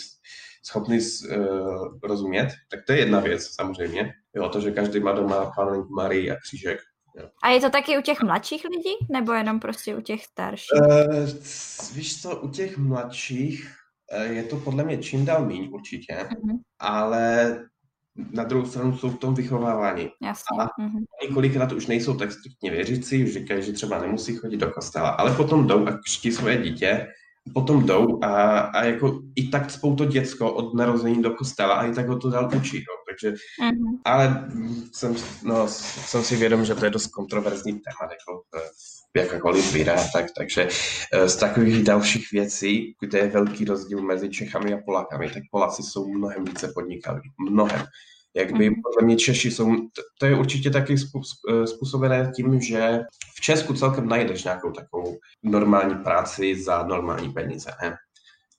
schopný 0.66 1.00
uh, 1.00 2.00
rozumět, 2.04 2.50
tak 2.70 2.80
to 2.88 2.94
je 2.94 3.00
jedna 3.00 3.20
věc 3.20 3.48
samozřejmě, 3.56 4.14
jo, 4.36 4.50
to, 4.50 4.62
že 4.62 4.72
každý 4.72 5.00
má 5.00 5.12
doma 5.12 5.52
Panenku 5.56 5.94
Marii 5.94 6.32
a 6.32 6.36
křížek, 6.36 6.80
Jo. 7.20 7.30
A 7.44 7.50
je 7.50 7.62
to 7.62 7.70
taky 7.70 7.98
u 7.98 8.02
těch 8.02 8.22
mladších 8.22 8.64
lidí, 8.64 8.96
nebo 9.12 9.34
jenom 9.34 9.60
prostě 9.60 9.96
u 9.96 10.02
těch 10.02 10.26
starších? 10.26 10.82
Uh, 10.82 11.96
víš 11.96 12.22
co, 12.22 12.40
u 12.40 12.50
těch 12.50 12.78
mladších 12.78 13.72
uh, 14.18 14.32
je 14.32 14.44
to 14.44 14.58
podle 14.58 14.84
mě 14.84 14.98
čím 14.98 15.26
dál 15.26 15.46
míň 15.46 15.70
určitě, 15.74 16.14
uh-huh. 16.14 16.60
ale 16.80 17.56
na 18.32 18.44
druhou 18.44 18.66
stranu 18.66 18.98
jsou 18.98 19.10
v 19.10 19.18
tom 19.18 19.34
vychovávání. 19.34 20.10
Jasně. 20.24 20.58
A 20.60 20.66
mm-hmm. 20.66 21.04
několikrát 21.28 21.72
už 21.72 21.88
nejsou 21.88 22.14
tak 22.14 22.32
striktně 22.32 22.72
věřící, 22.72 23.24
už 23.24 23.34
říkají, 23.34 23.64
že 23.64 23.74
třeba 23.74 24.02
nemusí 24.02 24.36
chodit 24.36 24.58
do 24.58 24.72
kostela, 24.72 25.10
ale 25.10 25.36
potom 25.36 25.68
jdou 25.68 25.88
a 25.88 25.98
křtí 25.98 26.32
svoje 26.32 26.58
dítě, 26.58 27.08
potom 27.54 27.86
jdou 27.86 28.20
a, 28.24 28.60
a 28.60 28.84
jako 28.84 29.22
i 29.36 29.48
tak 29.48 29.72
spou 29.72 29.96
to 29.96 30.06
děcko 30.06 30.54
od 30.54 30.74
narození 30.74 31.22
do 31.22 31.32
kostela 31.32 31.76
a 31.76 31.86
i 31.86 31.94
tak 31.94 32.08
ho 32.08 32.18
to 32.20 32.30
dál 32.30 32.50
učí. 32.58 32.78
No. 32.78 32.94
Takže, 33.10 33.32
mm-hmm. 33.32 34.00
ale 34.06 34.50
jsem, 34.94 35.16
no, 35.44 35.68
jsem 35.68 36.24
si 36.24 36.36
vědom, 36.36 36.66
že 36.66 36.76
to 36.76 36.86
je 36.86 36.92
dost 36.92 37.08
kontroverzní 37.08 37.72
téma, 37.72 38.12
jako 38.12 38.42
jakákoliv 39.16 39.74
víra, 39.74 39.96
tak, 40.14 40.26
takže 40.38 40.68
eh, 41.14 41.30
z 41.30 41.36
takových 41.36 41.84
dalších 41.84 42.32
věcí, 42.32 42.96
kde 43.00 43.20
je 43.20 43.28
velký 43.28 43.66
rozdíl 43.66 44.02
mezi 44.02 44.30
Čechami 44.30 44.74
a 44.74 44.78
Polákami, 44.86 45.30
tak 45.30 45.44
Poláci 45.52 45.84
jsou 45.84 46.08
mnohem 46.08 46.46
více 46.46 46.72
podnikaví. 46.76 47.22
Mnohem. 47.50 47.86
Jakby 48.36 48.70
mhm. 48.70 48.82
podle 48.84 49.06
mě 49.06 49.16
Češi 49.16 49.52
jsou, 49.52 49.76
to 50.20 50.26
je 50.26 50.36
určitě 50.36 50.70
taky 50.70 50.96
eh, 50.96 51.68
způsobené 51.68 52.32
tím, 52.36 52.62
že 52.62 53.00
v 53.36 53.42
Česku 53.42 53.74
celkem 53.74 54.08
najdeš 54.08 54.44
nějakou 54.44 54.72
takovou 54.72 55.18
normální 55.44 55.96
práci 55.96 56.64
za 56.64 56.84
normální 56.84 57.34
peníze. 57.34 57.72
Ne? 57.84 57.96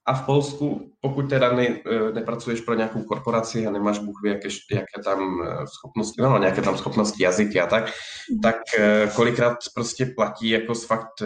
A 0.08 0.14
v 0.14 0.26
Polsku, 0.26 0.92
pokud 1.00 1.28
teda 1.28 1.52
ne, 1.52 1.66
e, 1.66 2.12
nepracuješ 2.12 2.60
pro 2.60 2.74
nějakou 2.74 3.02
korporaci 3.02 3.66
a 3.66 3.70
nemáš 3.70 3.98
Bůh 3.98 4.20
ví, 4.24 4.30
jaké, 4.30 4.48
jaké 4.72 5.02
tam 5.04 5.42
e, 5.42 5.66
schopnosti, 5.66 6.22
no, 6.22 6.38
nějaké 6.38 6.62
tam 6.62 6.78
schopnosti 6.78 7.22
jazyky 7.22 7.60
a 7.60 7.66
tak, 7.66 7.84
mhm. 7.84 8.40
tak 8.40 8.56
e, 8.78 9.10
kolikrát 9.16 9.58
prostě 9.74 10.06
platí 10.06 10.48
jako 10.48 10.74
z 10.74 10.84
fakt 10.84 11.22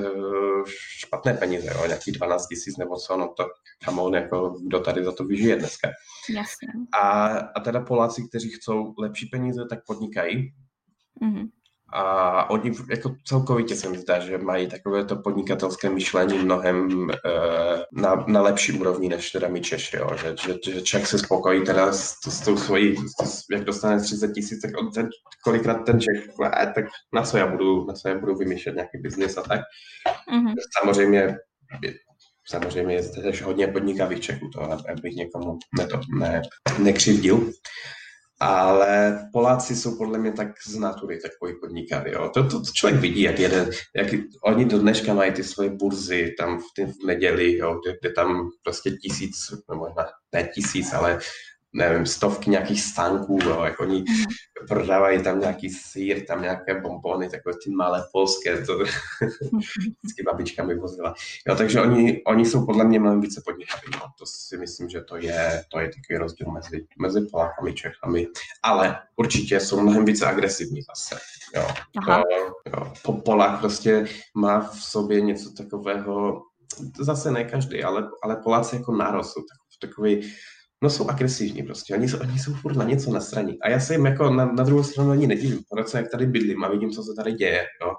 špatné 0.99 1.35
peníze, 1.35 1.71
jo, 1.75 1.87
nějaký 1.87 2.13
12 2.13 2.47
tisíc 2.47 2.77
nebo 2.77 2.97
co, 2.97 3.17
no 3.17 3.35
to 3.37 3.45
kamon, 3.85 4.15
jako 4.15 4.55
kdo 4.67 4.81
tady 4.81 5.05
za 5.05 5.13
to 5.13 5.25
vyžije 5.25 5.57
dneska. 5.57 5.89
Jasně. 6.31 6.69
A, 7.03 7.29
a 7.57 7.61
teda 7.61 7.81
Poláci, 7.81 8.29
kteří 8.29 8.51
chcou 8.51 8.95
lepší 8.99 9.27
peníze, 9.27 9.67
tak 9.71 9.79
podnikají. 9.87 10.53
Mm-hmm. 11.23 11.49
A 11.93 12.51
oni 12.51 12.73
jako 12.91 13.15
celkovitě 13.25 13.77
se 13.77 13.89
mi 13.89 13.99
zdá, 13.99 14.19
že 14.19 14.39
mají 14.39 14.67
takové 14.67 15.05
to 15.05 15.17
podnikatelské 15.17 15.91
myšlení 15.91 16.39
mnohem 16.39 17.11
e, 17.11 17.17
na, 17.93 18.25
na 18.27 18.43
lepší 18.43 18.73
úrovni 18.73 19.09
než 19.09 19.31
teda 19.31 19.49
my 19.49 19.61
Češi, 19.61 19.97
jo? 19.97 20.11
Že, 20.21 20.35
že, 20.47 20.73
že 20.73 20.83
Čech 20.83 21.07
se 21.07 21.19
spokojí 21.19 21.65
teda 21.65 21.93
s, 21.93 22.15
s 22.29 22.41
tou 22.41 22.57
svojí, 22.57 22.97
s, 23.25 23.43
jak 23.51 23.65
dostane 23.65 24.01
30 24.01 24.33
tisíc, 24.33 24.61
tak 24.63 24.71
on 24.79 24.93
ten, 24.93 25.09
kolikrát 25.45 25.75
ten 25.75 26.01
Čech, 26.01 26.29
e, 26.45 26.73
tak 26.75 26.85
na 27.13 27.23
co 27.23 27.39
já 27.39 27.47
budu, 27.47 27.87
na 27.87 27.95
co 27.95 28.09
já 28.09 28.19
budu 28.19 28.35
vymýšlet 28.35 28.75
nějaký 28.75 28.99
biznis 28.99 29.37
a 29.37 29.43
tak. 29.43 29.61
Mm-hmm. 30.33 30.55
Samozřejmě 30.79 31.37
samozřejmě 32.49 32.95
je 32.95 33.03
też 33.03 33.43
hodně 33.43 33.67
podnikavých 33.67 34.21
Čechů, 34.21 34.49
to 34.49 34.63
abych 34.63 35.15
někomu 35.15 35.59
ne, 35.79 35.87
to, 35.87 36.01
ne, 36.19 36.43
nekřivdil 36.79 37.53
ale 38.43 39.19
Poláci 39.33 39.77
jsou 39.77 39.97
podle 39.99 40.19
mě 40.19 40.33
tak 40.33 40.49
z 40.67 40.77
natury 40.79 41.19
takový 41.21 41.53
podnikaví. 41.61 42.11
Jo. 42.11 42.31
To, 42.35 42.43
to, 42.43 42.61
to, 42.61 42.71
člověk 42.73 43.01
vidí, 43.01 43.23
jak 43.23 43.39
jeden, 43.39 43.71
jak 43.97 44.09
oni 44.45 44.65
do 44.65 44.79
dneška 44.79 45.15
mají 45.15 45.33
ty 45.33 45.45
svoje 45.45 45.71
burzy 45.71 46.35
tam 46.39 46.59
v, 46.59 46.65
tým, 46.77 46.87
v 46.87 47.07
neděli, 47.07 47.57
jo, 47.57 47.81
kde, 47.85 47.97
kde, 48.01 48.11
tam 48.11 48.51
prostě 48.63 48.91
tisíc, 48.91 49.35
možná 49.75 50.05
ne 50.35 50.49
tisíc, 50.55 50.93
ale 50.93 51.19
nevím, 51.73 52.07
stovky 52.07 52.51
nějakých 52.51 52.83
stánků, 52.83 53.39
jo, 53.45 53.63
jak 53.65 53.81
oni 53.81 53.99
mm. 53.99 54.67
prodávají 54.69 55.23
tam 55.23 55.41
nějaký 55.41 55.71
sír, 55.71 56.27
tam 56.27 56.43
nějaké 56.43 56.81
bombony, 56.81 57.29
takové 57.29 57.55
ty 57.65 57.71
malé 57.71 58.05
polské, 58.13 58.65
to 58.65 58.79
vždycky 59.79 60.23
babička 60.25 60.65
mi 60.65 60.75
vozila. 60.75 61.15
Jo, 61.49 61.57
takže 61.57 61.81
oni, 61.81 62.23
oni 62.25 62.47
jsou 62.47 62.67
podle 62.67 62.85
mě 62.85 63.01
mnohem 63.01 63.21
více 63.21 63.43
podnikaví, 63.45 63.83
no. 63.93 64.01
to 64.19 64.27
si 64.27 64.57
myslím, 64.59 64.89
že 64.89 65.01
to 65.01 65.17
je, 65.17 65.65
to 65.69 65.81
je 65.81 65.89
takový 65.89 66.19
rozdíl 66.19 66.51
mezi, 66.51 66.87
mezi 66.99 67.21
Polákami, 67.21 67.75
Čechami, 67.75 68.27
ale 68.63 68.99
určitě 69.17 69.61
jsou 69.61 69.81
mnohem 69.81 70.05
více 70.05 70.27
agresivní 70.27 70.83
zase, 70.83 71.19
jo. 71.57 71.69
To, 72.07 72.23
jo. 72.71 72.93
Polák 73.25 73.61
prostě 73.61 74.05
má 74.35 74.61
v 74.61 74.83
sobě 74.83 75.21
něco 75.21 75.53
takového, 75.53 76.43
zase 76.99 77.31
ne 77.31 77.45
každý, 77.45 77.85
ale, 77.85 78.09
ale 78.23 78.37
Poláci 78.37 78.77
jako 78.77 78.97
národ 78.97 79.25
jsou 79.25 79.41
takový 79.81 80.33
no 80.83 80.91
jsou 80.91 81.09
agresivní 81.09 81.63
prostě, 81.63 81.95
oni 81.95 82.09
jsou, 82.09 82.19
oni 82.21 82.39
jsou 82.39 82.55
furt 82.55 82.77
na 82.77 82.85
něco 82.85 83.21
straně. 83.21 83.57
A 83.63 83.69
já 83.69 83.81
se 83.81 83.95
jim 83.95 84.07
jako 84.07 84.31
na, 84.31 84.53
na 84.53 84.65
druhou 84.65 84.83
stranu 84.83 85.11
ani 85.11 85.27
nedivím, 85.27 85.61
protože 85.71 85.99
jak 85.99 86.11
tady 86.11 86.27
bydlím 86.27 86.65
a 86.65 86.69
vidím, 86.69 86.91
co 86.91 87.03
se 87.03 87.13
tady 87.17 87.33
děje, 87.33 87.67
jo. 87.83 87.93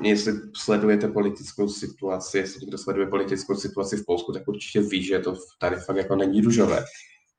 Jestli 0.00 0.32
sledujete 0.56 1.08
politickou 1.08 1.68
situaci, 1.68 2.38
jestli 2.38 2.60
někdo 2.60 2.78
sleduje 2.78 3.06
politickou 3.06 3.54
situaci 3.54 3.96
v 3.96 4.04
Polsku, 4.06 4.32
tak 4.32 4.48
určitě 4.48 4.80
ví, 4.80 5.02
že 5.02 5.18
to 5.18 5.36
tady 5.60 5.76
fakt 5.76 5.96
jako 5.96 6.16
není 6.16 6.40
růžové. 6.40 6.84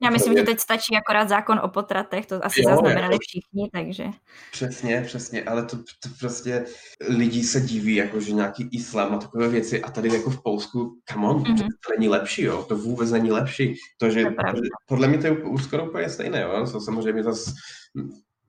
Já 0.04 0.10
myslím, 0.10 0.38
že 0.38 0.44
teď 0.44 0.60
stačí 0.60 0.98
akorát 0.98 1.30
zákon 1.30 1.60
o 1.64 1.68
potratech, 1.68 2.26
to 2.26 2.46
asi 2.46 2.62
jo, 2.62 2.70
zaznamenali 2.70 3.14
jako, 3.14 3.18
všichni, 3.28 3.70
takže... 3.74 4.06
Přesně, 4.52 5.02
přesně, 5.02 5.44
ale 5.44 5.66
to, 5.66 5.78
to 5.78 6.10
prostě 6.20 6.66
lidi 7.08 7.44
se 7.44 7.62
diví, 7.62 7.96
jako 7.96 8.20
že 8.20 8.34
nějaký 8.34 8.70
islám 8.72 9.14
a 9.14 9.18
takové 9.18 9.48
věci 9.48 9.82
a 9.82 9.92
tady 9.92 10.14
jako 10.14 10.30
v 10.30 10.44
Polsku, 10.44 11.00
come 11.10 11.28
on, 11.28 11.44
mm-hmm. 11.44 11.58
to 11.58 11.94
není 11.98 12.10
lepší, 12.10 12.42
jo, 12.42 12.64
to 12.64 12.78
vůbec 12.78 13.12
není 13.12 13.32
lepší. 13.32 13.76
To, 13.98 14.10
že, 14.10 14.24
to 14.24 14.62
podle 14.88 15.08
mě 15.08 15.18
to 15.18 15.28
je 15.28 15.38
skoro 15.64 15.90
úplně 15.90 16.10
stejné, 16.10 16.42
jo, 16.42 16.68
to 16.72 16.82
samozřejmě 16.82 17.24
zase 17.24 17.52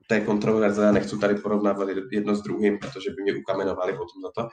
to 0.07 0.13
je 0.13 0.21
kontroverze, 0.21 0.83
já 0.83 0.91
nechci 0.91 1.17
tady 1.17 1.35
porovnávat 1.35 1.89
jedno 2.11 2.35
s 2.35 2.41
druhým, 2.41 2.77
protože 2.77 3.09
by 3.09 3.23
mě 3.23 3.33
ukamenovali 3.33 3.91
potom 3.91 4.21
za 4.21 4.31
to, 4.35 4.49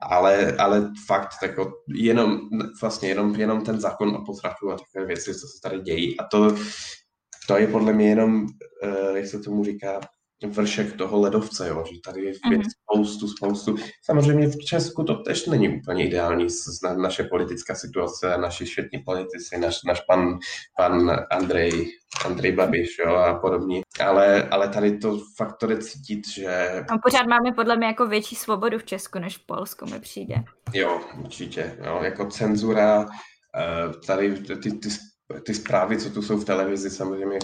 ale, 0.00 0.56
ale 0.56 0.90
fakt, 1.06 1.34
jako 1.42 1.72
jenom, 1.88 2.40
vlastně 2.80 3.08
jenom, 3.08 3.34
jenom 3.34 3.64
ten 3.64 3.80
zákon 3.80 4.08
o 4.08 4.24
potratu 4.24 4.70
a 4.70 4.76
takové 4.76 5.06
věci, 5.06 5.34
co 5.34 5.46
se 5.46 5.60
tady 5.62 5.80
dějí. 5.80 6.20
A 6.20 6.24
to, 6.24 6.56
to 7.48 7.56
je 7.56 7.66
podle 7.66 7.92
mě 7.92 8.08
jenom, 8.08 8.42
uh, 8.42 9.16
jak 9.16 9.26
se 9.26 9.38
tomu 9.38 9.64
říká, 9.64 10.00
vršek 10.46 10.96
toho 10.96 11.20
ledovce, 11.20 11.68
jo? 11.68 11.84
že 11.92 12.00
tady 12.04 12.24
je 12.24 12.32
mm-hmm. 12.32 12.62
spoustu, 12.70 13.28
spoustu. 13.28 13.76
Samozřejmě 14.04 14.48
v 14.48 14.58
Česku 14.58 15.04
to 15.04 15.14
tež 15.14 15.46
není 15.46 15.78
úplně 15.78 16.06
ideální, 16.06 16.46
na, 16.84 16.94
naše 16.94 17.24
politická 17.24 17.74
situace, 17.74 18.38
naši 18.38 18.66
švětní 18.66 18.98
politici, 18.98 19.58
naš, 19.58 19.82
naš 19.86 20.00
pan, 20.00 20.38
pan 20.76 21.10
Andrej, 21.30 21.92
Andrej 22.24 22.52
Babiš 22.52 22.98
jo? 22.98 23.14
a 23.14 23.34
podobně. 23.34 23.80
Ale, 24.00 24.42
ale 24.42 24.68
tady 24.68 24.98
to 24.98 25.18
fakt 25.36 25.56
to 25.56 25.76
cítit, 25.76 26.28
že... 26.28 26.84
A 26.88 26.98
pořád 26.98 27.26
máme 27.26 27.52
podle 27.56 27.76
mě 27.76 27.86
jako 27.86 28.06
větší 28.06 28.36
svobodu 28.36 28.78
v 28.78 28.84
Česku 28.84 29.18
než 29.18 29.38
v 29.38 29.46
Polsku, 29.46 29.86
mi 29.86 30.00
přijde. 30.00 30.34
Jo, 30.72 31.00
určitě. 31.20 31.76
Jo? 31.86 32.00
Jako 32.02 32.26
cenzura, 32.26 33.06
eh, 33.56 34.06
tady 34.06 34.34
ty, 34.34 34.56
ty, 34.56 34.72
ty 34.72 34.88
ty 35.40 35.54
zprávy, 35.54 35.98
co 35.98 36.10
tu 36.10 36.22
jsou 36.22 36.36
v 36.36 36.44
televizi, 36.44 36.90
samozřejmě 36.90 37.38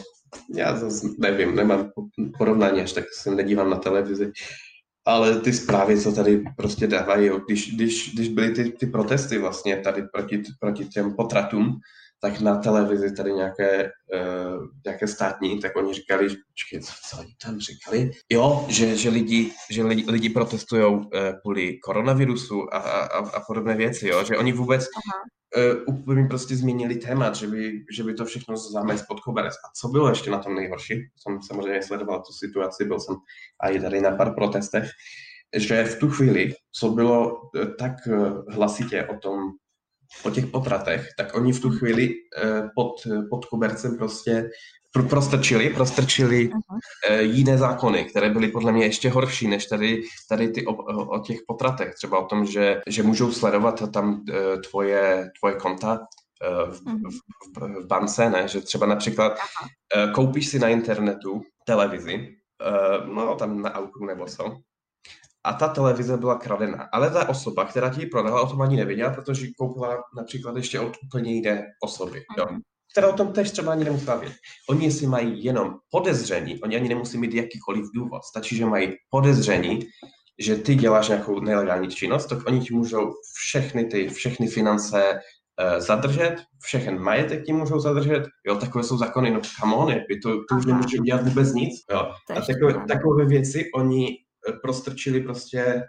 já 0.55 0.77
zase 0.77 1.07
nevím, 1.19 1.57
nemám 1.57 1.91
porovnání, 2.39 2.81
až 2.81 2.93
tak 2.93 3.05
se 3.13 3.31
nedívám 3.31 3.71
na 3.71 3.77
televizi, 3.77 4.33
ale 5.05 5.41
ty 5.41 5.53
zprávy, 5.53 6.01
co 6.01 6.13
tady 6.13 6.45
prostě 6.57 6.87
dávají, 6.87 7.31
když, 7.47 7.75
když, 7.75 8.15
když 8.15 8.29
byly 8.29 8.51
ty, 8.51 8.71
ty 8.71 8.87
protesty 8.87 9.39
vlastně 9.39 9.77
tady 9.77 10.03
proti, 10.03 10.43
proti 10.61 10.85
těm 10.85 11.15
potratům, 11.15 11.81
tak 12.21 12.41
na 12.41 12.57
televizi 12.57 13.15
tady 13.15 13.33
nějaké, 13.33 13.85
uh, 13.85 14.67
nějaké 14.87 15.07
státní, 15.07 15.61
tak 15.61 15.77
oni 15.77 15.95
říkali, 15.95 16.29
počkej, 16.29 16.81
co, 16.81 16.93
co 17.09 17.19
oni 17.19 17.35
tam 17.45 17.61
říkali? 17.61 18.11
Jo, 18.33 18.67
že, 18.69 18.97
že 18.97 19.09
lidi, 19.09 19.53
že 19.71 19.83
lidi, 19.83 20.05
lidi 20.11 20.29
protestují 20.29 20.85
uh, 20.85 21.03
kvůli 21.43 21.79
koronavirusu 21.79 22.75
a, 22.75 22.79
a, 22.79 23.19
a 23.19 23.41
podobné 23.47 23.75
věci, 23.75 24.09
jo, 24.09 24.25
že 24.25 24.37
oni 24.37 24.53
vůbec 24.53 24.83
Aha 24.83 25.23
uh, 25.57 25.95
úplně 25.95 26.25
prostě 26.25 26.57
změnili 26.57 26.97
témat, 26.97 27.37
že 27.37 27.47
by, 27.47 27.85
že 27.97 28.05
by 28.05 28.15
to 28.15 28.25
všechno 28.25 28.57
zamést 28.57 29.05
pod 29.09 29.21
koberec. 29.21 29.55
A 29.55 29.69
co 29.81 29.89
bylo 29.89 30.09
ještě 30.09 30.31
na 30.31 30.39
tom 30.39 30.55
nejhorší? 30.55 30.95
Jsem 31.17 31.43
samozřejmě 31.43 31.83
sledoval 31.83 32.23
tu 32.23 32.33
situaci, 32.33 32.85
byl 32.85 33.01
jsem 33.01 33.17
i 33.63 33.81
tady 33.81 34.01
na 34.01 34.11
pár 34.11 34.35
protestech, 34.35 34.91
že 35.57 35.85
v 35.85 35.99
tu 35.99 36.11
chvíli, 36.11 36.55
co 36.73 36.89
bylo 36.89 37.41
eh, 37.57 37.67
tak 37.67 37.93
eh, 38.07 38.19
hlasitě 38.49 39.07
o 39.07 39.19
tom, 39.19 39.41
o 40.25 40.31
těch 40.31 40.47
potratech, 40.47 41.09
tak 41.17 41.35
oni 41.35 41.53
v 41.53 41.61
tu 41.61 41.71
chvíli 41.71 42.15
pod, 42.75 42.95
pod 43.31 43.45
kobercem 43.45 43.97
prostě 43.97 44.51
prostrčili, 45.11 45.71
prostrčili 45.71 46.49
uh-huh. 46.49 47.21
jiné 47.21 47.59
zákony, 47.59 48.05
které 48.05 48.31
byly 48.31 48.49
podle 48.49 48.73
mě 48.73 48.85
ještě 48.85 49.11
horší 49.11 49.49
než 49.49 49.67
tady, 49.67 50.03
tady 50.29 50.49
ty 50.49 50.67
o, 50.67 50.73
o 51.05 51.19
těch 51.19 51.39
potratech. 51.47 51.95
Třeba 51.95 52.19
o 52.19 52.27
tom, 52.27 52.47
že, 52.47 52.81
že 52.87 53.03
můžou 53.03 53.33
sledovat 53.33 53.93
tam 53.93 54.25
eh, 54.29 54.57
tvoje, 54.57 55.31
tvoje 55.41 55.55
konta 55.55 55.99
v, 56.71 56.83
mhm. 56.87 57.03
v, 57.03 57.61
v, 57.61 57.83
v 57.83 57.87
bance, 57.87 58.31
ne? 58.31 58.49
že 58.49 58.61
třeba 58.61 58.87
například 58.87 59.33
Aha. 59.33 60.13
koupíš 60.13 60.49
si 60.49 60.59
na 60.59 60.69
internetu 60.69 61.43
televizi, 61.65 62.37
no 63.05 63.35
tam 63.35 63.63
na 63.63 63.75
auku 63.75 64.05
nebo 64.07 64.27
co, 64.27 64.57
a 65.45 65.53
ta 65.53 65.69
televize 65.69 66.17
byla 66.17 66.39
kradená. 66.39 66.89
Ale 66.93 67.11
ta 67.11 67.29
osoba, 67.29 67.65
která 67.65 67.91
ti 67.91 68.01
ji 68.01 68.07
prodala, 68.07 68.43
o 68.43 68.47
tom 68.47 68.63
ani 68.63 68.77
nevěděla, 68.77 69.11
protože 69.11 69.47
ji 69.47 69.53
koupila 69.59 69.97
například 70.17 70.57
ještě 70.57 70.81
od 70.81 70.97
úplně 71.07 71.33
jiné 71.33 71.67
osoby. 71.85 72.23
Jo? 72.39 72.47
Mhm. 72.51 72.61
Která 72.93 73.09
o 73.09 73.17
tom 73.17 73.33
tež 73.33 73.51
třeba 73.51 73.73
ani 73.73 73.85
nemusela 73.85 74.17
vědět. 74.17 74.39
Oni 74.69 74.85
jestli 74.85 75.07
mají 75.07 75.45
jenom 75.45 75.75
podezření, 75.91 76.61
oni 76.61 76.77
ani 76.77 76.89
nemusí 76.89 77.19
mít 77.19 77.35
jakýkoliv 77.35 77.85
důvod, 77.95 78.25
stačí, 78.25 78.57
že 78.57 78.67
mají 78.67 78.93
podezření, 79.11 79.87
že 80.39 80.57
ty 80.57 80.75
děláš 80.75 81.09
nějakou 81.09 81.41
nelegální 81.41 81.89
činnost, 81.89 82.27
tak 82.27 82.39
oni 82.47 82.61
ti 82.61 82.75
můžou 82.75 83.13
všechny 83.35 83.85
ty, 83.85 84.09
všechny 84.09 84.47
finance 84.47 85.13
uh, 85.13 85.81
zadržet, 85.81 86.37
všechen 86.63 86.99
majetek 86.99 87.45
ti 87.45 87.53
můžou 87.53 87.81
zadržet, 87.81 88.23
jo, 88.47 88.55
takové 88.55 88.85
jsou 88.85 88.99
zákony, 88.99 89.31
no 89.31 89.41
come 89.61 89.75
on, 89.75 89.95
to, 90.23 90.31
to 90.49 90.55
už 90.57 90.67
nemůže 90.67 90.99
dělat 90.99 91.29
vůbec 91.29 91.53
nic, 91.53 91.75
jo. 91.91 91.99
A 92.37 92.41
takové, 92.41 92.87
takové 92.89 93.27
věci 93.27 93.71
oni 93.75 94.19
prostrčili 94.53 95.21
prostě 95.21 95.83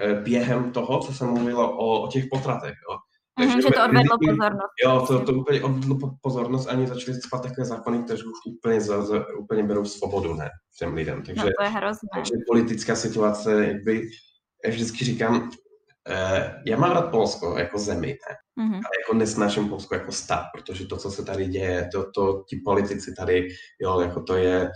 eh, 0.00 0.14
během 0.14 0.72
toho, 0.72 1.00
co 1.00 1.14
jsem 1.14 1.28
mluvila 1.28 1.68
o, 1.68 2.02
o 2.02 2.08
těch 2.08 2.24
potratech. 2.30 2.74
Jo. 2.90 2.96
Mhm, 3.40 3.48
Takže, 3.48 3.56
mm, 3.56 3.62
že 3.62 3.68
to 3.68 3.84
odvedlo 3.84 4.16
pozornost. 4.26 4.72
Jo, 4.84 5.04
to, 5.06 5.24
to 5.24 5.32
úplně 5.32 5.62
odvedlo 5.62 6.16
pozornost, 6.22 6.66
ani 6.66 6.86
začali 6.86 7.20
spát 7.20 7.42
takové 7.42 7.64
zákony, 7.64 8.02
které 8.02 8.18
už 8.18 8.54
úplně, 8.54 8.80
za, 8.80 9.02
za, 9.02 9.24
úplně 9.38 9.62
berou 9.62 9.84
svobodu 9.84 10.34
ne, 10.34 10.50
těm 10.78 10.94
lidem. 10.94 11.22
Takže, 11.22 11.44
no 11.44 11.50
to 11.58 11.64
je 11.64 11.68
hrozné. 11.68 12.08
Takže 12.14 12.32
politická 12.46 12.96
situace, 12.96 13.66
jakby, 13.66 14.08
já 14.64 14.70
vždycky 14.70 15.04
říkám, 15.04 15.50
eh, 16.08 16.62
já 16.66 16.76
mám 16.76 16.92
rád 16.92 17.10
Polsko 17.10 17.58
jako 17.58 17.78
zemi, 17.78 18.06
ne? 18.08 18.36
Mm-hmm. 18.64 18.74
ale 18.74 18.96
jako 19.02 19.14
nesnáším 19.14 19.68
Polsko 19.68 19.94
jako 19.94 20.12
stát, 20.12 20.44
protože 20.54 20.86
to, 20.86 20.96
co 20.96 21.10
se 21.10 21.24
tady 21.24 21.46
děje, 21.46 21.88
to, 21.92 22.10
to 22.10 22.44
ti 22.48 22.56
politici 22.64 23.14
tady, 23.14 23.48
jo, 23.80 24.00
jako 24.00 24.22
to 24.22 24.34
je, 24.34 24.70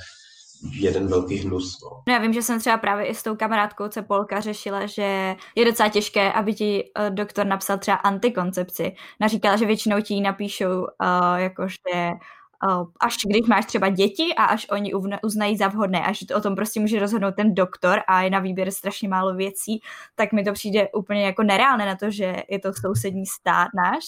jeden 0.72 1.08
velký 1.08 1.36
hnus. 1.36 1.78
No. 1.82 1.90
no. 2.06 2.12
já 2.12 2.18
vím, 2.18 2.32
že 2.32 2.42
jsem 2.42 2.61
třeba 2.61 2.76
právě 2.76 3.06
i 3.06 3.14
s 3.14 3.22
tou 3.22 3.36
kamarádkou 3.36 3.88
Cepolka 3.88 4.40
řešila, 4.40 4.86
že 4.86 5.36
je 5.54 5.64
docela 5.64 5.88
těžké, 5.88 6.32
aby 6.32 6.54
ti 6.54 6.84
uh, 6.98 7.14
doktor 7.14 7.46
napsal 7.46 7.78
třeba 7.78 7.96
antikoncepci. 7.96 8.94
Naříkala, 9.20 9.56
že 9.56 9.66
většinou 9.66 10.00
ti 10.00 10.14
ji 10.14 10.20
napíšou 10.20 10.80
uh, 10.80 10.86
jakože 11.36 12.11
uh, 12.64 12.86
až 13.00 13.16
když 13.26 13.48
máš 13.48 13.66
třeba 13.66 13.88
děti 13.88 14.34
a 14.36 14.44
až 14.44 14.66
oni 14.70 14.92
uznají 15.24 15.56
za 15.56 15.68
vhodné, 15.68 16.04
až 16.04 16.24
o 16.36 16.40
tom 16.40 16.54
prostě 16.54 16.80
může 16.80 17.00
rozhodnout 17.00 17.34
ten 17.36 17.54
doktor 17.54 18.00
a 18.06 18.22
je 18.22 18.30
na 18.30 18.38
výběr 18.38 18.70
strašně 18.70 19.08
málo 19.08 19.34
věcí, 19.34 19.80
tak 20.14 20.32
mi 20.32 20.44
to 20.44 20.52
přijde 20.52 20.88
úplně 20.94 21.24
jako 21.24 21.42
nereálné 21.42 21.86
na 21.86 21.96
to, 21.96 22.11
že 22.11 22.36
je 22.48 22.58
to 22.58 22.72
sousední 22.72 23.26
stát 23.26 23.68
náš 23.74 24.04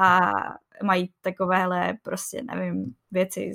a 0.00 0.30
mají 0.82 1.10
takovéhle 1.20 1.94
prostě, 2.02 2.42
nevím, 2.42 2.94
věci 3.10 3.52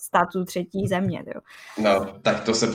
států 0.00 0.44
třetí 0.44 0.88
země. 0.88 1.24
Jo. 1.34 1.40
No, 1.78 2.06
tak 2.22 2.44
to, 2.44 2.54
se, 2.54 2.66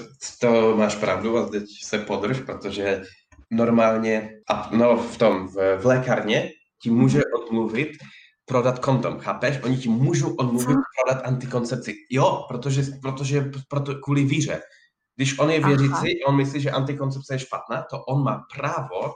to 0.42 0.78
máš 0.78 0.96
pravdu 0.96 1.38
a 1.38 1.50
teď 1.50 1.64
se 1.84 2.00
podrž, 2.00 2.40
protože 2.40 3.02
normálně, 3.52 4.30
a 4.50 4.70
no 4.74 4.98
v 4.98 5.18
tom, 5.18 5.48
v, 5.48 5.78
v 5.78 5.86
lékárně 5.86 6.50
ti 6.82 6.90
může 6.90 7.22
odmluvit 7.42 7.90
prodat 8.46 8.80
kondom, 8.80 9.20
chápeš? 9.20 9.60
Oni 9.64 9.78
ti 9.78 9.90
můžou 9.90 10.36
odmluvit 10.36 10.76
Co? 10.76 10.82
prodat 11.04 11.26
antikoncepci. 11.26 11.96
Jo, 12.10 12.46
protože, 12.48 12.84
protože 13.02 13.52
proto, 13.70 13.96
kvůli 13.96 14.24
víře. 14.24 14.62
Když 15.16 15.40
on 15.40 15.50
je 15.50 15.66
věřící, 15.66 16.24
on 16.28 16.36
myslí, 16.36 16.62
že 16.62 16.72
antikoncepce 16.72 17.34
je 17.34 17.40
špatná, 17.40 17.86
to 17.90 18.04
on 18.04 18.24
má 18.24 18.42
právo 18.56 19.14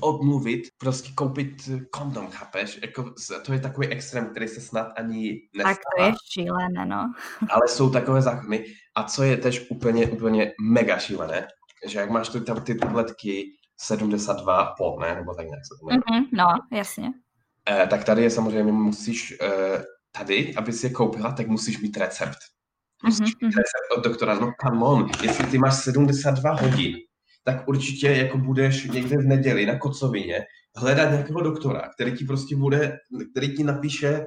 odmluvit, 0.00 0.62
prostě 0.78 1.12
koupit 1.14 1.70
kondom, 1.90 2.30
chápeš? 2.30 2.78
Jako, 2.82 3.14
to 3.46 3.52
je 3.52 3.60
takový 3.60 3.86
extrém, 3.86 4.30
který 4.30 4.48
se 4.48 4.60
snad 4.60 4.92
ani 4.96 5.40
nestává. 5.56 5.74
Tak 5.74 5.82
to 5.96 6.04
je 6.04 6.12
šílené, 6.32 6.86
no. 6.86 7.12
Ale 7.50 7.68
jsou 7.68 7.90
takové 7.90 8.22
zákony. 8.22 8.64
A 8.94 9.02
co 9.02 9.22
je 9.22 9.36
tež 9.36 9.70
úplně, 9.70 10.06
úplně 10.06 10.52
mega 10.60 10.98
šílené, 10.98 11.48
že 11.86 11.98
jak 11.98 12.10
máš 12.10 12.28
tu 12.28 12.40
tam 12.40 12.60
ty 12.60 12.74
tabletky 12.74 13.44
72 13.80 14.74
pol, 14.78 14.98
ne? 15.00 15.14
Nebo 15.14 15.34
tak 15.34 15.46
nějak 15.46 15.62
se 15.66 15.74
to 15.80 15.86
mm-hmm, 15.86 16.28
No, 16.32 16.46
jasně. 16.72 17.12
Eh, 17.70 17.86
tak 17.86 18.04
tady 18.04 18.22
je 18.22 18.30
samozřejmě, 18.30 18.72
musíš, 18.72 19.34
eh, 19.42 19.84
tady, 20.12 20.54
aby 20.54 20.72
si 20.72 20.86
je 20.86 20.92
koupila, 20.92 21.32
tak 21.32 21.46
musíš 21.46 21.80
mít 21.80 21.96
recept. 21.96 22.38
Musíš 23.04 23.20
mm-hmm. 23.20 23.46
mít 23.46 23.56
recept 23.56 23.98
od 23.98 24.04
doktora. 24.04 24.34
No 24.34 24.52
come 24.66 24.84
on, 24.84 25.10
jestli 25.22 25.46
ty 25.46 25.58
máš 25.58 25.74
72 25.74 26.52
hodin 26.52 26.96
tak 27.44 27.68
určitě 27.68 28.08
jako 28.08 28.38
budeš 28.38 28.84
někde 28.84 29.16
v 29.16 29.26
neděli 29.26 29.66
na 29.66 29.78
kocovině 29.78 30.44
hledat 30.76 31.10
nějakého 31.10 31.40
doktora, 31.40 31.90
který 31.94 32.12
ti 32.12 32.24
prostě 32.24 32.56
bude, 32.56 32.98
který 33.30 33.56
ti 33.56 33.64
napíše 33.64 34.08
e, 34.08 34.24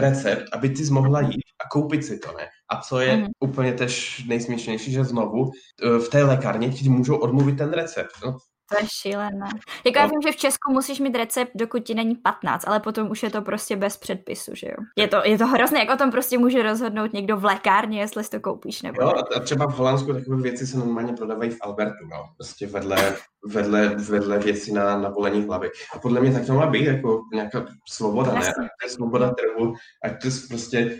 recept, 0.00 0.44
aby 0.52 0.68
ty 0.68 0.84
mohla 0.90 1.20
jít 1.20 1.42
a 1.64 1.68
koupit 1.68 2.04
si 2.04 2.18
to, 2.18 2.28
ne? 2.38 2.46
A 2.70 2.80
co 2.80 3.00
je 3.00 3.16
mm. 3.16 3.26
úplně 3.40 3.72
tež 3.72 4.24
nejsměšnější, 4.28 4.92
že 4.92 5.04
znovu 5.04 5.50
e, 5.50 5.98
v 5.98 6.08
té 6.08 6.24
lékárně 6.24 6.68
ti 6.68 6.88
můžou 6.88 7.16
odmluvit 7.16 7.58
ten 7.58 7.72
recept. 7.72 8.12
No, 8.24 8.36
to 8.72 8.82
je 8.82 8.88
šílené. 9.02 9.46
Jako 9.84 9.98
já 9.98 10.06
vím, 10.06 10.22
že 10.22 10.32
v 10.32 10.36
Česku 10.36 10.72
musíš 10.72 11.00
mít 11.00 11.16
recept, 11.16 11.50
dokud 11.54 11.78
ti 11.78 11.94
není 11.94 12.14
15, 12.14 12.64
ale 12.68 12.80
potom 12.80 13.10
už 13.10 13.22
je 13.22 13.30
to 13.30 13.42
prostě 13.42 13.76
bez 13.76 13.96
předpisu, 13.96 14.54
že 14.54 14.66
jo? 14.66 14.76
Je 14.96 15.08
to, 15.08 15.16
je 15.24 15.38
to 15.38 15.46
hrozné, 15.46 15.78
jak 15.78 15.90
o 15.90 15.96
tom 15.96 16.10
prostě 16.10 16.38
může 16.38 16.62
rozhodnout 16.62 17.12
někdo 17.12 17.36
v 17.36 17.44
lékárně, 17.44 18.00
jestli 18.00 18.24
si 18.24 18.30
to 18.30 18.40
koupíš 18.40 18.82
nebo 18.82 19.02
Jo, 19.02 19.12
a 19.36 19.40
třeba 19.40 19.66
v 19.66 19.74
Holandsku 19.74 20.12
takové 20.12 20.42
věci 20.42 20.66
se 20.66 20.78
normálně 20.78 21.12
prodávají 21.12 21.50
v 21.50 21.58
Albertu, 21.62 22.06
no. 22.10 22.24
Prostě 22.36 22.66
vedle, 22.66 23.16
vedle, 23.48 23.88
vedle 23.88 24.38
věci 24.38 24.72
na, 24.72 24.98
na 24.98 25.08
volení 25.08 25.42
hlavy. 25.42 25.70
A 25.94 25.98
podle 25.98 26.20
mě 26.20 26.32
tak 26.32 26.46
to 26.46 26.54
má 26.54 26.66
být, 26.66 26.84
jako 26.84 27.20
nějaká 27.34 27.66
svoboda, 27.88 28.34
ne? 28.34 28.52
To 28.56 28.86
je 28.86 28.90
svoboda 28.90 29.34
trhu, 29.34 29.74
ať 30.04 30.22
to 30.22 30.28
prostě 30.48 30.98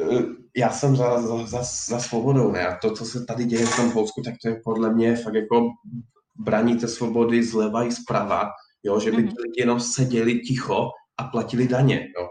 eh, 0.00 0.22
já 0.56 0.70
jsem 0.70 0.96
za, 0.96 1.22
za, 1.22 1.46
za, 1.46 1.62
za 1.88 1.98
svobodou, 1.98 2.52
ne? 2.52 2.66
A 2.66 2.78
to, 2.78 2.90
co 2.90 3.04
se 3.04 3.24
tady 3.24 3.44
děje 3.44 3.66
v 3.66 3.76
tom 3.76 3.92
Polsku, 3.92 4.22
tak 4.22 4.34
to 4.42 4.48
je 4.48 4.60
podle 4.64 4.94
mě 4.94 5.16
fakt 5.16 5.34
jako 5.34 5.68
braníte 6.36 6.88
svobody 6.88 7.44
zleva 7.44 7.84
i 7.84 7.92
zprava, 7.92 8.50
jo, 8.82 9.00
že 9.00 9.10
by 9.10 9.16
mm-hmm. 9.16 9.42
lidi 9.42 9.60
jenom 9.60 9.80
seděli 9.80 10.38
ticho 10.38 10.90
a 11.16 11.24
platili 11.24 11.68
daně. 11.68 12.08
Jo. 12.18 12.28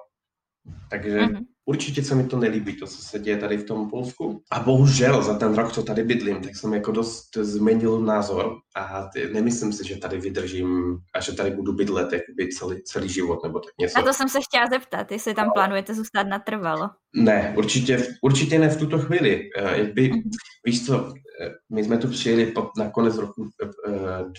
Takže 0.89 1.19
mm-hmm. 1.19 1.45
Určitě 1.65 2.03
se 2.03 2.15
mi 2.15 2.23
to 2.23 2.39
nelíbí, 2.39 2.75
to, 2.75 2.87
co 2.87 3.01
se 3.01 3.19
děje 3.19 3.37
tady 3.37 3.57
v 3.57 3.63
tom 3.65 3.89
Polsku. 3.89 4.41
A 4.51 4.59
bohužel 4.59 5.23
za 5.23 5.37
ten 5.37 5.55
rok, 5.55 5.71
co 5.71 5.83
tady 5.83 6.03
bydlím, 6.03 6.41
tak 6.41 6.55
jsem 6.55 6.73
jako 6.73 6.91
dost 6.91 7.37
změnil 7.37 7.99
názor 7.99 8.55
a 8.75 9.09
nemyslím 9.33 9.73
si, 9.73 9.87
že 9.87 9.97
tady 9.97 10.17
vydržím 10.17 10.97
a 11.15 11.21
že 11.21 11.33
tady 11.33 11.51
budu 11.51 11.73
bydlet 11.73 12.13
jakoby 12.13 12.49
celý, 12.49 12.83
celý 12.83 13.09
život 13.09 13.43
nebo 13.43 13.59
tak 13.59 13.73
něco. 13.79 13.99
A 13.99 14.01
to 14.01 14.13
jsem 14.13 14.29
se 14.29 14.39
chtěla 14.41 14.67
zeptat, 14.69 15.11
jestli 15.11 15.33
tam 15.33 15.51
plánujete 15.53 15.93
zůstat 15.93 16.23
natrvalo. 16.23 16.89
Ne, 17.15 17.53
určitě, 17.57 18.07
určitě 18.21 18.59
ne 18.59 18.69
v 18.69 18.77
tuto 18.77 18.99
chvíli. 18.99 19.49
Eh, 19.57 19.77
jakby, 19.77 20.11
mm-hmm. 20.11 20.29
víš 20.65 20.85
co, 20.85 21.13
my 21.73 21.83
jsme 21.83 21.97
tu 21.97 22.07
přijeli 22.07 22.53
na 22.77 22.89
konec 22.89 23.17
roku 23.17 23.49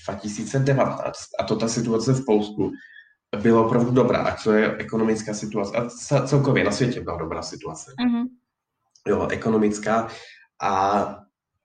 2019 0.07 1.07
eh, 1.07 1.13
a 1.41 1.45
to 1.45 1.57
ta 1.57 1.69
situace 1.69 2.13
v 2.13 2.25
Polsku 2.27 2.71
byla 3.37 3.67
opravdu 3.67 3.91
dobrá, 3.91 4.19
a 4.19 4.43
to 4.45 4.53
je 4.53 4.77
ekonomická 4.77 5.35
situace. 5.35 5.77
A 5.77 5.89
celkově 6.27 6.65
na 6.65 6.71
světě 6.71 7.01
byla 7.01 7.17
dobrá 7.17 7.43
situace. 7.43 7.91
Mm-hmm. 7.91 8.25
Jo, 9.09 9.29
ekonomická 9.31 10.09
a 10.63 11.05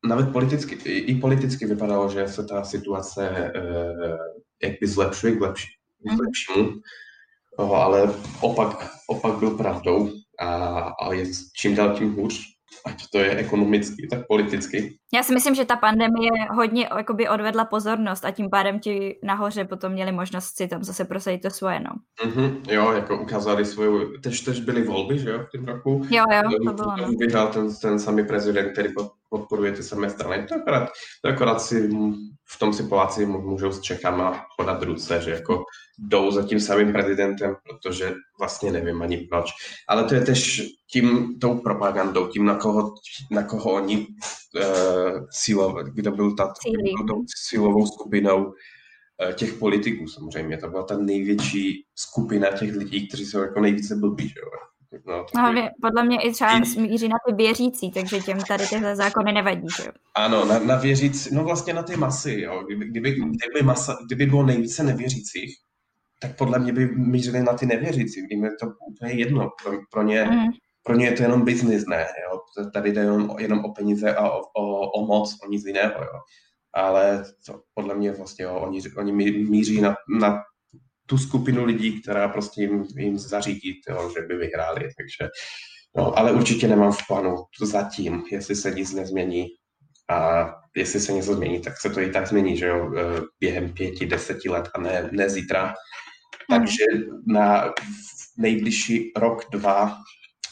nawet 0.05 0.31
politicky, 0.31 0.75
i 0.89 1.15
politicky 1.15 1.65
vypadalo, 1.65 2.09
že 2.09 2.27
se 2.27 2.43
ta 2.43 2.63
situace 2.63 3.29
eh, 3.29 4.17
jakby 4.63 4.87
zlepšuje 4.87 5.35
k, 5.35 5.41
lepší, 5.41 5.67
k 6.03 6.11
mhm. 6.11 6.19
lepšímu, 6.19 6.69
mm-hmm. 6.69 7.75
ale 7.75 8.13
opak, 8.41 8.91
opak 9.07 9.39
byl 9.39 9.51
pravdou 9.51 10.11
a, 10.39 10.79
a 10.79 11.13
je 11.13 11.25
čím 11.55 11.75
dál 11.75 11.97
tím 11.97 12.13
hůř 12.13 12.58
ať 12.85 13.03
to 13.11 13.17
je 13.17 13.35
ekonomicky, 13.35 14.07
tak 14.07 14.27
politicky. 14.27 14.97
Já 15.13 15.23
si 15.23 15.33
myslím, 15.33 15.55
že 15.55 15.65
ta 15.65 15.75
pandemie 15.75 16.31
hodně 16.51 16.89
jakoby 16.97 17.29
odvedla 17.29 17.65
pozornost 17.65 18.25
a 18.25 18.31
tím 18.31 18.49
pádem 18.49 18.79
ti 18.79 19.19
nahoře 19.23 19.65
potom 19.65 19.91
měli 19.91 20.11
možnost 20.11 20.57
si 20.57 20.67
tam 20.67 20.83
zase 20.83 21.05
prosadit 21.05 21.41
to 21.41 21.49
svoje, 21.49 21.79
no. 21.79 21.91
Mm-hmm, 22.25 22.61
jo, 22.69 22.91
jako 22.91 23.21
ukázali 23.21 23.65
svou, 23.65 23.99
tež, 24.23 24.41
tež 24.41 24.59
byly 24.59 24.83
volby, 24.83 25.19
že 25.19 25.29
jo, 25.29 25.39
v 25.39 25.57
tom 25.57 25.65
roku. 25.65 26.05
Jo, 26.09 26.23
jo, 26.33 26.49
to 26.67 26.73
bylo, 26.73 26.97
no. 26.97 27.09
Vyhrál 27.19 27.47
ten, 27.47 27.75
ten 27.81 27.99
samý 27.99 28.25
prezident, 28.25 28.71
který 28.71 28.89
podporuje 29.29 29.71
ty 29.71 29.83
samé 29.83 30.09
strany. 30.09 30.45
To 30.47 30.55
akorát, 30.55 30.89
to 31.23 31.29
akorát 31.29 31.61
si 31.61 31.89
v 32.51 32.59
tom 32.59 32.73
si 32.73 32.83
Poláci 32.83 33.25
můžou 33.25 33.71
s 33.71 33.81
Čechama 33.81 34.45
podat 34.57 34.83
ruce, 34.83 35.21
že 35.21 35.31
jako 35.31 35.63
jdou 35.99 36.31
za 36.31 36.43
tím 36.43 36.59
samým 36.59 36.91
prezidentem, 36.91 37.55
protože 37.63 38.13
vlastně 38.39 38.71
nevím 38.71 39.01
ani 39.01 39.17
proč. 39.17 39.49
Ale 39.89 40.03
to 40.03 40.15
je 40.15 40.21
tež 40.21 40.61
tím, 40.91 41.39
tou 41.41 41.59
propagandou, 41.59 42.27
tím, 42.27 42.45
na 42.45 42.55
koho, 42.55 42.93
na 43.31 43.43
koho 43.43 43.73
oni 43.73 44.07
uh, 44.07 45.25
sílovali, 45.31 45.91
kdo 45.93 46.11
byl 46.11 46.35
ta, 46.35 46.53
tou 47.07 47.23
sílovou 47.47 47.87
skupinou 47.87 48.45
uh, 48.45 48.53
těch 49.33 49.53
politiků 49.53 50.07
samozřejmě. 50.07 50.57
To 50.57 50.69
byla 50.69 50.83
ta 50.83 50.97
největší 50.97 51.85
skupina 51.95 52.51
těch 52.51 52.75
lidí, 52.75 53.07
kteří 53.07 53.25
jsou 53.25 53.39
jako 53.39 53.59
nejvíce 53.59 53.95
blbí, 53.95 54.27
že 54.27 54.39
jo. 54.39 54.68
No, 55.07 55.25
Hlavně, 55.35 55.71
podle 55.81 56.03
mě 56.03 56.21
i 56.21 56.31
třeba 56.31 56.65
smíří 56.65 57.07
na 57.07 57.15
ty 57.27 57.33
věřící, 57.33 57.91
takže 57.91 58.19
těm 58.19 58.39
tady 58.47 58.67
tyhle 58.67 58.95
zákony 58.95 59.31
nevadí, 59.31 59.67
že 59.77 59.83
jo? 59.85 59.91
Ano, 60.15 60.45
na, 60.45 60.59
na 60.59 60.75
věřící, 60.75 61.35
no 61.35 61.43
vlastně 61.43 61.73
na 61.73 61.83
ty 61.83 61.97
masy, 61.97 62.41
jo. 62.41 62.63
Kdyby, 62.65 62.85
kdyby, 62.85 63.11
kdyby, 63.11 63.63
masa, 63.63 63.97
kdyby 64.05 64.25
bylo 64.25 64.43
nejvíce 64.43 64.83
nevěřících, 64.83 65.57
tak 66.21 66.37
podle 66.37 66.59
mě 66.59 66.73
by 66.73 66.87
mířili 66.95 67.43
na 67.43 67.53
ty 67.53 67.65
nevěřící. 67.65 68.19
Jim 68.29 68.43
je 68.43 68.51
to 68.59 68.67
úplně 68.91 69.13
jedno. 69.13 69.49
Pro, 69.63 69.71
pro 69.91 70.03
ně 70.03 70.23
mm 70.23 70.47
pro 70.83 70.95
ně 70.95 71.05
je 71.05 71.11
to 71.11 71.23
jenom 71.23 71.45
biznis, 71.45 71.85
ne, 71.85 72.07
jo. 72.23 72.39
Tady 72.73 72.91
jde 72.91 73.01
jenom, 73.01 73.35
jenom 73.39 73.65
o 73.65 73.73
peníze 73.73 74.15
a 74.15 74.29
o, 74.29 74.41
o, 74.55 74.91
o 74.91 75.05
moc, 75.05 75.37
o 75.43 75.49
nic 75.49 75.65
jiného, 75.65 76.01
jo. 76.01 76.19
Ale 76.73 77.23
to, 77.45 77.61
podle 77.73 77.95
mě 77.95 78.11
vlastně, 78.11 78.45
jo, 78.45 78.55
oni, 78.55 78.81
oni 78.97 79.11
míří 79.31 79.81
na, 79.81 79.95
na 80.19 80.43
tu 81.09 81.17
skupinu 81.17 81.65
lidí, 81.65 82.01
která 82.01 82.27
prostě 82.27 82.61
jim, 82.61 82.85
jim 82.97 83.17
zařídí, 83.17 83.81
jo, 83.89 84.11
že 84.17 84.21
by 84.21 84.37
vyhráli, 84.37 84.81
takže 84.81 85.31
no, 85.97 86.19
ale 86.19 86.31
určitě 86.31 86.67
nemám 86.67 86.91
v 86.91 87.07
plánu 87.07 87.35
zatím, 87.61 88.23
jestli 88.31 88.55
se 88.55 88.71
nic 88.71 88.93
nezmění 88.93 89.47
a 90.09 90.49
jestli 90.75 90.99
se 90.99 91.13
něco 91.13 91.33
změní, 91.33 91.61
tak 91.61 91.81
se 91.81 91.89
to 91.89 91.99
i 91.99 92.11
tak 92.11 92.27
změní, 92.27 92.57
že 92.57 92.67
jo, 92.67 92.93
e, 92.97 93.21
během 93.39 93.73
pěti, 93.73 94.05
deseti 94.05 94.49
let 94.49 94.69
a 94.75 94.81
ne, 94.81 95.09
ne 95.11 95.29
zítra. 95.29 95.65
Mhm. 95.65 95.73
Takže 96.49 96.83
na 97.27 97.73
nejbližší 98.37 99.11
rok, 99.15 99.49
dva 99.51 99.97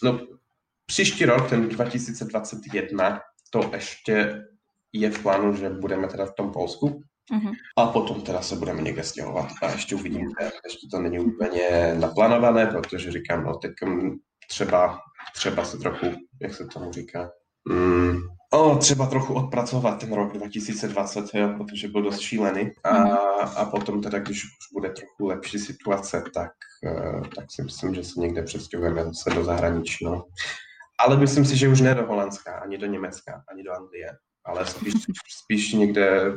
No, 0.04 0.20
příští 0.86 1.26
rok, 1.26 1.50
ten 1.50 1.70
2021, 1.70 3.22
to 3.50 3.72
ještě 3.74 4.46
je 4.94 5.12
v 5.12 5.22
plánu, 5.22 5.56
že 5.56 5.70
budeme 5.70 6.08
teda 6.08 6.26
v 6.26 6.34
tom 6.34 6.52
Polsku. 6.52 7.04
Uh-huh. 7.34 7.54
A 7.78 7.88
potom 7.88 8.22
teda 8.22 8.42
se 8.42 8.56
budeme 8.56 8.82
někde 8.82 9.04
stěhovat 9.04 9.48
a 9.62 9.72
ještě 9.72 9.96
uvidíme. 9.96 10.32
Ještě 10.66 10.88
to 10.92 11.00
není 11.00 11.20
úplně 11.20 11.96
naplánované, 12.00 12.66
protože 12.66 13.12
říkám, 13.12 13.44
no 13.44 13.56
teď 13.56 13.72
třeba, 14.50 15.00
třeba 15.36 15.66
se 15.66 15.78
trochu, 15.78 16.06
jak 16.42 16.54
se 16.54 16.66
tomu 16.66 16.92
říká, 16.92 17.30
mm, 17.70 18.18
o, 18.54 18.76
třeba 18.76 19.06
trochu 19.06 19.34
odpracovat 19.34 20.00
ten 20.00 20.14
rok 20.14 20.34
2020, 20.34 21.26
jo, 21.34 21.54
protože 21.58 21.88
byl 21.88 22.02
dost 22.02 22.20
šílený. 22.20 22.72
A, 22.84 22.98
a 23.44 23.66
potom 23.66 24.02
teda, 24.02 24.20
když 24.20 24.44
už 24.44 24.74
bude 24.74 24.90
trochu 24.90 25.26
lepší 25.26 25.60
situace, 25.60 26.24
tak, 26.34 26.52
eh, 26.86 27.22
tak 27.36 27.46
si 27.50 27.64
myslím, 27.64 27.96
že 27.96 28.04
se 28.04 28.20
někde 28.20 28.44
přestěhujeme 28.44 29.04
zase 29.04 29.30
do 29.30 29.44
zahraničí. 29.44 30.06
No. 30.06 30.24
Ale 31.00 31.18
myslím 31.18 31.46
si, 31.46 31.58
že 31.58 31.70
už 31.70 31.82
ne 31.82 31.96
do 31.96 32.06
Holandska, 32.06 32.60
ani 32.60 32.78
do 32.78 32.86
Německa, 32.86 33.44
ani 33.52 33.64
do 33.64 33.74
Anglie, 33.74 34.10
ale 34.46 34.66
spíš, 34.66 34.94
spíš 35.44 35.74
někde, 35.74 36.34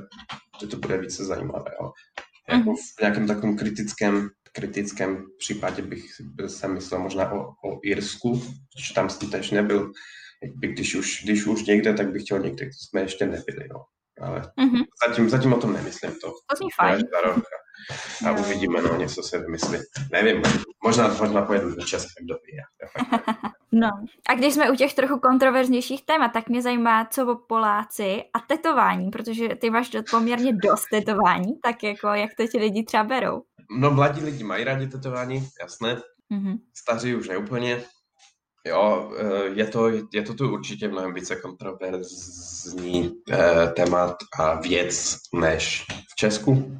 že 0.61 0.67
to 0.67 0.77
bude 0.77 0.99
více 0.99 1.25
zajímavé. 1.25 1.71
Jo. 1.83 1.91
Jako 2.51 2.75
v 2.75 3.01
nějakém 3.01 3.27
takovém 3.27 3.57
kritickém, 3.57 4.29
kritickém 4.53 5.27
případě 5.39 5.83
bych 5.83 6.05
se 6.47 6.69
myslel 6.69 7.01
možná 7.01 7.33
o, 7.33 7.41
o 7.41 7.81
Irsku, 7.83 8.39
protože 8.39 8.95
tam 8.95 9.11
jsem 9.11 9.31
tež 9.31 9.51
nebyl 9.51 9.93
jakby 10.43 10.69
když 10.69 10.95
už, 10.95 11.25
když 11.25 11.47
už 11.47 11.65
někde, 11.65 11.95
tak 11.95 12.13
bych 12.13 12.23
chtěl 12.23 12.39
někde, 12.39 12.65
kde 12.65 12.75
jsme 12.75 13.01
ještě 13.01 13.27
nebyli, 13.27 13.69
no. 13.73 13.85
Ale 14.21 14.41
mm-hmm. 14.41 14.85
zatím, 15.09 15.31
zatím 15.31 15.53
o 15.53 15.61
tom 15.61 15.73
nemyslím. 15.73 16.11
To, 16.11 16.29
to 16.29 16.57
zní 16.57 16.69
fajn. 16.81 17.03
A, 18.25 18.29
a 18.29 18.33
uvidíme, 18.33 18.83
no, 18.83 18.97
něco 18.97 19.23
se 19.23 19.39
vymyslí. 19.39 19.79
Nevím, 20.13 20.43
možná, 20.85 21.09
možná 21.09 21.43
pojedu 21.43 21.75
do 21.75 21.83
Česka, 21.83 22.13
kdo 22.25 22.35
ví. 22.35 22.59
No, 23.73 23.89
a 24.29 24.35
když 24.35 24.55
jsme 24.55 24.71
u 24.71 24.75
těch 24.75 24.95
trochu 24.95 25.19
kontroverznějších 25.19 26.07
témat, 26.07 26.29
tak 26.29 26.49
mě 26.49 26.63
zajímá, 26.63 27.05
co 27.05 27.33
o 27.33 27.35
Poláci 27.35 28.25
a 28.35 28.41
tetování, 28.41 29.11
protože 29.11 29.49
ty 29.49 29.71
máš 29.71 29.91
poměrně 30.11 30.53
dost 30.53 30.87
tetování, 30.91 31.53
tak 31.63 31.83
jako 31.83 32.09
jak 32.09 32.31
to 32.37 32.47
ti 32.47 32.59
lidi 32.59 32.85
třeba 32.85 33.05
berou? 33.05 33.43
No, 33.79 33.91
mladí 33.91 34.25
lidi 34.25 34.45
mají 34.45 34.65
rádi 34.65 34.87
tetování, 34.87 35.49
jasné. 35.63 36.03
Mm-hmm. 36.33 36.59
Staří 36.75 37.15
už 37.15 37.29
neúplně, 37.29 37.85
Jo, 38.67 39.13
eh, 39.19 39.49
je 39.55 39.67
to, 39.67 39.89
je 39.89 40.23
to 40.23 40.35
tu 40.35 40.53
určitě 40.53 40.89
mnohem 40.89 41.15
více 41.15 41.37
kontroverzní 41.37 43.13
eh, 43.31 43.67
témat 43.77 44.17
a 44.39 44.61
věc 44.61 45.17
než 45.35 45.87
v 46.13 46.17
Česku. 46.17 46.77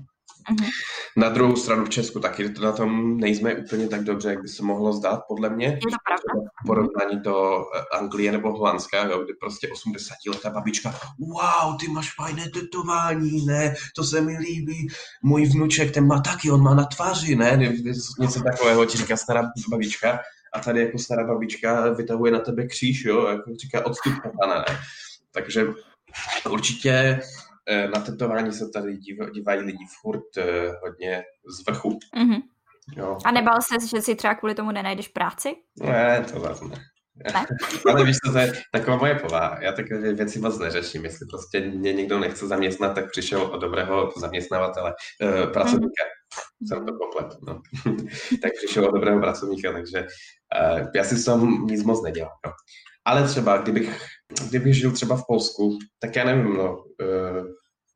Uh-huh. 0.51 0.71
Na 1.17 1.29
druhou 1.29 1.57
stranu 1.57 1.85
v 1.85 1.91
Česku 1.91 2.21
taky 2.21 2.55
na 2.61 2.73
tom 2.73 3.17
nejsme 3.17 3.55
úplně 3.55 3.89
tak 3.89 4.05
dobře, 4.05 4.29
jak 4.29 4.43
by 4.43 4.49
se 4.49 4.63
mohlo 4.63 4.93
zdát, 4.93 5.21
podle 5.29 5.51
mě. 5.51 5.67
Je 5.67 5.73
to 5.73 5.97
pravda. 6.07 6.51
Porovnání 6.67 7.21
do 7.23 7.65
eh, 7.77 7.99
Anglie 7.99 8.33
nebo 8.33 8.53
Holandska, 8.53 9.05
jo, 9.05 9.25
kde 9.25 9.35
prostě 9.41 9.69
80 9.69 10.15
letá 10.29 10.51
babička, 10.51 10.95
wow, 11.19 11.77
ty 11.81 11.89
máš 11.89 12.15
fajné 12.15 12.51
tetování, 12.51 13.47
ne, 13.47 13.75
to 13.97 14.05
se 14.05 14.21
mi 14.21 14.39
líbí, 14.39 14.89
můj 15.23 15.45
vnuček, 15.45 15.95
ten 15.95 16.07
má 16.07 16.21
taky, 16.21 16.51
on 16.51 16.63
má 16.63 16.75
na 16.75 16.85
tváři, 16.85 17.37
ne, 17.37 17.75
něco 18.19 18.43
takového 18.43 18.87
ti 18.87 18.99
říká 18.99 19.17
stará 19.17 19.43
babička 19.71 20.21
a 20.53 20.61
tady 20.61 20.81
jako 20.81 20.99
stará 20.99 21.27
babička 21.27 21.91
vytahuje 21.91 22.33
na 22.33 22.39
tebe 22.39 22.67
kříž, 22.67 23.05
jo, 23.05 23.27
jako 23.27 23.51
říká 23.63 23.87
odstup 23.87 24.13
pana, 24.41 24.55
ne. 24.55 24.79
Takže 25.33 25.67
určitě 26.51 27.21
na 27.95 28.01
tetování 28.01 28.53
se 28.53 28.69
tady 28.75 28.97
dívají 29.35 29.61
lidi 29.61 29.85
furt 30.03 30.37
eh, 30.39 30.73
hodně 30.83 31.23
z 31.59 31.67
vrchu. 31.67 31.99
Mm-hmm. 32.17 32.43
Jo. 32.97 33.19
A 33.25 33.31
nebal 33.31 33.57
se, 33.63 33.87
že 33.87 34.03
si 34.03 34.15
třeba 34.15 34.35
kvůli 34.35 34.55
tomu 34.55 34.71
nenajdeš 34.71 35.09
práci? 35.09 35.55
Ne, 35.81 36.25
to 36.33 36.41
zase 36.41 36.65
ne. 36.65 36.77
ne? 37.35 37.47
Ale 37.91 38.05
víš, 38.05 38.17
to 38.25 38.39
je 38.39 38.53
taková 38.73 38.97
moje 38.97 39.15
povaha. 39.15 39.59
Já 39.61 39.73
takové 39.73 40.13
věci 40.13 40.39
moc 40.39 40.59
neřeším. 40.59 41.05
Jestli 41.05 41.27
prostě 41.27 41.61
mě 41.61 41.93
někdo 41.93 42.19
nechce 42.19 42.47
zaměstnat, 42.47 42.95
tak 42.95 43.11
přišel 43.11 43.43
od 43.43 43.61
dobrého 43.61 44.13
zaměstnavatele, 44.17 44.95
uh, 45.23 45.53
pracovníka. 45.53 46.03
Mm. 46.61 46.67
Jsem 46.67 46.87
to 46.87 46.93
komplet. 46.93 47.39
No. 47.47 47.61
tak 48.43 48.53
přišel 48.57 48.85
od 48.85 48.95
dobrého 48.95 49.21
pracovníka, 49.21 49.73
takže 49.73 50.07
Uh, 50.51 50.87
já 50.95 51.05
si 51.05 51.25
tom 51.25 51.67
nic 51.67 51.85
moc 51.85 52.03
nedělám. 52.03 52.33
No. 52.47 52.53
Ale 53.05 53.29
třeba, 53.29 53.57
kdybych, 53.57 54.07
kdybych 54.49 54.75
žil 54.75 54.93
třeba 54.93 55.17
v 55.17 55.25
Polsku, 55.27 55.79
tak 55.99 56.17
já 56.17 56.25
nevím, 56.25 56.55
no, 56.55 56.77
uh, 56.77 57.47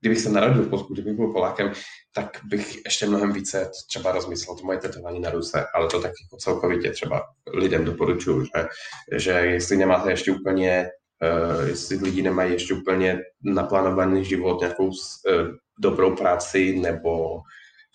kdybych 0.05 0.20
se 0.20 0.30
narodil 0.30 0.62
v 0.62 0.70
Polsku, 0.70 0.94
kdybych 0.94 1.14
byl 1.14 1.32
Polákem, 1.32 1.72
tak 2.14 2.40
bych 2.44 2.84
ještě 2.84 3.07
mnohem 3.07 3.32
více 3.32 3.70
třeba 3.88 4.12
rozmyslel 4.12 4.57
to 4.57 4.64
moje 4.64 4.78
tetování 4.78 5.20
na 5.20 5.30
ruce, 5.30 5.66
ale 5.74 5.88
to 5.88 6.00
tak 6.00 6.12
jako 6.24 6.36
celkovitě 6.36 6.90
třeba 6.90 7.22
lidem 7.55 7.84
doporučuju, 7.84 8.44
že, 8.44 8.66
že 9.12 9.30
jestli 9.30 9.76
nemáte 9.76 10.11
ještě 10.11 10.32
úplně, 10.32 10.88
uh, 11.22 11.68
jestli 11.68 11.96
lidi 11.96 12.22
nemají 12.22 12.52
ještě 12.52 12.74
úplně 12.74 13.20
naplánovaný 13.44 14.24
život, 14.24 14.61
nějakou 14.61 14.86
uh, 14.86 14.92
dobrou 15.78 16.16
práci 16.16 16.78
nebo 16.78 17.40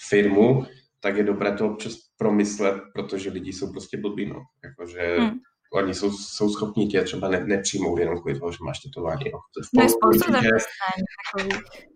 firmu, 0.09 0.65
tak 0.99 1.17
je 1.17 1.23
dobré 1.23 1.51
to 1.51 1.65
občas 1.65 1.93
promyslet, 2.17 2.75
protože 2.93 3.29
lidi 3.29 3.53
jsou 3.53 3.71
prostě 3.71 3.97
blbí, 3.97 4.25
no. 4.25 4.41
Jakože 4.63 5.17
hmm. 5.19 5.39
Oni 5.73 5.93
jsou, 5.93 6.11
jsou 6.11 6.49
schopni 6.49 6.87
tě 6.87 7.01
třeba 7.01 7.27
ne, 7.29 7.39
nepřijmout 7.45 7.99
jenom 7.99 8.19
kvůli 8.19 8.39
toho, 8.39 8.51
že 8.51 8.57
máš 8.65 8.79
tetování. 8.79 9.23
No. 9.33 9.39
To 9.75 9.81
je 9.81 9.89
spoustu 9.89 10.31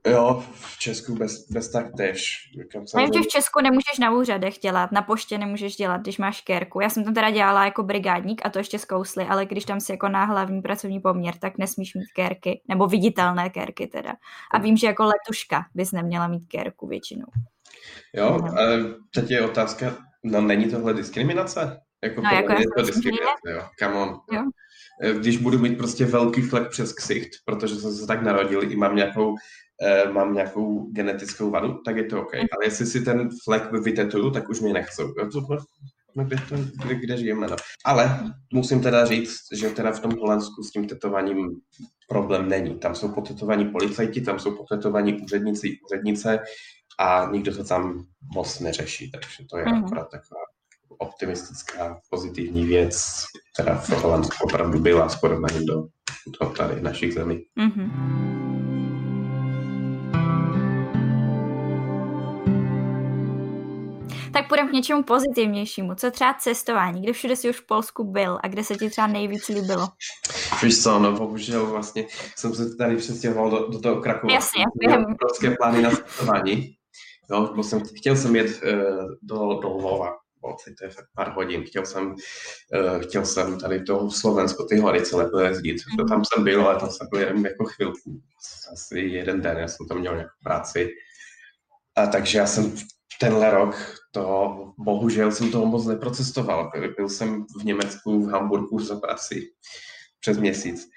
Jo, 0.08 0.44
v 0.54 0.80
Česku 0.80 1.16
bez, 1.16 1.48
bez 1.52 1.72
tak 1.72 1.86
tež. 1.98 2.36
Vím, 2.98 3.14
že 3.14 3.22
v 3.22 3.28
Česku 3.28 3.62
nemůžeš 3.62 4.00
na 4.00 4.12
úřadech 4.12 4.58
dělat, 4.58 4.92
na 4.92 5.02
poště 5.02 5.38
nemůžeš 5.38 5.76
dělat, 5.76 6.02
když 6.02 6.18
máš 6.18 6.42
kérku. 6.42 6.80
Já 6.80 6.90
jsem 6.90 7.04
tam 7.04 7.14
teda 7.14 7.30
dělala 7.30 7.66
jako 7.66 7.84
brigádník 7.84 8.42
a 8.46 8.50
to 8.50 8.60
ještě 8.60 8.80
zkousli, 8.80 9.24
ale 9.24 9.46
když 9.46 9.66
tam 9.66 9.80
si 9.80 9.92
jako 9.92 10.10
na 10.10 10.26
hlavní 10.26 10.62
pracovní 10.62 11.00
poměr, 11.00 11.34
tak 11.38 11.58
nesmíš 11.58 11.94
mít 11.96 12.12
kérky, 12.16 12.62
nebo 12.70 12.88
viditelné 12.88 13.50
kérky 13.50 13.88
teda. 13.88 14.14
A 14.54 14.60
vím, 14.60 14.78
že 14.78 14.88
jako 14.88 15.04
letuška 15.04 15.66
bys 15.76 15.92
neměla 15.92 16.28
mít 16.28 16.48
kérku 16.48 16.88
většinou. 16.88 17.26
Jo, 18.14 18.40
ale 18.58 18.84
teď 19.14 19.32
je 19.32 19.46
otázka, 19.46 19.98
no 20.24 20.42
není 20.42 20.72
tohle 20.72 20.94
diskriminace? 20.94 21.83
Jako 22.04 22.22
no, 22.22 22.30
jako 22.30 22.52
je 22.54 22.66
to 22.78 22.84
diskriminace, 22.84 23.52
jo, 23.52 23.62
come 23.80 23.94
on. 23.94 24.10
Jo. 24.32 24.44
Eh, 25.02 25.14
když 25.14 25.38
budu 25.38 25.60
mít 25.60 25.78
prostě 25.78 26.06
velký 26.06 26.42
flek 26.42 26.70
přes 26.70 26.94
ksicht, 26.94 27.30
protože 27.46 27.76
jsem 27.76 27.94
se 27.94 28.08
tak 28.08 28.22
narodil 28.22 28.72
i 28.72 28.76
mám 28.76 28.96
nějakou, 28.96 29.36
eh, 29.84 30.12
mám 30.12 30.34
nějakou 30.34 30.92
genetickou 30.92 31.50
vadu, 31.50 31.82
tak 31.86 31.98
je 31.98 32.04
to 32.04 32.22
OK. 32.22 32.34
Mm. 32.34 32.40
Ale 32.40 32.66
jestli 32.66 32.86
si 32.86 33.02
ten 33.02 33.30
flek 33.44 33.72
vytetuju, 33.72 34.32
tak 34.32 34.50
už 34.50 34.60
mě 34.60 34.74
nechcou. 34.74 35.04
Jo, 35.04 35.30
to, 35.32 35.42
no, 36.16 36.26
kde, 36.26 36.38
to, 36.50 36.56
kde, 36.86 36.96
kde 36.96 37.18
žijeme, 37.18 37.48
no. 37.48 37.56
Ale 37.86 38.20
musím 38.54 38.82
teda 38.82 39.06
říct, 39.06 39.40
že 39.54 39.70
teda 39.70 39.92
v 39.92 40.00
tom 40.00 40.12
Holandsku 40.20 40.64
s 40.64 40.72
tím 40.72 40.88
tetováním 40.88 41.50
problém 42.10 42.50
není. 42.50 42.80
Tam 42.80 42.96
jsou 42.96 43.10
potetovaní 43.10 43.66
policajti, 43.66 44.22
tam 44.22 44.40
jsou 44.40 44.56
potetovaní 44.56 45.22
úředníci, 45.22 45.78
úřednice, 45.86 46.40
a 47.00 47.30
nikdo 47.32 47.56
to 47.56 47.64
tam 47.64 48.06
moc 48.34 48.60
neřeší, 48.60 49.12
takže 49.12 49.46
to 49.50 49.58
je 49.58 49.66
mm. 49.66 49.84
akorát 49.84 50.10
taková 50.12 50.42
optimistická, 50.98 52.00
pozitivní 52.10 52.66
věc, 52.66 53.24
která 53.54 53.76
v 53.76 53.90
Holandsku 53.90 54.36
opravdu 54.44 54.80
byla 54.80 55.10
s 55.10 55.16
porovnáním 55.16 55.66
do, 55.66 55.84
do 56.40 56.50
tady 56.50 56.82
našich 56.82 57.14
zemí. 57.14 57.44
Mm-hmm. 57.60 57.90
Tak 64.34 64.48
půjdeme 64.48 64.70
k 64.70 64.74
něčemu 64.74 65.04
pozitivnějšímu. 65.04 65.96
Co 65.96 66.12
třeba 66.12 66.34
cestování? 66.34 67.02
Kde 67.02 67.14
všude 67.14 67.36
jsi 67.36 67.50
už 67.50 67.60
v 67.60 67.66
Polsku 67.66 68.04
byl 68.04 68.40
a 68.44 68.48
kde 68.48 68.64
se 68.64 68.76
ti 68.76 68.90
třeba 68.90 69.08
nejvíc 69.08 69.48
líbilo? 69.48 69.88
Víš 70.64 70.84
co, 70.84 71.00
no 71.00 71.12
bohužel 71.12 71.66
vlastně 71.66 72.06
jsem 72.36 72.56
se 72.56 72.76
tady 72.76 72.96
přestěhoval 72.96 73.50
do, 73.50 73.68
do 73.68 73.80
toho 73.80 74.02
Krakova. 74.02 74.34
Jasně. 74.34 74.64
Měl 74.80 75.06
obrovské 75.12 75.56
plány 75.58 75.82
na 75.82 75.90
cestování. 75.90 76.76
Jo, 77.32 77.54
bo 77.56 77.64
jsem, 77.64 77.82
chtěl 77.98 78.16
jsem 78.16 78.36
jet 78.36 78.64
uh, 78.64 78.80
do, 79.22 79.60
do 79.62 79.70
Lvova, 79.70 80.12
bo 80.44 80.56
to 80.78 80.86
je 80.86 80.90
fakt 80.90 81.08
pár 81.16 81.34
hodin. 81.34 81.64
Chtěl 81.64 81.86
jsem, 81.86 82.06
uh, 82.12 83.00
chtěl 83.02 83.26
jsem 83.26 83.60
tady 83.60 83.80
do 83.80 84.12
Slovensko, 84.12 84.64
ty 84.64 84.80
hory 84.80 85.02
celé 85.02 85.30
pojezdit. 85.30 85.78
To 85.98 86.06
tam 86.06 86.24
jsem 86.26 86.44
byl, 86.44 86.68
ale 86.68 86.80
tam 86.80 86.90
jsem 86.90 87.08
byl 87.12 87.20
jen 87.20 87.46
jako 87.46 87.66
chvilku, 87.66 88.22
asi 88.74 89.00
jeden 89.00 89.42
den, 89.42 89.58
já 89.58 89.68
jsem 89.68 89.88
tam 89.88 90.00
měl 90.00 90.14
nějakou 90.14 90.44
práci. 90.44 90.90
A 91.96 92.08
takže 92.08 92.38
já 92.38 92.48
jsem 92.48 92.76
tenhle 93.20 93.52
rok 93.52 93.76
to 94.12 94.74
bohužel 94.78 95.32
jsem 95.32 95.52
toho 95.52 95.66
moc 95.66 95.86
neprocestoval. 95.86 96.72
Byl 96.98 97.10
jsem 97.10 97.46
v 97.62 97.66
Německu, 97.66 98.26
v 98.26 98.32
Hamburgu 98.32 98.80
za 98.80 99.00
práci 99.00 99.52
přes 100.20 100.38
měsíc. 100.38 100.90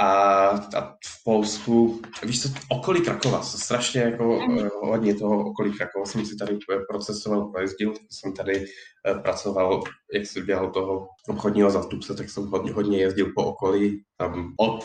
A, 0.00 0.48
a 0.76 0.96
v 1.04 1.24
Polsku, 1.24 2.02
víš 2.22 2.42
co, 2.42 2.48
okolí 2.68 3.00
Krakova, 3.00 3.42
strašně 3.42 4.00
jako 4.00 4.40
mm. 4.48 4.68
hodně 4.82 5.14
toho 5.14 5.44
okolí 5.50 5.72
Krakova 5.72 6.06
jsem 6.06 6.26
si 6.26 6.36
tady 6.36 6.58
procesoval, 6.88 7.48
pojezdil, 7.48 7.94
jsem 8.10 8.32
tady 8.32 8.64
eh, 9.06 9.14
pracoval, 9.14 9.82
jak 10.14 10.26
jsem 10.26 10.46
dělal 10.46 10.70
toho 10.70 11.08
obchodního 11.28 11.70
zástupce, 11.70 12.14
tak 12.14 12.30
jsem 12.30 12.46
hodně, 12.46 12.72
hodně 12.72 12.98
jezdil 12.98 13.32
po 13.34 13.44
okolí, 13.44 14.02
tam 14.16 14.54
od, 14.60 14.84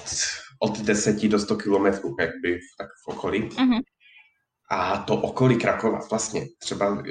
od 0.60 0.80
10 0.80 1.28
do 1.28 1.40
100 1.40 1.56
kilometrů, 1.56 2.16
jakby 2.20 2.60
tak 2.78 2.88
v 3.06 3.08
okolí. 3.08 3.50
Mm-hmm. 3.50 3.82
A 4.72 4.98
to 4.98 5.16
okolí 5.16 5.58
Krakova 5.58 6.00
vlastně, 6.10 6.48
třeba 6.60 7.04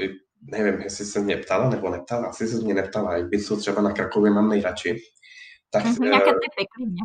nevím, 0.43 0.81
jestli 0.81 1.05
se 1.05 1.21
mě 1.21 1.37
ptala 1.37 1.71
nebo 1.71 1.91
neptala, 1.91 2.27
asi 2.27 2.49
se 2.49 2.57
mě 2.57 2.75
neptala, 2.75 3.17
jak 3.17 3.29
by 3.29 3.43
co 3.43 3.57
třeba 3.57 3.83
na 3.83 3.93
Krakově 3.93 4.31
mám 4.31 4.49
nejradši. 4.49 4.97
Tak, 5.71 5.85
mm-hmm, 5.85 6.05
nějaké 6.05 6.31
typy, 6.31 6.67
klidně. 6.77 7.03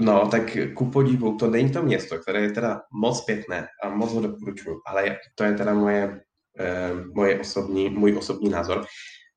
No, 0.00 0.28
tak 0.30 0.56
ku 0.74 0.90
podivu, 0.90 1.36
to 1.36 1.50
není 1.50 1.70
to 1.70 1.82
město, 1.82 2.18
které 2.18 2.40
je 2.40 2.52
teda 2.52 2.82
moc 2.92 3.24
pěkné 3.24 3.68
a 3.82 3.88
moc 3.88 4.12
ho 4.12 4.20
doporučuji, 4.20 4.76
ale 4.86 5.16
to 5.34 5.44
je 5.44 5.52
teda 5.52 5.74
moje, 5.74 6.20
eh, 6.58 6.90
moje 7.14 7.40
osobní, 7.40 7.88
můj 7.88 8.16
osobní 8.16 8.48
názor. 8.48 8.84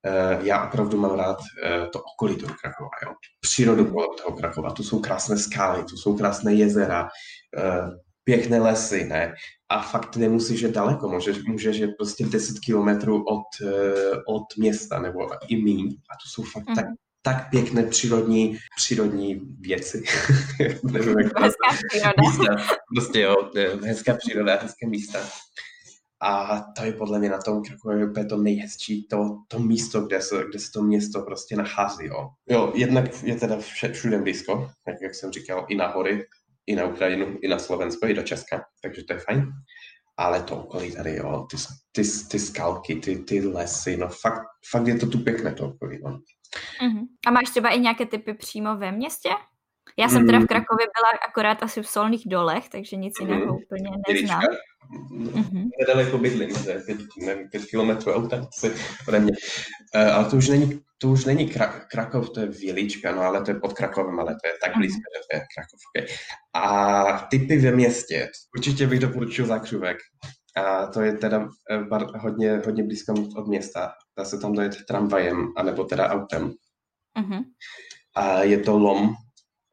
Eh, 0.06 0.40
já 0.42 0.68
opravdu 0.68 0.98
mám 0.98 1.20
rád 1.20 1.38
eh, 1.64 1.88
to 1.94 2.00
okolí 2.14 2.36
toho 2.36 2.56
Krakova, 2.62 2.90
jo. 3.06 3.14
přírodu 3.40 3.86
kolem 3.86 4.10
toho 4.24 4.38
Krakova. 4.38 4.72
Tu 4.72 4.84
jsou 4.84 5.00
krásné 5.00 5.38
skály, 5.38 5.84
tu 5.84 5.98
jsou 5.98 6.18
krásné 6.18 6.54
jezera, 6.54 7.10
pěkné 8.24 8.60
lesy, 8.60 9.04
ne? 9.04 9.34
A 9.70 9.82
fakt 9.82 10.16
nemusíš 10.16 10.62
jít 10.62 10.72
daleko, 10.72 11.10
můžeš, 11.10 11.44
můžeš 11.44 11.78
jít 11.78 11.92
prostě 11.98 12.26
10 12.26 12.60
kilometrů 12.60 13.24
od, 13.24 13.44
od 14.28 14.44
města 14.58 15.00
nebo 15.00 15.20
i 15.48 15.56
míň. 15.56 15.96
A 16.10 16.14
to 16.14 16.30
jsou 16.30 16.44
fakt 16.44 16.70
mm. 16.70 16.76
tak 16.76 16.86
tak 17.22 17.50
pěkné 17.50 17.84
přírodní, 17.84 18.58
přírodní 18.76 19.42
věci. 19.60 20.04
Nevím, 20.84 21.20
jak 21.20 21.40
hezká 21.40 21.68
příroda. 21.90 22.14
Místa. 22.22 22.76
Prostě 22.96 23.20
jo, 23.22 23.36
hezká 23.84 24.14
příroda, 24.14 24.60
hezké 24.62 24.88
místa. 24.88 25.20
A 26.24 26.62
to 26.78 26.86
je 26.86 26.94
podle 26.94 27.20
mě 27.20 27.30
na 27.30 27.42
tom 27.42 27.64
Krakově 27.64 28.06
úplně 28.06 28.26
to 28.26 28.38
nejhezčí, 28.38 29.08
to, 29.08 29.38
to 29.48 29.60
místo, 29.60 30.02
kde 30.02 30.22
se, 30.22 30.44
kde 30.50 30.60
se 30.60 30.72
to 30.72 30.82
město 30.82 31.22
prostě 31.22 31.56
nachází. 31.56 32.06
Jo. 32.06 32.30
jo, 32.50 32.72
jednak 32.76 33.24
je 33.24 33.36
teda 33.36 33.58
vše, 33.58 33.94
všude 33.94 34.18
blízko, 34.18 34.72
tak 34.86 34.96
jak 35.02 35.16
jsem 35.16 35.32
říkal, 35.32 35.66
i 35.70 35.76
na 35.76 35.88
hory, 35.88 36.26
i 36.68 36.76
na 36.76 36.86
Ukrajinu, 36.86 37.38
i 37.42 37.48
na 37.48 37.60
Slovensko, 37.60 38.08
i 38.08 38.14
do 38.14 38.24
Česka, 38.24 38.64
takže 38.82 39.04
to 39.04 39.14
je 39.14 39.20
fajn. 39.20 39.52
Ale 40.18 40.44
to 40.44 40.56
okolí 40.56 40.96
tady, 40.96 41.16
jo, 41.16 41.48
ty, 41.52 41.58
ty, 41.92 42.02
ty 42.32 42.40
skalky, 42.40 42.96
ty, 42.96 43.16
ty 43.16 43.48
lesy, 43.48 43.98
no 43.98 44.10
fakt, 44.10 44.48
fakt 44.72 44.88
je 44.88 44.98
to 44.98 45.08
tu 45.08 45.20
pěkné 45.20 45.54
to 45.54 45.68
okolí. 45.68 46.00
No. 46.04 46.20
Uh-huh. 46.82 47.08
A 47.28 47.32
máš 47.32 47.50
třeba 47.50 47.70
i 47.70 47.80
nějaké 47.80 48.06
typy 48.06 48.34
přímo 48.34 48.76
ve 48.78 48.92
městě? 48.92 49.30
Já 49.98 50.10
jsem 50.10 50.26
teda 50.26 50.38
v 50.38 50.42
mm. 50.42 50.48
Krakově 50.48 50.86
byla 50.86 51.20
akorát 51.30 51.64
asi 51.64 51.82
v 51.82 51.88
Solných 51.88 52.24
dolech, 52.26 52.70
takže 52.70 52.96
nic 52.96 53.20
mm. 53.20 53.28
jiného 53.28 53.58
úplně 53.58 53.90
neznám. 54.10 54.42
Mm-hmm. 55.12 55.70
Nedaleko 55.80 56.18
bydlím, 56.18 56.50
pět, 56.86 56.98
nevím, 57.18 57.50
pět 57.50 57.66
kilometrů 57.66 58.14
auta 58.14 58.48
ode 59.08 59.20
mě. 59.20 59.32
Uh, 59.96 60.16
ale 60.16 60.30
to 60.30 60.38
už 60.38 60.48
není, 60.48 60.82
to 60.98 61.08
už 61.08 61.26
není 61.26 61.50
Kra- 61.50 61.82
Krakov, 61.92 62.30
to 62.30 62.40
je 62.40 62.48
Vělička, 62.48 63.16
no 63.16 63.22
ale 63.22 63.42
to 63.42 63.52
je 63.52 63.60
pod 63.60 63.74
Krakovem, 63.74 64.20
ale 64.20 64.32
to 64.32 64.48
je 64.48 64.54
tak 64.64 64.78
blízko, 64.78 64.98
mm-hmm. 64.98 65.18
že 65.18 65.28
to 65.32 65.38
je 65.38 65.42
Krakov. 65.56 65.80
Okay. 65.96 66.18
A 66.54 67.28
typy 67.32 67.58
ve 67.58 67.72
městě, 67.72 68.30
určitě 68.58 68.88
bych 68.88 69.00
doporučil 69.00 69.46
Zakřůvek. 69.46 69.98
A 70.58 70.88
to 70.88 71.02
je 71.02 71.14
teda 71.14 71.50
eh, 71.72 71.84
bar, 71.84 72.18
hodně, 72.18 72.62
hodně 72.66 72.84
blízko 72.84 73.14
od 73.36 73.48
města. 73.48 73.94
Dá 74.18 74.26
se 74.26 74.40
tam 74.40 74.54
dojet 74.54 74.86
tramvajem, 74.88 75.54
anebo 75.58 75.84
teda 75.84 76.10
autem. 76.10 76.54
Mm-hmm. 77.20 77.44
A 78.16 78.44
je 78.44 78.60
to 78.60 78.78
lom, 78.78 79.14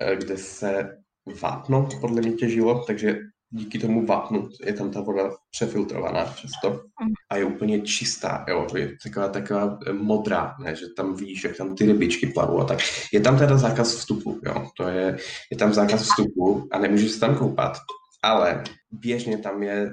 eh, 0.03 0.17
kde 0.17 0.37
se 0.37 0.99
vápno 1.41 1.89
podle 2.01 2.21
mě 2.21 2.33
těžilo, 2.33 2.85
takže 2.85 3.19
díky 3.51 3.79
tomu 3.79 4.07
vápnu 4.07 4.49
je 4.65 4.73
tam 4.73 4.91
ta 4.91 5.01
voda 5.01 5.31
přefiltrovaná 5.51 6.25
často 6.25 6.71
mhm. 6.71 7.13
a 7.31 7.37
je 7.37 7.45
úplně 7.45 7.81
čistá, 7.81 8.45
jo, 8.49 8.67
je 8.77 8.97
taková, 9.03 9.29
taková 9.29 9.79
eh, 9.87 9.93
modrá, 9.93 10.57
ne, 10.65 10.75
že 10.75 10.87
tam 10.97 11.17
víš, 11.17 11.45
jak 11.45 11.57
tam 11.57 11.75
ty 11.75 11.87
rybičky 11.87 12.27
plavou 12.27 12.61
a 12.61 12.65
tak. 12.65 12.79
Je 13.13 13.21
tam 13.21 13.39
teda 13.39 13.59
zákaz 13.59 13.95
vstupu, 13.95 14.41
jo, 14.47 14.71
to 14.77 14.89
je, 14.89 15.17
je 15.51 15.57
tam 15.57 15.75
zákaz 15.75 16.03
vstupu 16.03 16.69
a 16.73 16.79
nemůžeš 16.79 17.11
se 17.11 17.21
tam 17.21 17.37
koupat, 17.37 17.79
ale 18.23 18.65
běžně 18.91 19.39
tam 19.39 19.63
je 19.63 19.91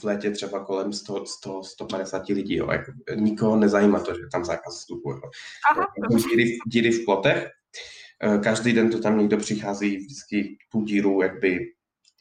v 0.00 0.04
létě 0.04 0.30
třeba 0.30 0.64
kolem 0.64 0.92
100, 0.92 1.26
100 1.26 1.62
150 1.64 2.28
lidí, 2.28 2.56
jo. 2.56 2.70
Jako, 2.72 2.92
nikoho 3.14 3.56
nezajímá 3.56 4.00
to, 4.00 4.14
že 4.14 4.20
je 4.20 4.28
tam 4.32 4.44
zákaz 4.44 4.78
vstupu. 4.78 5.10
Jo. 5.10 5.20
Aha, 5.70 5.86
díry, 6.28 6.58
díry 6.66 6.90
v 6.90 7.04
plotech, 7.04 7.48
eh, 8.22 8.38
každý 8.38 8.72
den 8.72 8.90
to 8.90 9.00
tam 9.00 9.18
někdo 9.18 9.36
přichází 9.36 9.96
vždycky 9.96 10.58
tu 10.72 10.82
díru 10.82 11.22
jakby 11.22 11.58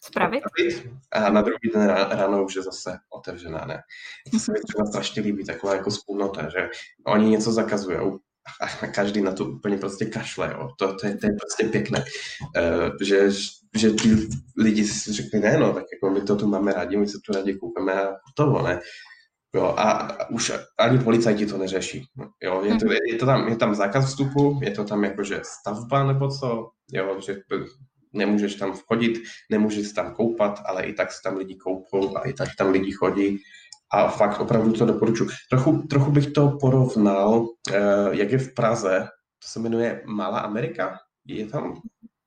Spravit? 0.03 0.43
A 1.11 1.29
na 1.29 1.41
druhý 1.41 1.69
den 1.73 1.87
ráno 1.89 2.43
už 2.45 2.55
je 2.55 2.61
zase 2.61 2.97
otevřená, 3.09 3.65
ne? 3.65 3.81
To 4.31 4.39
se 4.39 4.51
mi 4.51 4.59
třeba 4.59 4.85
strašně 4.85 5.21
líbí, 5.21 5.45
taková 5.45 5.75
jako 5.75 5.91
spolnota, 5.91 6.49
že 6.49 6.69
oni 7.05 7.29
něco 7.29 7.51
zakazují 7.51 8.19
a 8.61 8.87
každý 8.87 9.21
na 9.21 9.31
to 9.33 9.45
úplně 9.45 9.77
prostě 9.77 10.05
kašle, 10.05 10.51
jo. 10.51 10.69
To, 10.77 10.95
to, 10.95 11.07
je, 11.07 11.17
to 11.17 11.25
je 11.25 11.33
prostě 11.33 11.63
pěkné, 11.63 12.03
uh, 12.57 12.97
že 13.01 13.29
že 13.75 13.91
ti 13.91 14.09
lidi 14.57 14.85
si 14.85 15.13
řekli, 15.13 15.39
ne, 15.39 15.57
no, 15.57 15.73
tak 15.73 15.83
jako 15.93 16.13
my 16.13 16.21
to 16.21 16.35
tu 16.35 16.47
máme 16.47 16.73
rádi, 16.73 16.97
my 16.97 17.07
se 17.07 17.17
tu 17.25 17.33
rádi 17.33 17.53
koupíme 17.53 17.93
a 17.93 18.15
hotovo, 18.27 18.61
ne. 18.61 18.79
Jo, 19.55 19.63
a 19.77 20.09
už 20.29 20.51
ani 20.79 20.99
policajti 20.99 21.45
to 21.45 21.57
neřeší. 21.57 22.05
Jo, 22.43 22.63
je, 22.63 22.75
to, 22.75 22.91
je, 22.91 23.15
to 23.19 23.25
tam, 23.25 23.47
je 23.47 23.55
tam 23.55 23.75
zákaz 23.75 24.05
vstupu, 24.05 24.59
je 24.63 24.71
to 24.71 24.83
tam 24.83 25.03
jakože 25.03 25.41
stavba 25.43 26.03
nebo 26.03 26.29
co, 26.29 26.69
jo, 26.93 27.21
že 27.21 27.35
nemůžeš 28.13 28.55
tam 28.55 28.73
vchodit, 28.73 29.21
nemůžeš 29.51 29.91
tam 29.91 30.13
koupat, 30.13 30.61
ale 30.65 30.83
i 30.83 30.93
tak 30.93 31.11
se 31.11 31.19
tam 31.23 31.37
lidi 31.37 31.55
koupou 31.55 32.17
a 32.17 32.27
i 32.27 32.33
tak 32.33 32.49
tam 32.57 32.71
lidi 32.71 32.91
chodí. 32.91 33.37
A 33.93 34.07
fakt 34.07 34.39
opravdu 34.39 34.73
to 34.73 34.85
doporučuji. 34.85 35.29
Trochu, 35.49 35.87
trochu 35.89 36.11
bych 36.11 36.31
to 36.31 36.57
porovnal, 36.61 37.47
eh, 37.71 38.09
jak 38.11 38.31
je 38.31 38.37
v 38.37 38.53
Praze, 38.53 39.07
to 39.39 39.47
se 39.47 39.59
jmenuje 39.59 40.03
Malá 40.05 40.39
Amerika, 40.39 40.97
je 41.25 41.45
tam 41.45 41.81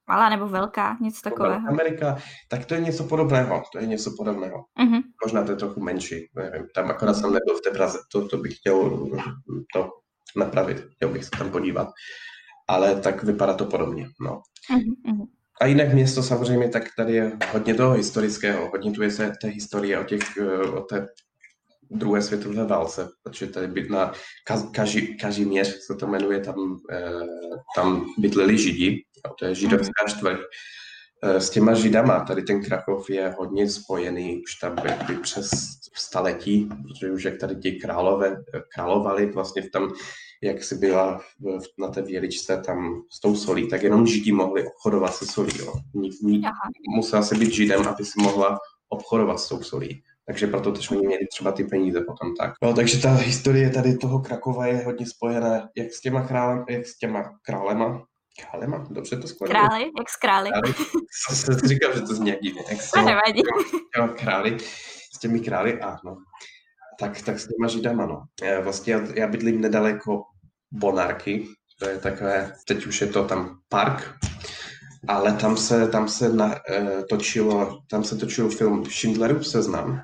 Malá 0.08 0.28
nebo 0.28 0.48
velká, 0.48 0.96
něco 1.00 1.20
takového. 1.22 1.68
Amerika, 1.68 2.18
tak 2.48 2.64
to 2.64 2.74
je 2.74 2.80
něco 2.80 3.04
podobného, 3.04 3.62
to 3.72 3.78
je 3.78 3.86
něco 3.86 4.10
podobného. 4.16 4.64
Uh-huh. 4.80 5.02
Možná 5.24 5.44
to 5.44 5.52
je 5.52 5.56
trochu 5.56 5.80
menší, 5.80 6.30
nevím, 6.34 6.66
tam 6.74 6.90
akorát 6.90 7.14
jsem 7.14 7.32
nebyl 7.32 7.56
v 7.58 7.60
té 7.60 7.70
Praze, 7.70 7.98
to, 8.12 8.28
to 8.28 8.36
bych 8.36 8.56
chtěl 8.56 9.08
to 9.74 9.90
napravit, 10.36 10.86
chtěl 10.96 11.08
bych 11.08 11.24
se 11.24 11.30
tam 11.38 11.50
podívat. 11.50 11.88
Ale 12.68 13.00
tak 13.00 13.22
vypadá 13.22 13.54
to 13.54 13.64
podobně, 13.64 14.08
no. 14.20 14.42
Uh-huh. 14.76 15.26
A 15.60 15.66
jinak 15.66 15.92
město 15.92 16.22
samozřejmě, 16.22 16.68
tak 16.68 16.82
tady 16.96 17.12
je 17.12 17.32
hodně 17.52 17.74
toho 17.74 17.92
historického, 17.92 18.70
hodně 18.70 18.92
tu 18.92 19.02
je 19.02 19.10
se 19.10 19.32
té 19.40 19.48
historie 19.48 19.98
o, 19.98 20.04
těch, 20.04 20.20
o 20.76 20.80
té 20.80 21.06
druhé 21.90 22.22
světové 22.22 22.64
válce, 22.64 23.08
protože 23.22 23.46
tady 23.46 23.66
byt 23.66 23.90
na 23.90 24.12
Kaži, 24.72 25.16
Kažíměř, 25.20 25.76
se 25.86 25.94
to 25.94 26.06
jmenuje, 26.06 26.40
tam, 26.40 26.78
eh, 26.90 27.20
tam 27.76 28.06
bydleli 28.18 28.58
Židi, 28.58 29.04
to 29.38 29.44
je 29.44 29.54
židovská 29.54 30.04
mhm. 30.06 30.16
čtvrť. 30.16 30.40
Eh, 31.24 31.40
s 31.40 31.50
těma 31.50 31.74
židama 31.74 32.20
tady 32.20 32.42
ten 32.42 32.62
Krakov 32.62 33.10
je 33.10 33.34
hodně 33.38 33.70
spojený 33.70 34.42
už 34.42 34.54
tam 34.54 34.76
by 35.06 35.16
přes 35.16 35.50
staletí, 35.94 36.68
protože 36.82 37.12
už 37.12 37.24
jak 37.24 37.38
tady 37.38 37.56
ti 37.56 37.72
králové 37.72 38.36
královali 38.74 39.26
vlastně 39.26 39.62
v 39.62 39.70
tam, 39.70 39.92
jak 40.42 40.64
si 40.64 40.74
byla 40.74 41.20
na 41.78 41.88
té 41.88 42.02
věličce 42.02 42.62
tam 42.66 43.02
s 43.10 43.20
tou 43.20 43.36
solí, 43.36 43.68
tak 43.68 43.82
jenom 43.82 44.06
židi 44.06 44.32
mohli 44.32 44.66
obchodovat 44.66 45.14
se 45.14 45.26
solí. 45.26 45.52
Jo. 45.58 45.72
Musela 46.96 47.22
se 47.22 47.34
být 47.34 47.52
židem, 47.52 47.88
aby 47.88 48.04
si 48.04 48.22
mohla 48.22 48.58
obchodovat 48.88 49.40
s 49.40 49.48
tou 49.48 49.62
solí. 49.62 50.02
Takže 50.26 50.46
proto 50.46 50.72
tež 50.72 50.90
oni 50.90 51.06
měli 51.06 51.26
třeba 51.26 51.52
ty 51.52 51.64
peníze 51.64 52.00
potom 52.00 52.34
tak. 52.40 52.52
No, 52.62 52.74
takže 52.74 53.02
ta 53.02 53.14
historie 53.14 53.70
tady 53.70 53.96
toho 53.96 54.18
Krakova 54.18 54.66
je 54.66 54.84
hodně 54.84 55.06
spojená 55.06 55.68
jak 55.76 55.92
s 55.92 56.00
těma, 56.00 56.26
králem, 56.26 56.64
jak 56.68 56.86
s 56.86 56.98
těma 56.98 57.38
králema, 57.42 58.04
Králema, 58.40 58.86
dobře 58.90 59.16
to 59.16 59.28
skladilo. 59.28 59.60
Králi, 59.60 59.84
jak 59.84 60.10
s 60.10 60.16
králi. 60.16 60.50
králi. 60.50 60.74
Jsem 61.32 61.58
říkal, 61.58 61.94
že 61.94 62.00
to 62.00 62.14
zní 62.14 62.28
jak 62.28 62.40
divně. 62.40 62.62
Nevadí. 62.96 63.42
Jo, 63.98 64.08
králi, 64.18 64.58
s 65.14 65.18
těmi 65.18 65.40
králi, 65.40 65.80
a 65.80 65.96
no. 66.04 66.16
Tak, 67.00 67.22
tak 67.22 67.40
s 67.40 67.48
těma 67.48 67.68
židama, 67.68 68.06
no. 68.06 68.24
Vlastně 68.62 68.92
já, 68.92 69.00
já 69.14 69.26
bydlím 69.26 69.60
nedaleko 69.60 70.22
Bonarky, 70.72 71.46
to 71.78 71.88
je 71.88 71.98
takové, 71.98 72.52
teď 72.66 72.86
už 72.86 73.00
je 73.00 73.06
to 73.06 73.24
tam 73.24 73.58
park, 73.68 74.14
ale 75.08 75.32
tam 75.32 75.56
se, 75.56 75.88
tam 75.88 76.08
se 76.08 76.28
na, 76.28 76.54
e, 76.70 77.02
točilo, 77.10 77.78
tam 77.90 78.04
se 78.04 78.16
točil 78.16 78.50
film 78.50 78.84
Schindlerův 78.84 79.46
seznam, 79.46 80.00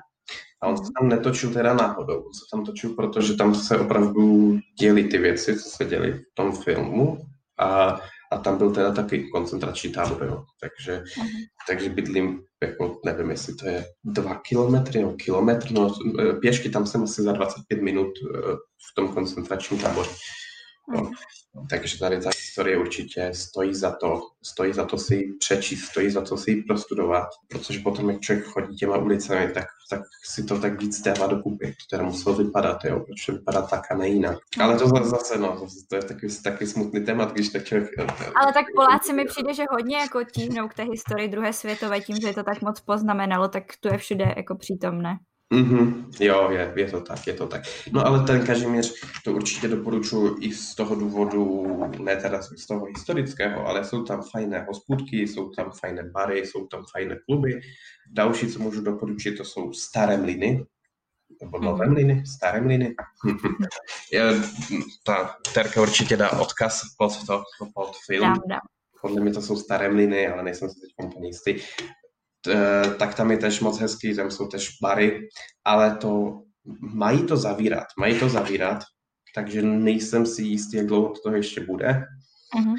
a 0.61 0.67
on 0.67 0.77
se 0.77 0.91
tam 0.99 1.09
netočil 1.09 1.53
teda 1.53 1.73
náhodou, 1.73 2.17
on 2.17 2.33
se 2.33 2.45
tam 2.51 2.65
točil, 2.65 2.89
protože 2.89 3.33
tam 3.33 3.55
se 3.55 3.79
opravdu 3.79 4.57
děli 4.79 5.03
ty 5.03 5.17
věci, 5.17 5.59
co 5.59 5.69
se 5.69 5.85
děli 5.85 6.13
v 6.13 6.33
tom 6.33 6.51
filmu. 6.51 7.17
A 7.59 7.99
a 8.31 8.37
tam 8.37 8.57
byl 8.57 8.71
teda 8.71 8.91
taky 8.91 9.29
koncentrační 9.29 9.91
tábor, 9.91 10.23
jo. 10.23 10.43
Takže, 10.61 11.03
uh-huh. 11.03 11.45
takže 11.67 11.89
bydlím, 11.89 12.41
jako 12.63 12.99
nevím, 13.05 13.29
jestli 13.29 13.55
to 13.55 13.67
je 13.67 13.85
dva 14.03 14.35
kilometry, 14.35 15.01
no 15.01 15.13
kilometr, 15.13 15.71
no 15.71 15.95
pěšky 16.41 16.69
tam 16.69 16.87
jsem 16.87 17.03
asi 17.03 17.21
za 17.21 17.31
25 17.31 17.81
minut 17.81 18.11
v 18.91 18.95
tom 18.95 19.07
koncentračním 19.07 19.79
táboře. 19.79 20.09
No. 20.89 21.11
Takže 21.69 21.99
tady 21.99 22.21
ta 22.21 22.29
historie 22.29 22.77
určitě 22.77 23.31
stojí 23.33 23.75
za 23.75 23.91
to, 23.91 24.21
stojí 24.41 24.73
za 24.73 24.85
to 24.85 24.97
si 24.97 25.15
ji 25.15 25.33
přečíst, 25.33 25.85
stojí 25.85 26.09
za 26.09 26.21
to 26.21 26.37
si 26.37 26.51
ji 26.51 26.63
prostudovat, 26.63 27.27
protože 27.47 27.79
potom, 27.79 28.09
jak 28.09 28.21
člověk 28.21 28.45
chodí 28.45 28.75
těma 28.75 28.97
ulicemi, 28.97 29.51
tak, 29.53 29.65
tak 29.89 30.01
si 30.23 30.43
to 30.43 30.59
tak 30.59 30.81
víc 30.81 31.01
dává 31.01 31.27
dokupy. 31.27 31.67
To 31.67 31.95
teda 31.97 32.03
muselo 32.03 32.35
vypadat, 32.35 32.85
jo, 32.85 32.99
proč 32.99 33.25
to 33.25 33.31
vypadá 33.31 33.61
tak 33.61 33.91
a 33.91 33.95
nejinak. 33.95 34.37
Ale 34.59 34.79
to 34.79 34.87
zase, 34.87 35.37
no, 35.37 35.67
to 35.89 35.95
je 35.95 36.01
taky, 36.01 36.27
taky 36.43 36.67
smutný 36.67 37.05
témat, 37.05 37.31
když 37.31 37.49
tak 37.49 37.63
člověk... 37.63 37.89
Ale 38.35 38.53
tak 38.53 38.65
Poláci 38.75 39.13
mi 39.13 39.25
přijde, 39.25 39.53
že 39.53 39.63
hodně 39.71 39.97
jako 39.97 40.23
tíhnou 40.23 40.67
k 40.67 40.73
té 40.73 40.83
historii 40.83 41.27
druhé 41.27 41.53
světové 41.53 42.01
tím, 42.01 42.17
že 42.21 42.27
je 42.27 42.33
to 42.33 42.43
tak 42.43 42.61
moc 42.61 42.79
poznamenalo, 42.81 43.47
tak 43.47 43.63
to 43.79 43.87
je 43.87 43.97
všude 43.97 44.33
jako 44.37 44.55
přítomné. 44.55 45.17
Mm-hmm. 45.51 46.05
Jo, 46.19 46.49
je, 46.51 46.73
je 46.75 46.91
to 46.91 47.01
tak, 47.01 47.27
je 47.27 47.33
to 47.33 47.47
tak. 47.47 47.61
No 47.91 48.07
ale 48.07 48.23
ten 48.23 48.45
Kažimíř, 48.45 48.93
to 49.23 49.33
určitě 49.33 49.67
doporučuji 49.67 50.37
i 50.39 50.53
z 50.53 50.75
toho 50.75 50.95
důvodu, 50.95 51.65
ne 51.99 52.15
teda 52.15 52.41
z 52.41 52.67
toho 52.67 52.85
historického, 52.85 53.67
ale 53.67 53.85
jsou 53.85 54.03
tam 54.03 54.21
fajné 54.31 54.65
hospůdky, 54.67 55.27
jsou 55.27 55.49
tam 55.49 55.71
fajné 55.71 56.03
bary, 56.03 56.47
jsou 56.47 56.67
tam 56.67 56.83
fajné 56.91 57.17
kluby. 57.25 57.59
Další, 58.11 58.47
co 58.47 58.59
můžu 58.59 58.81
doporučit, 58.81 59.37
to 59.37 59.45
jsou 59.45 59.73
staré 59.73 60.17
mliny, 60.17 60.65
nebo 61.41 61.57
mhm. 61.57 61.65
nové 61.65 61.87
mliny, 61.87 62.23
staré 62.25 62.61
mliny. 62.61 62.95
ta 65.03 65.35
Terka 65.53 65.81
určitě 65.81 66.17
dá 66.17 66.31
odkaz 66.31 66.81
pod 66.97 67.25
to, 67.27 67.43
pod 67.73 67.95
film. 68.05 68.27
Dám, 68.27 68.37
dám. 68.47 68.59
Podle 69.01 69.21
mě 69.21 69.33
to 69.33 69.41
jsou 69.41 69.57
staré 69.57 69.89
mliny, 69.89 70.27
ale 70.27 70.43
nejsem 70.43 70.69
si 70.69 70.79
teď 70.79 70.91
úplně 71.05 71.27
jistý. 71.27 71.55
Eh, 72.47 72.95
tak 72.99 73.15
tam 73.15 73.31
je 73.31 73.37
tež 73.37 73.59
moc 73.59 73.79
hezký, 73.79 74.15
tam 74.15 74.31
jsou 74.31 74.47
tež 74.47 74.77
bary, 74.81 75.19
ale 75.65 75.95
to 75.95 76.41
mají 76.79 77.23
to 77.23 77.37
zavírat, 77.37 77.87
mají 77.99 78.19
to 78.19 78.29
zavírat, 78.29 78.83
takže 79.35 79.61
nejsem 79.61 80.25
si 80.25 80.43
jistý, 80.43 80.77
jak 80.77 80.85
dlouho 80.85 81.13
to 81.23 81.31
ještě 81.31 81.61
bude. 81.61 82.03
Uh-huh. 82.59 82.75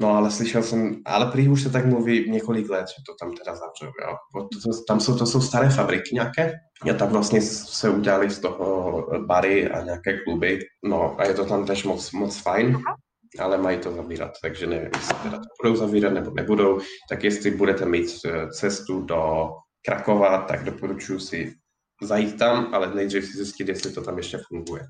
No 0.00 0.08
ale 0.08 0.30
slyšel 0.30 0.62
jsem, 0.62 1.02
ale 1.04 1.26
prý 1.26 1.48
už 1.48 1.62
se 1.62 1.70
tak 1.70 1.86
mluví 1.86 2.30
několik 2.30 2.70
let, 2.70 2.88
že 2.88 3.02
to 3.06 3.14
tam 3.20 3.36
teda 3.36 3.56
zavřou, 3.56 3.86
jo. 3.86 4.16
To, 4.34 4.70
to, 4.70 4.84
tam 4.88 5.00
jsou, 5.00 5.18
to 5.18 5.26
jsou 5.26 5.40
staré 5.40 5.70
fabriky 5.70 6.14
nějaké 6.14 6.52
a 6.90 6.94
tam 6.94 7.08
vlastně 7.08 7.42
se 7.42 7.90
udělali 7.90 8.30
z 8.30 8.38
toho 8.38 9.06
bary 9.26 9.70
a 9.70 9.84
nějaké 9.84 10.18
kluby, 10.24 10.58
no 10.84 11.20
a 11.20 11.24
je 11.24 11.34
to 11.34 11.44
tam 11.44 11.66
tež 11.66 11.84
moc, 11.84 12.12
moc 12.12 12.38
fajn. 12.38 12.76
Uh-huh 12.76 12.94
ale 13.38 13.58
mají 13.58 13.78
to 13.78 13.92
zavírat, 13.92 14.32
takže 14.42 14.66
nevím, 14.66 14.90
jestli 14.96 15.14
teda 15.14 15.36
to 15.38 15.48
budou 15.62 15.76
zavírat 15.76 16.12
nebo 16.12 16.30
nebudou, 16.30 16.80
tak 17.08 17.24
jestli 17.24 17.50
budete 17.50 17.86
mít 17.86 18.06
eh, 18.24 18.48
cestu 18.50 19.00
do 19.00 19.50
Krakova, 19.84 20.42
tak 20.42 20.64
doporučuji 20.64 21.20
si 21.20 21.54
zajít 22.02 22.38
tam, 22.38 22.74
ale 22.74 22.94
nejdřív 22.94 23.24
si 23.24 23.36
zjistit, 23.36 23.68
jestli 23.68 23.92
to 23.92 24.02
tam 24.02 24.16
ještě 24.16 24.38
funguje. 24.48 24.82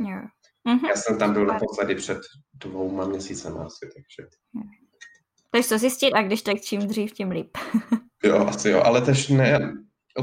Yeah. 0.00 0.24
Mm-hmm. 0.68 0.88
Já 0.88 0.96
jsem 0.96 1.18
tam 1.18 1.32
byl 1.32 1.46
naposledy 1.46 1.94
před 1.94 2.18
dvouma 2.54 3.06
měsícem 3.06 3.58
asi, 3.58 3.90
takže... 3.94 4.30
Takže 5.50 5.68
to 5.68 5.78
zjistit 5.78 6.12
a 6.12 6.22
když 6.22 6.42
tak 6.42 6.60
čím 6.60 6.80
dřív, 6.80 7.12
tím 7.12 7.30
líp. 7.30 7.58
jo, 8.24 8.36
asi 8.36 8.70
jo, 8.70 8.82
ale 8.84 9.00
tež 9.00 9.28
ne, 9.28 9.74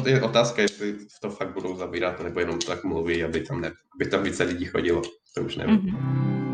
je 0.05 0.21
otázka, 0.21 0.61
jestli 0.61 0.97
to 1.21 1.29
fakt 1.29 1.53
budou 1.53 1.75
zavírat, 1.75 2.23
nebo 2.23 2.39
jenom 2.39 2.59
tak 2.59 2.83
mluví, 2.83 3.23
aby 3.23 3.41
tam, 3.41 3.61
ne, 3.61 3.71
aby 3.95 4.09
tam 4.09 4.23
více 4.23 4.43
lidí 4.43 4.65
chodilo, 4.65 5.01
to 5.35 5.41
už 5.41 5.55
nevím. 5.55 5.77
Mm-hmm. 5.77 6.46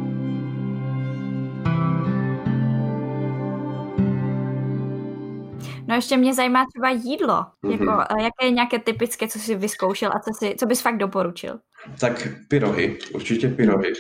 No 5.94 5.98
ještě 5.98 6.18
mě 6.18 6.34
zajímá 6.34 6.66
třeba 6.74 6.90
jídlo. 6.90 7.46
Mm-hmm. 7.64 7.72
Jako, 7.72 8.24
jaké 8.24 8.46
je 8.46 8.52
nějaké 8.52 8.80
typické, 8.80 9.28
co 9.28 9.40
jsi 9.40 9.56
vyzkoušel 9.56 10.12
a 10.12 10.20
co, 10.20 10.32
si, 10.40 10.56
co 10.60 10.66
bys 10.66 10.82
fakt 10.82 10.98
doporučil? 10.98 11.60
Tak 12.00 12.28
pyrohy, 12.48 13.00
určitě 13.14 13.50
pyrohy. 13.50 13.94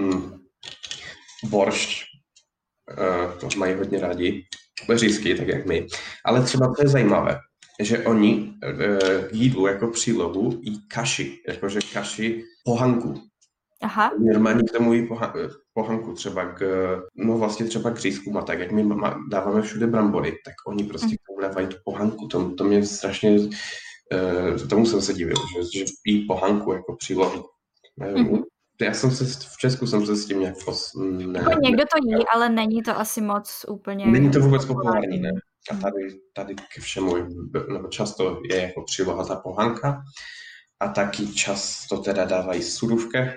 Mm. 0.00 0.32
Boršť, 1.44 2.04
uh, 2.90 3.38
to 3.40 3.48
mají 3.56 3.74
hodně 3.74 4.00
rádi. 4.00 4.44
Řízky, 4.94 5.34
tak 5.34 5.48
jak 5.48 5.66
my. 5.66 5.86
Ale 6.24 6.42
třeba 6.42 6.66
to 6.66 6.82
je 6.82 6.88
zajímavé, 6.88 7.38
že 7.80 8.06
oni 8.06 8.54
uh, 8.64 8.78
jídlu 9.32 9.66
jako 9.66 9.88
přílohu 9.88 10.60
jí 10.62 10.88
kaši, 10.88 11.42
jakože 11.48 11.80
kaši 11.92 12.44
pohanku. 12.64 13.14
Aha. 13.82 14.10
Normálně 14.18 14.62
k 14.62 14.72
tomu 14.72 14.92
jí 14.92 15.08
poha- 15.08 15.50
pohanku, 15.74 16.12
třeba 16.12 16.44
k, 16.44 16.62
no 17.16 17.38
vlastně 17.38 17.66
třeba 17.66 17.90
k 17.90 17.98
řízkům 17.98 18.36
a 18.36 18.42
tak, 18.42 18.58
jak 18.58 18.72
my 18.72 18.88
dáváme 19.30 19.62
všude 19.62 19.86
brambory, 19.86 20.30
tak 20.30 20.54
oni 20.66 20.84
prostě 20.84 21.06
mm. 21.06 21.16
k 21.16 21.26
tomu 21.26 21.40
dávají 21.40 21.66
tu 21.66 21.76
pohanku, 21.84 22.26
to, 22.26 22.54
to 22.54 22.64
mě 22.64 22.86
strašně, 22.86 23.30
uh, 23.30 24.68
tomu 24.68 24.86
jsem 24.86 25.02
se 25.02 25.14
divil, 25.14 25.36
že, 25.56 25.78
že 25.78 25.84
jí 26.06 26.26
pohanku 26.26 26.72
jako 26.72 26.96
přílohu. 26.96 27.44
Mm-hmm. 28.00 28.42
Já 28.80 28.94
jsem 28.94 29.10
se, 29.10 29.24
v 29.24 29.56
Česku 29.56 29.86
jsem 29.86 30.06
se 30.06 30.16
s 30.16 30.26
tím 30.26 30.40
nějak 30.40 30.56
fos, 30.56 30.92
ne, 31.00 31.38
jako 31.38 31.60
někdo 31.62 31.82
to 31.82 32.08
jí, 32.08 32.26
ale 32.34 32.48
není 32.48 32.82
to 32.82 32.98
asi 32.98 33.20
moc 33.20 33.64
úplně... 33.68 34.06
Není 34.06 34.30
to 34.30 34.40
vůbec 34.40 34.64
populární, 34.64 35.20
ne? 35.20 35.30
A 35.70 35.76
tady, 35.76 36.18
tady 36.32 36.54
ke 36.54 36.80
všemu, 36.80 37.14
nebo 37.72 37.88
často 37.88 38.40
je 38.50 38.60
jako 38.60 38.82
příloha 38.82 39.24
ta 39.24 39.36
pohanka 39.36 40.02
a 40.80 40.88
taky 40.88 41.26
často 41.26 41.98
teda 41.98 42.24
dávají 42.24 42.62
surůvke, 42.62 43.34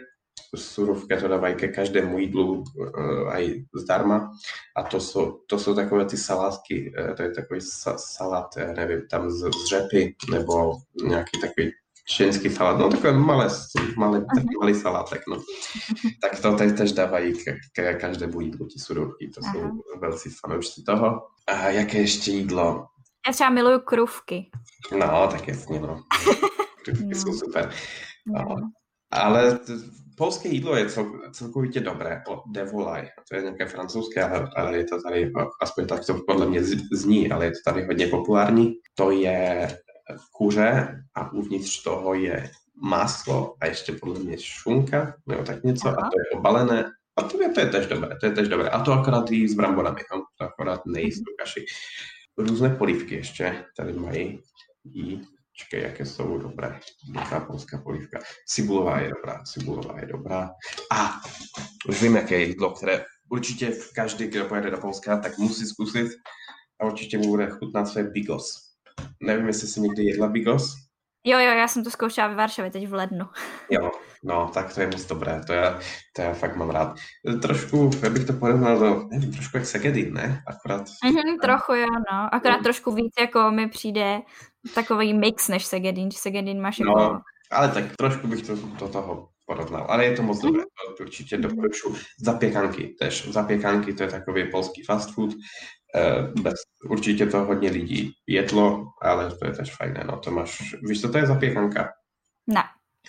surovka 0.55 1.19
to 1.19 1.27
dávají 1.27 1.55
ke 1.55 1.67
každému 1.67 2.19
jídlu 2.19 2.63
uh, 2.75 3.29
aj 3.29 3.63
zdarma. 3.75 4.31
A 4.75 4.83
to 4.83 4.99
jsou, 4.99 5.39
to 5.47 5.59
jsou 5.59 5.75
takové 5.75 6.05
ty 6.05 6.17
salátky, 6.17 6.93
uh, 6.99 7.15
to 7.15 7.23
je 7.23 7.31
takový 7.31 7.61
sa, 7.61 7.97
salát, 7.97 8.55
nevím, 8.75 9.01
tam 9.11 9.29
z, 9.29 9.39
z 9.39 9.69
řepy, 9.69 10.15
nebo 10.31 10.73
nějaký 11.03 11.39
takový 11.41 11.71
čínský 12.07 12.49
salát, 12.49 12.77
no 12.77 12.89
takové 12.89 13.13
malé, 13.13 13.49
malé, 13.97 14.25
taký 14.35 14.55
malý 14.59 14.75
salátek, 14.75 15.21
no. 15.29 15.41
Tak 16.21 16.41
to 16.41 16.55
teď 16.55 16.77
tež 16.77 16.91
dávají 16.91 17.33
ke, 17.33 17.57
ke 17.73 17.93
každému 17.93 18.41
jídlu, 18.41 18.67
ty 18.67 18.79
surovky, 18.79 19.27
to 19.27 19.41
jsou 19.41 19.59
Aha. 19.59 19.71
velcí 19.99 20.29
fanoušci 20.29 20.83
toho. 20.83 21.27
A 21.47 21.69
jaké 21.69 21.97
ještě 21.97 22.31
jídlo? 22.31 22.87
Já 23.27 23.33
třeba 23.33 23.49
miluju 23.49 23.79
krůvky. 23.79 24.51
No, 24.91 25.27
tak 25.31 25.47
jasně, 25.47 25.79
no. 25.79 26.03
Krůvky 26.85 27.05
no. 27.05 27.15
jsou 27.15 27.33
super. 27.33 27.73
No. 28.27 28.55
Ale 29.11 29.59
polské 30.17 30.49
jídlo 30.49 30.75
je 30.75 30.89
cel, 30.89 31.21
celkovitě 31.31 31.79
dobré, 31.79 32.23
devolaj, 32.51 33.09
to 33.29 33.35
je 33.35 33.41
nějaké 33.41 33.65
francouzské, 33.65 34.23
ale, 34.23 34.49
ale 34.55 34.77
je 34.77 34.83
to 34.83 35.01
tady, 35.01 35.31
aspoň 35.61 35.87
tak 35.87 36.05
to 36.05 36.19
podle 36.27 36.45
mě 36.45 36.63
zní, 36.93 37.31
ale 37.31 37.45
je 37.45 37.51
to 37.51 37.71
tady 37.71 37.85
hodně 37.85 38.07
populární. 38.07 38.73
To 38.95 39.11
je 39.11 39.67
kuře 40.31 41.03
a 41.15 41.33
uvnitř 41.33 41.83
toho 41.83 42.13
je 42.13 42.51
maslo 42.81 43.55
a 43.61 43.65
ještě 43.65 43.91
podle 43.93 44.19
mě 44.19 44.37
šunka, 44.39 45.15
nebo 45.27 45.43
tak 45.43 45.63
něco, 45.63 45.87
Aha. 45.87 45.97
a 45.97 46.01
to 46.01 46.15
je 46.19 46.39
obalené 46.39 46.85
a 47.17 47.23
to 47.23 47.41
je, 47.41 47.49
to 47.49 47.59
je 47.59 47.65
tež 47.65 47.87
dobré, 47.87 48.17
to 48.19 48.25
je 48.25 48.31
tež 48.31 48.47
dobré. 48.47 48.69
A 48.69 48.83
to 48.83 48.93
akorát 48.93 49.31
i 49.31 49.47
s 49.47 49.53
bramborami, 49.53 50.01
no? 50.13 50.23
to 50.37 50.45
akorát 50.45 50.85
nejíst 50.85 51.17
tu 51.17 51.31
kaši. 51.39 51.65
Různé 52.37 52.69
polívky 52.69 53.15
ještě 53.15 53.65
tady 53.77 53.93
mají. 53.93 54.41
I 54.93 55.19
Čekej, 55.57 55.83
jaké 55.83 56.05
jsou 56.05 56.37
dobré. 56.37 56.79
Jaká 57.15 57.39
polská 57.39 57.77
polívka. 57.77 58.19
Cibulová 58.47 58.99
je 58.99 59.09
dobrá, 59.09 59.43
cibulová 59.43 59.99
je 59.99 60.05
dobrá. 60.05 60.49
A 60.91 61.21
už 61.89 62.01
vím, 62.01 62.15
jaké 62.15 62.39
je 62.39 62.47
jídlo, 62.47 62.71
které 62.71 63.05
určitě 63.29 63.71
každý, 63.95 64.27
kdo 64.27 64.45
pojede 64.45 64.71
do 64.71 64.77
Polska, 64.77 65.17
tak 65.17 65.37
musí 65.37 65.65
zkusit 65.65 66.11
a 66.81 66.85
určitě 66.85 67.17
mu 67.17 67.27
bude 67.27 67.49
chutnat 67.49 67.87
své 67.87 68.03
bigos. 68.03 68.75
Nevím, 69.23 69.47
jestli 69.47 69.67
jsi 69.67 69.81
někdy 69.81 70.03
jedla 70.03 70.27
bigos. 70.27 70.73
Jo, 71.23 71.39
jo, 71.39 71.51
já 71.51 71.67
jsem 71.67 71.83
to 71.83 71.91
zkoušela 71.91 72.27
ve 72.27 72.35
Varšavě 72.35 72.71
teď 72.71 72.87
v 72.87 72.93
lednu. 72.93 73.25
Jo, 73.69 73.91
no, 74.25 74.51
tak 74.53 74.73
to 74.73 74.81
je 74.81 74.87
moc 74.87 75.05
dobré, 75.05 75.41
to 75.47 75.53
já, 75.53 75.79
to 76.15 76.21
já 76.21 76.33
fakt 76.33 76.55
mám 76.55 76.69
rád. 76.69 76.95
Trošku, 77.41 77.91
já 78.03 78.09
bych 78.09 78.25
to 78.25 78.33
porovnal 78.33 78.79
do, 78.79 79.07
nevím, 79.11 79.33
trošku 79.33 79.57
jak 79.57 79.65
Segedin, 79.65 80.13
ne? 80.13 80.43
Akorát. 80.47 80.81
Mm-hmm, 80.81 81.39
trochu 81.41 81.73
jo, 81.73 81.87
no, 82.11 82.33
akorát 82.35 82.57
no. 82.57 82.63
trošku 82.63 82.91
víc, 82.91 83.13
jako 83.19 83.51
mi 83.51 83.69
přijde 83.69 84.21
takový 84.75 85.13
mix 85.13 85.47
než 85.47 85.65
Segedin, 85.65 86.11
Segedin 86.11 86.61
máš 86.61 86.79
no, 86.79 86.91
jako... 86.91 87.19
ale 87.51 87.69
tak 87.69 87.83
trošku 87.97 88.27
bych 88.27 88.47
to 88.47 88.55
do 88.55 88.87
toho 88.87 89.29
porovnal, 89.45 89.85
ale 89.89 90.05
je 90.05 90.15
to 90.15 90.23
moc 90.23 90.41
dobré, 90.41 90.63
to 90.97 91.03
určitě 91.03 91.37
doporučuji. 91.37 91.95
Zapěkanky 92.19 92.95
tež, 92.99 93.27
zapěkanky 93.29 93.93
to 93.93 94.03
je 94.03 94.09
takový 94.09 94.51
polský 94.51 94.83
fast 94.83 95.13
food, 95.13 95.29
eh, 95.95 96.41
bez, 96.41 96.53
určitě 96.89 97.25
to 97.25 97.45
hodně 97.45 97.69
lidí 97.69 98.11
jedlo, 98.27 98.85
ale 99.01 99.31
to 99.35 99.45
je 99.45 99.53
tež 99.53 99.75
fajné, 99.75 100.03
no 100.07 100.17
to 100.17 100.31
máš, 100.31 100.75
víš, 100.83 101.01
co 101.01 101.11
to 101.11 101.17
je 101.17 101.27
zapěkanka? 101.27 101.89
Ne, 102.47 102.63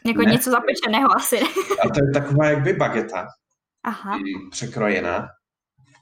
jako 0.08 0.22
ne? 0.22 0.32
něco 0.32 0.50
zapečeného 0.50 1.16
asi. 1.16 1.40
A 1.84 1.88
to 1.94 2.04
je 2.04 2.10
taková 2.12 2.46
jakby 2.46 2.72
bageta, 2.72 3.26
Aha. 3.86 4.18
Překrojená, 4.50 5.28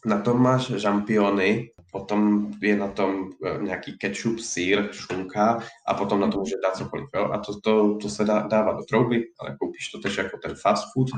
na 0.07 0.21
tom 0.21 0.43
máš 0.43 0.67
žampiony, 0.67 1.71
potom 1.93 2.51
je 2.63 2.77
na 2.77 2.89
tom 2.89 3.31
e, 3.47 3.63
nějaký 3.63 3.99
ketchup, 3.99 4.39
sír, 4.39 4.89
šunka 4.93 5.59
a 5.89 5.95
potom 5.95 6.21
na 6.21 6.29
to 6.29 6.39
může 6.39 6.55
dát 6.63 6.77
cokoliv. 6.77 7.09
Jo? 7.15 7.31
A 7.33 7.39
to, 7.39 7.61
to, 7.61 7.99
to 8.03 8.09
se 8.09 8.25
dá, 8.25 8.47
dává 8.47 8.73
do 8.73 8.85
trouby, 8.85 9.25
ale 9.41 9.57
koupíš 9.61 9.89
to 9.89 9.99
tež 9.99 10.17
jako 10.17 10.39
ten 10.39 10.55
fast 10.55 10.85
food. 10.93 11.09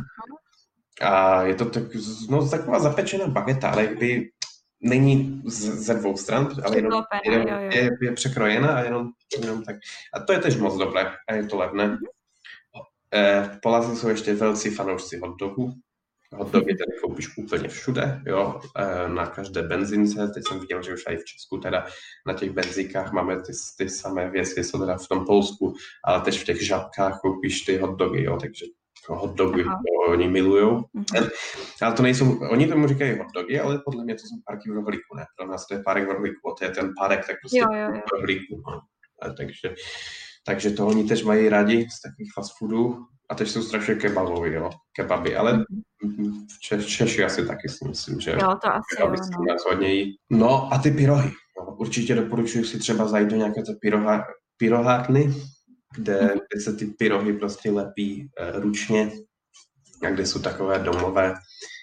A 1.02 1.42
je 1.42 1.54
to 1.54 1.64
tak, 1.64 1.82
no, 2.30 2.48
taková 2.48 2.78
zapečená 2.78 3.26
bageta, 3.26 3.70
ale 3.70 3.84
jakby 3.84 4.30
není 4.80 5.42
z, 5.44 5.60
ze 5.60 5.94
dvou 5.94 6.16
stran, 6.16 6.48
ale 6.64 6.76
jenom, 6.76 7.04
jenom. 7.24 7.48
Je, 7.48 7.90
je 8.02 8.12
překrojená 8.12 8.76
a 8.76 8.80
jenom, 8.80 9.08
jenom 9.42 9.62
tak. 9.62 9.76
A 10.14 10.20
to 10.20 10.32
je 10.32 10.38
tež 10.38 10.56
moc 10.56 10.78
dobré 10.78 11.12
a 11.28 11.34
je 11.34 11.46
to 11.46 11.56
levné. 11.56 11.98
Mm-hmm. 13.14 13.52
Eh, 13.54 13.58
Poláci 13.62 13.96
jsou 13.96 14.08
ještě 14.08 14.34
velcí 14.34 14.70
fanoušci 14.70 15.18
hot 15.18 15.36
dogu. 15.38 15.72
Hot 16.32 16.52
dogy 16.52 16.76
tady 16.76 17.00
koupíš 17.02 17.38
úplně 17.38 17.68
všude, 17.68 18.22
jo, 18.26 18.60
eh, 18.78 19.08
na 19.08 19.26
každé 19.26 19.62
benzince. 19.62 20.28
Teď 20.34 20.42
jsem 20.48 20.60
viděl, 20.60 20.82
že 20.82 20.94
už 20.94 21.04
i 21.10 21.16
v 21.16 21.24
Česku 21.24 21.58
teda 21.58 21.86
na 22.26 22.34
těch 22.34 22.50
benzíkách 22.50 23.12
máme 23.12 23.36
ty, 23.36 23.52
ty 23.78 23.88
samé 23.88 24.30
věci, 24.30 24.64
jsou 24.64 24.78
teda 24.78 24.96
v 24.96 25.08
tom 25.08 25.26
Polsku, 25.26 25.74
ale 26.04 26.20
teď 26.20 26.40
v 26.40 26.44
těch 26.44 26.66
žabkách 26.66 27.20
koupíš 27.20 27.60
ty 27.60 27.78
hot 27.78 27.98
dogy, 27.98 28.22
jo, 28.22 28.38
takže 28.40 28.66
hot 29.08 29.34
dogy, 29.34 29.64
to 29.64 30.12
oni 30.12 30.28
milujou. 30.28 30.80
Mm-hmm. 30.80 31.30
Ale 31.82 31.94
to 31.94 32.02
nejsou, 32.02 32.38
oni 32.50 32.66
tomu 32.66 32.88
říkají 32.88 33.18
hot 33.18 33.26
dogy, 33.34 33.60
ale 33.60 33.82
podle 33.84 34.04
mě 34.04 34.14
to 34.14 34.20
jsou 34.20 34.36
párky 34.46 34.70
v 34.70 34.74
rohlíku, 34.74 35.16
ne? 35.16 35.24
Pro 35.36 35.46
nás 35.46 35.66
to 35.66 35.74
je 35.74 35.82
párek 35.82 36.08
v 36.08 36.10
rohlíku, 36.10 36.54
to 36.58 36.64
je 36.64 36.70
ten 36.70 36.92
párek, 36.98 37.26
tak 37.26 37.36
prostě 37.42 37.58
jo, 37.58 37.66
jo, 37.72 37.94
jo. 37.94 38.00
v 38.06 38.12
rohlíku. 38.12 38.62
No. 38.66 38.80
Takže, 39.36 39.74
takže 40.46 40.70
to 40.70 40.86
oni 40.86 41.04
teď 41.04 41.24
mají 41.24 41.48
rádi 41.48 41.88
z 41.90 42.00
takových 42.00 42.32
fast 42.34 42.58
foodů 42.58 43.06
a 43.30 43.34
teď 43.34 43.48
jsou 43.48 43.62
strašně 43.62 43.94
kebaboví, 43.94 44.52
jo, 44.52 44.70
kebaby, 44.96 45.36
ale 45.36 45.52
mm-hmm. 46.04 46.46
Češ, 46.60 46.86
Češi 46.86 47.24
asi 47.24 47.46
taky 47.46 47.68
si 47.68 47.88
myslím, 47.88 48.20
že 48.20 48.30
jo, 48.30 48.54
to 48.62 48.68
asi 48.68 49.00
jo, 49.00 49.06
no. 49.06 49.44
nás 49.52 49.64
hodně 49.70 50.04
No 50.30 50.72
a 50.74 50.78
ty 50.78 50.90
pyrohy, 50.90 51.30
no, 51.58 51.74
určitě 51.74 52.14
doporučuji 52.14 52.64
si 52.64 52.78
třeba 52.78 53.08
zajít 53.08 53.28
do 53.28 53.36
nějaké 53.36 53.62
pyroha, 53.80 54.24
pyrohárny, 54.56 55.34
kde, 55.96 56.20
mm-hmm. 56.20 56.40
kde 56.52 56.60
se 56.60 56.72
ty 56.72 56.86
pyrohy 56.86 57.32
prostě 57.32 57.70
lepí 57.70 58.30
uh, 58.54 58.62
ručně 58.62 59.12
a 60.06 60.10
kde 60.10 60.26
jsou 60.26 60.40
takové 60.40 60.78
domové. 60.78 61.34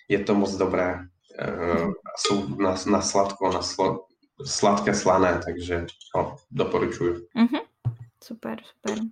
Je 0.09 0.20
to 0.20 0.36
moc 0.36 0.55
dobré. 0.55 0.99
Uh, 1.47 1.91
jsou 2.18 2.55
na, 2.55 2.76
na 2.91 3.01
sladko, 3.01 3.53
na 3.53 3.61
slo, 3.61 4.05
sladké 4.45 4.93
slané, 4.93 5.41
takže 5.45 5.86
no, 6.16 6.36
doporučuji. 6.51 7.14
Mm-hmm. 7.14 7.62
Super, 8.24 8.57
super. 8.63 9.03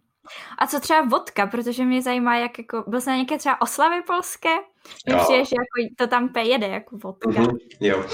A 0.57 0.67
co 0.67 0.79
třeba 0.79 1.01
vodka, 1.01 1.47
protože 1.47 1.85
mě 1.85 2.01
zajímá, 2.01 2.37
jak 2.37 2.57
jako, 2.57 2.83
byl 2.87 3.01
jsi 3.01 3.09
na 3.09 3.15
nějaké 3.15 3.37
třeba 3.37 3.61
oslavy 3.61 4.01
polské? 4.07 4.55
Myslím, 5.15 5.45
že 5.45 5.55
jako 5.55 5.95
to 5.97 6.07
tam 6.07 6.33
jede 6.43 6.67
jako 6.67 6.97
vodka. 6.97 7.29
Mm-hmm, 7.29 7.57
jo, 7.79 8.05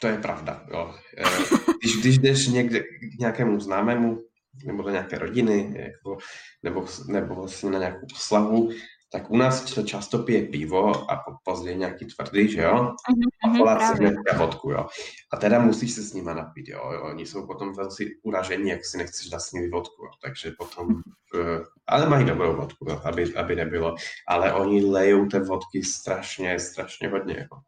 to 0.00 0.06
je 0.06 0.18
pravda, 0.18 0.64
jo. 0.70 0.94
Eh, 1.18 1.24
když, 1.80 1.96
když 1.96 2.18
jdeš 2.18 2.48
někde 2.48 2.80
k 2.80 3.18
nějakému 3.18 3.60
známému, 3.60 4.18
nebo 4.66 4.82
do 4.82 4.90
nějaké 4.90 5.18
rodiny, 5.18 5.74
jako, 5.76 6.18
nebo, 6.62 6.86
nebo 7.08 7.34
vlastně 7.34 7.70
na 7.70 7.78
nějakou 7.78 8.06
oslavu, 8.14 8.70
tak 9.12 9.30
u 9.30 9.36
nás 9.36 9.68
se 9.68 9.82
často 9.82 10.18
pije 10.18 10.42
pivo 10.42 11.10
a 11.10 11.24
později 11.44 11.76
nějaký 11.76 12.06
tvrdý, 12.06 12.48
že 12.48 12.62
jo? 12.62 12.74
Uh-huh, 12.74 13.54
a 13.54 13.58
Poláci 13.58 13.98
hnedka 13.98 14.38
vodku, 14.38 14.70
jo? 14.70 14.86
A 15.32 15.36
teda 15.36 15.58
musíš 15.58 15.92
se 15.92 16.02
s 16.02 16.12
nima 16.12 16.34
napít, 16.34 16.68
jo? 16.68 16.82
Oni 17.02 17.26
jsou 17.26 17.46
potom 17.46 17.72
velmi 17.74 18.10
uražení, 18.22 18.70
jak 18.70 18.84
si 18.84 18.98
nechceš 18.98 19.28
dát 19.28 19.38
s 19.38 19.52
nimi 19.52 19.68
vodku, 19.68 20.04
jo? 20.04 20.10
takže 20.22 20.52
potom, 20.58 20.86
uh, 20.88 21.64
ale 21.86 22.08
mají 22.08 22.26
dobrou 22.26 22.56
vodku, 22.56 22.86
jo? 22.88 23.00
Aby, 23.04 23.34
aby 23.34 23.56
nebylo, 23.56 23.94
ale 24.28 24.52
oni 24.52 24.84
lejou 24.84 25.26
té 25.26 25.40
vodky 25.40 25.82
strašně, 25.82 26.58
strašně 26.58 27.08
hodně, 27.08 27.48
jo? 27.50 27.58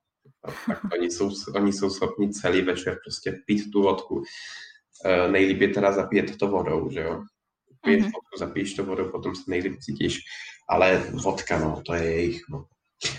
Tak 0.66 0.80
oni 0.93 1.11
jsou, 1.11 1.30
oni 1.55 1.72
jsou 1.72 1.91
schopni 1.91 2.30
celý 2.30 2.62
večer 2.62 2.99
prostě 3.05 3.43
pít 3.47 3.70
tu 3.72 3.82
vodku. 3.82 4.14
Uh, 4.14 5.32
nejlíp 5.32 5.61
je 5.61 5.68
teda 5.68 5.93
zapít 5.93 6.39
to 6.39 6.49
vodou, 6.49 6.91
že 6.91 7.01
jo? 7.01 7.22
Piješ 7.85 8.01
mm-hmm. 8.01 8.05
vodku, 8.05 8.39
zapíš 8.39 8.74
to 8.74 8.85
vodou, 8.85 9.09
potom 9.09 9.35
se 9.35 9.43
nejlíp 9.49 9.79
cítíš 9.81 10.20
ale 10.68 11.03
vodka, 11.12 11.59
no, 11.59 11.83
to 11.87 11.95
je 11.95 12.05
jejich, 12.05 12.43
no. 12.51 12.64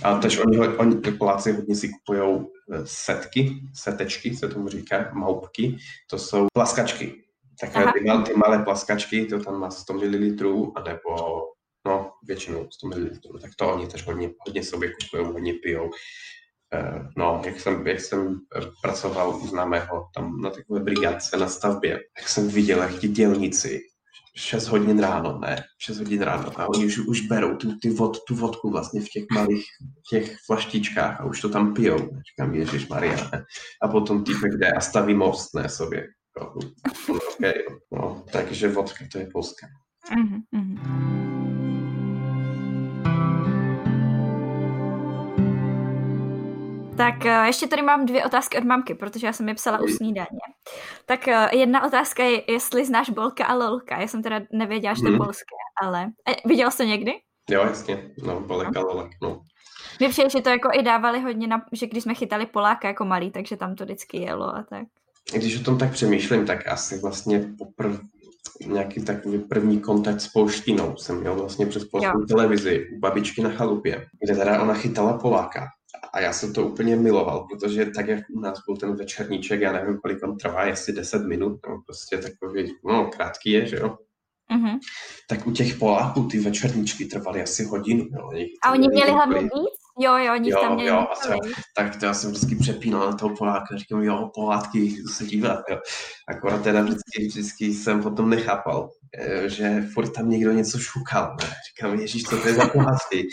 A 0.03 0.17
tež 0.17 0.37
oni, 0.37 0.59
oni 0.59 0.95
Poláci 1.17 1.51
hodně 1.51 1.75
si 1.75 1.89
kupují 1.89 2.45
eh, 2.73 2.81
setky, 2.85 3.61
setečky 3.73 4.35
se 4.35 4.47
tomu 4.49 4.69
říká, 4.69 5.11
maupky, 5.13 5.77
to 6.09 6.17
jsou 6.17 6.47
plaskačky. 6.53 7.23
Takové 7.61 7.93
ty, 7.93 8.05
mal, 8.05 8.23
ty 8.23 8.33
malé 8.33 8.63
plaskačky, 8.63 9.25
to 9.25 9.39
tam 9.39 9.59
má 9.59 9.71
100 9.71 9.93
ml, 9.93 10.71
anebo 10.75 11.41
no, 11.85 12.11
většinou 12.27 12.67
100 12.71 12.87
ml, 12.87 13.09
tak 13.41 13.51
to 13.55 13.73
oni 13.73 13.87
tež 13.87 14.07
hodně, 14.07 14.29
hodně 14.47 14.63
sobě 14.63 14.91
kupují, 14.93 15.25
hodně 15.25 15.53
pijou. 15.53 15.85
Uh, 15.85 17.07
no, 17.17 17.41
jak 17.45 17.59
jsem, 17.59 17.87
jak 17.87 17.99
jsem 17.99 18.39
pracoval 18.81 19.35
u 19.35 19.47
známého 19.47 20.09
tam 20.15 20.41
na 20.41 20.49
takové 20.49 20.79
brigádce 20.79 21.37
na 21.37 21.47
stavbě, 21.47 21.99
tak 22.19 22.29
jsem 22.29 22.47
viděl, 22.47 22.81
jak 22.81 22.99
ti 22.99 23.07
dělníci 23.07 23.81
6 24.37 24.67
hodin 24.67 24.99
ráno, 24.99 25.39
ne, 25.39 25.63
6 25.79 25.97
hodin 25.97 26.21
ráno 26.21 26.59
a 26.59 26.69
oni 26.69 26.85
už, 26.85 26.97
už 26.99 27.21
berou 27.21 27.55
tu, 27.55 27.77
ty 27.79 27.89
vod, 27.89 28.17
tu 28.27 28.35
vodku 28.35 28.71
vlastně 28.71 29.01
v 29.01 29.09
těch 29.09 29.23
malých 29.33 29.65
těch 30.09 30.35
flaštičkách 30.45 31.21
a 31.21 31.25
už 31.25 31.41
to 31.41 31.49
tam 31.49 31.73
pijou. 31.73 31.97
Říkám, 31.97 32.55
Ježíš 32.55 32.87
Maria. 32.87 33.29
Ne? 33.33 33.43
A 33.81 33.87
potom 33.87 34.23
týpek 34.23 34.51
jde 34.59 34.71
a 34.71 34.79
staví 34.79 35.13
most, 35.13 35.55
ne 35.55 35.69
sobě. 35.69 36.07
Okay, 37.09 37.53
no, 37.91 38.25
takže 38.31 38.67
vodka, 38.67 39.05
to 39.11 39.17
je 39.17 39.29
Polska. 39.33 39.67
Mm-hmm. 40.11 41.46
Tak 46.97 47.25
eh, 47.25 47.47
ještě 47.47 47.67
tady 47.67 47.81
mám 47.81 48.05
dvě 48.05 48.25
otázky 48.25 48.57
od 48.57 48.63
mamky, 48.63 48.95
protože 48.95 49.27
já 49.27 49.33
jsem 49.33 49.49
je 49.49 49.55
psala 49.55 49.79
u 49.81 49.87
snídaně. 49.87 50.39
Tak 51.05 51.27
eh, 51.27 51.49
jedna 51.57 51.85
otázka 51.85 52.23
je, 52.23 52.51
jestli 52.51 52.85
znáš 52.85 53.09
Bolka 53.09 53.45
a 53.45 53.53
Lolka. 53.53 54.01
Já 54.01 54.07
jsem 54.07 54.23
teda 54.23 54.41
nevěděla, 54.51 54.93
že 54.93 55.01
to 55.01 55.07
je 55.07 55.11
hmm. 55.11 55.25
polské, 55.25 55.55
ale... 55.81 56.11
E, 56.29 56.35
viděl 56.45 56.71
jsi 56.71 56.77
to 56.77 56.83
někdy? 56.83 57.11
Jo, 57.49 57.61
jasně. 57.61 58.11
No, 58.23 58.41
Bolek 58.41 58.77
a 58.77 58.79
Lolek, 58.79 59.11
no. 59.21 59.41
Mně 59.99 60.09
přijde, 60.09 60.29
že 60.29 60.41
to 60.41 60.49
jako 60.49 60.69
i 60.73 60.83
dávali 60.83 61.19
hodně, 61.19 61.47
na, 61.47 61.65
že 61.71 61.87
když 61.87 62.03
jsme 62.03 62.13
chytali 62.13 62.45
Poláka 62.45 62.87
jako 62.87 63.05
malý, 63.05 63.31
takže 63.31 63.57
tam 63.57 63.75
to 63.75 63.83
vždycky 63.83 64.17
jelo 64.17 64.55
a 64.55 64.63
tak. 64.69 64.83
Když 65.33 65.61
o 65.61 65.63
tom 65.63 65.77
tak 65.77 65.91
přemýšlím, 65.91 66.45
tak 66.45 66.67
asi 66.67 66.99
vlastně 66.99 67.45
poprv, 67.57 67.99
nějaký 68.65 69.05
takový 69.05 69.39
první 69.39 69.79
kontakt 69.79 70.21
s 70.21 70.27
polštinou 70.27 70.95
jsem 70.97 71.19
měl 71.19 71.35
vlastně 71.35 71.65
přes 71.65 71.85
polskou 71.85 72.25
televizi 72.25 72.87
u 72.95 72.99
babičky 72.99 73.41
na 73.41 73.49
chalupě, 73.49 74.05
kde 74.23 74.35
teda 74.35 74.61
ona 74.61 74.73
chytala 74.73 75.17
Poláka. 75.17 75.67
A 76.13 76.19
já 76.19 76.33
jsem 76.33 76.53
to 76.53 76.67
úplně 76.67 76.95
miloval, 76.95 77.47
protože 77.51 77.85
tak, 77.85 78.07
jak 78.07 78.23
u 78.29 78.39
nás 78.39 78.59
byl 78.67 78.77
ten 78.77 78.95
večerníček, 78.95 79.61
já 79.61 79.73
nevím, 79.73 79.97
kolik 79.97 80.23
on 80.23 80.37
trvá, 80.37 80.65
jestli 80.65 80.93
10 80.93 81.27
minut, 81.27 81.59
no 81.67 81.81
prostě 81.85 82.17
takový, 82.17 82.73
no 82.85 83.05
krátký 83.05 83.51
je, 83.51 83.65
že 83.67 83.75
jo. 83.75 83.97
Mm-hmm. 84.51 84.79
Tak 85.29 85.47
u 85.47 85.51
těch 85.51 85.77
Poláků 85.77 86.23
ty 86.23 86.39
večerníčky 86.39 87.05
trvaly 87.05 87.41
asi 87.41 87.63
hodinu. 87.63 88.05
Jo. 88.13 88.47
A 88.63 88.71
oni 88.71 88.87
měli 88.87 89.11
hlavně 89.11 89.41
víc? 89.41 89.77
Jo, 89.99 90.17
jo, 90.17 90.33
oni 90.33 90.49
jo, 90.49 90.61
tam 90.61 90.75
měli 90.75 90.89
jo, 90.89 90.95
a 90.97 91.27
to, 91.27 91.33
tak 91.75 91.95
to 91.95 92.05
já 92.05 92.13
jsem 92.13 92.31
vždycky 92.31 92.55
přepínal 92.55 93.11
na 93.11 93.17
toho 93.17 93.35
Poláka, 93.35 93.77
říkám, 93.77 94.03
jo, 94.03 94.31
Polátky, 94.35 94.95
se 95.13 95.25
dívat, 95.25 95.59
jo. 95.69 95.77
Akorát 96.27 96.63
teda 96.63 96.81
vždycky, 96.81 97.27
vždycky 97.27 97.73
jsem 97.73 98.03
potom 98.03 98.29
nechápal, 98.29 98.89
eh, 99.17 99.49
že 99.49 99.81
furt 99.93 100.09
tam 100.09 100.29
někdo 100.29 100.51
něco 100.51 100.79
šukal, 100.79 101.35
ne? 101.41 101.49
Říkám, 101.69 101.99
ježíš, 101.99 102.23
co 102.23 102.37
to 102.37 102.47
je 102.47 102.53
za 102.53 102.67
Poláky? 102.67 103.27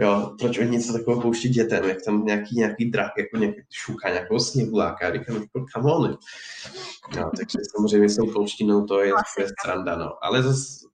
Jo, 0.00 0.34
proč 0.40 0.58
oni 0.58 0.70
něco 0.70 0.92
takového 0.92 1.22
pouští 1.22 1.48
dětem, 1.48 1.84
jak 1.84 2.02
tam 2.02 2.24
nějaký, 2.24 2.56
nějaký 2.56 2.90
drak, 2.90 3.12
jako 3.18 3.36
nějaký 3.36 3.60
šuka, 3.70 4.08
nějakého 4.08 4.40
sněhuláka, 4.40 5.12
říkám, 5.12 5.36
jako 5.36 5.64
come 5.74 5.92
on. 5.92 6.18
No, 7.16 7.30
takže 7.36 7.58
samozřejmě 7.76 8.08
jsou 8.08 8.32
polštinou, 8.32 8.84
to 8.84 9.00
je, 9.00 9.12
to 9.36 9.42
je 9.42 9.48
stranda, 9.60 9.96
no. 9.96 10.24
Ale 10.24 10.42
zase 10.42 10.86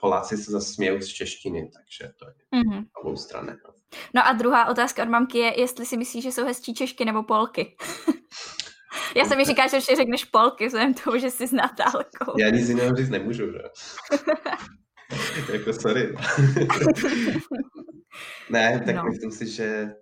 Poláci 0.00 0.36
se 0.36 0.50
zase 0.50 0.72
smějou 0.74 1.00
z 1.00 1.08
češtiny, 1.08 1.70
takže 1.74 2.12
to 2.18 2.26
je 2.26 2.62
mm-hmm. 2.62 2.84
obou 3.02 3.16
strany. 3.16 3.48
No. 3.48 3.74
no 4.14 4.26
a 4.26 4.32
druhá 4.32 4.68
otázka 4.68 5.02
od 5.02 5.08
mamky 5.08 5.38
je, 5.38 5.60
jestli 5.60 5.86
si 5.86 5.96
myslíš, 5.96 6.24
že 6.24 6.32
jsou 6.32 6.44
hezčí 6.44 6.74
Češky 6.74 7.04
nebo 7.04 7.22
Polky. 7.22 7.76
Já 9.16 9.24
jsem 9.24 9.38
mi 9.38 9.44
říká, 9.44 9.66
že 9.66 9.76
ještě 9.76 9.96
řekneš 9.96 10.24
Polky, 10.24 10.66
vzhledem 10.66 10.94
tomu, 10.94 11.18
že 11.18 11.30
jsi 11.30 11.46
s 11.46 11.52
Natálkou. 11.52 12.38
Já 12.38 12.50
nic 12.50 12.68
jiného 12.68 12.96
říct 12.96 13.08
nemůžu, 13.08 13.52
že? 13.52 13.58
jako 15.52 15.72
sorry. 15.72 16.14
Ne, 18.50 18.82
tak 18.86 18.96
no. 18.96 19.02
myslím 19.04 19.32
si, 19.32 19.46
že, 19.46 19.94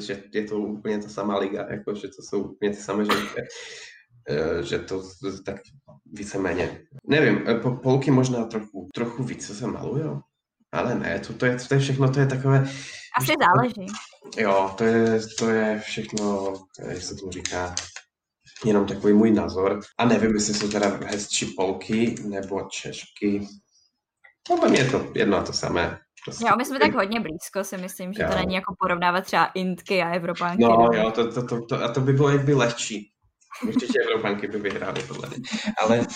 že 0.00 0.22
je 0.32 0.44
to 0.44 0.56
úplně 0.56 0.98
ta 0.98 1.08
samá 1.08 1.38
liga, 1.38 1.66
jako, 1.70 1.94
že 1.94 2.08
to 2.08 2.22
jsou 2.22 2.42
úplně 2.42 2.70
ty 2.70 2.76
samé 2.76 3.04
ženské. 3.04 3.42
Eh, 4.30 4.62
že 4.62 4.78
to 4.78 5.02
tak 5.44 5.56
víceméně. 6.12 6.80
Nevím, 7.06 7.44
po, 7.62 7.70
polky 7.70 8.10
možná 8.10 8.44
trochu, 8.44 8.88
trochu 8.94 9.22
více 9.22 9.54
se 9.54 9.66
malujou, 9.66 10.20
ale 10.72 10.94
ne, 10.94 11.20
to, 11.20 11.32
to, 11.32 11.46
je, 11.46 11.56
to 11.68 11.74
je 11.74 11.80
všechno, 11.80 12.12
to 12.12 12.20
je 12.20 12.26
takové... 12.26 12.68
Asi 13.18 13.32
záleží. 13.40 13.92
Jo, 14.36 14.74
to 14.78 14.84
je, 14.84 15.20
to 15.38 15.50
je 15.50 15.80
všechno, 15.80 16.54
jak 16.88 17.02
se 17.02 17.14
tomu 17.14 17.32
říká, 17.32 17.74
jenom 18.64 18.86
takový 18.86 19.12
můj 19.12 19.30
názor. 19.30 19.80
A 19.98 20.04
nevím, 20.04 20.34
jestli 20.34 20.54
jsou 20.54 20.68
teda 20.68 21.00
hezčí 21.06 21.46
Polky 21.46 22.14
nebo 22.24 22.60
Češky. 22.70 23.46
Podle 24.48 24.68
mě 24.68 24.78
je 24.78 24.90
to 24.90 25.12
jedno 25.14 25.36
a 25.36 25.42
to 25.42 25.52
samé. 25.52 25.98
Prostě. 26.24 26.44
Jo, 26.48 26.56
my 26.56 26.64
jsme 26.64 26.78
tak 26.78 26.94
hodně 26.94 27.20
blízko, 27.20 27.64
si 27.64 27.76
myslím, 27.76 28.12
že 28.12 28.22
jo. 28.22 28.28
to 28.30 28.36
není 28.36 28.54
jako 28.54 28.74
porovnávat 28.80 29.24
třeba 29.24 29.46
Indky 29.46 30.02
a 30.02 30.08
Evropánky. 30.08 30.62
No 30.62 30.88
jo, 30.94 31.10
to, 31.10 31.32
to, 31.32 31.46
to, 31.46 31.66
to, 31.66 31.84
a 31.84 31.88
to 31.88 32.00
by 32.00 32.12
bylo 32.12 32.28
jak 32.28 32.44
by 32.44 32.54
lehčí. 32.54 33.12
Určitě 33.66 33.98
Evropanky 34.02 34.46
by 34.48 34.58
vyhrály 34.58 35.02
podle 35.02 35.28
mě. 35.28 35.38
Ale, 35.82 36.06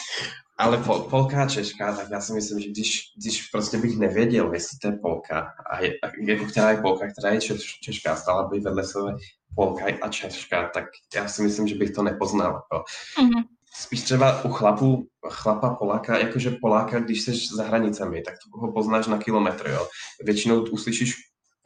ale 0.59 0.79
pol, 0.79 0.99
Polka 0.99 1.43
a 1.43 1.49
Češka, 1.49 1.97
tak 1.97 2.07
já 2.11 2.21
si 2.21 2.33
myslím, 2.33 2.61
že 2.61 2.69
když, 2.69 3.03
když 3.17 3.43
prostě 3.43 3.79
bych 3.79 3.99
nevěděl, 3.99 4.53
jestli 4.53 4.79
to 4.79 4.89
je 4.89 4.99
Polka, 5.03 5.53
a 5.71 5.81
je, 5.81 5.95
jako 6.23 6.45
která 6.45 6.71
je 6.71 6.83
Polka, 6.83 7.07
která 7.13 7.35
je 7.35 7.41
češ, 7.41 7.81
Češka, 7.81 8.17
stala 8.17 8.49
by 8.49 8.61
vedle 8.61 8.85
sebe 8.85 9.17
Polka 9.55 9.85
a 10.03 10.09
Češka, 10.09 10.71
tak 10.75 10.85
já 11.15 11.29
si 11.29 11.43
myslím, 11.43 11.69
že 11.69 11.75
bych 11.75 11.91
to 11.91 12.03
nepoznal. 12.03 12.63
Mm-hmm. 12.73 13.45
Spíš 13.75 14.03
třeba 14.03 14.45
u 14.45 14.49
chlapu, 14.49 15.09
chlapa 15.29 15.75
Poláka, 15.75 16.19
jakože 16.19 16.51
Poláka, 16.61 16.99
když 16.99 17.23
jsi 17.23 17.33
za 17.57 17.65
hranicemi, 17.65 18.23
tak 18.23 18.35
to 18.35 18.59
ho 18.59 18.73
poznáš 18.73 19.07
na 19.07 19.19
kilometr, 19.19 19.69
jo. 19.69 19.89
Většinou 20.25 20.63
uslyšíš 20.63 21.15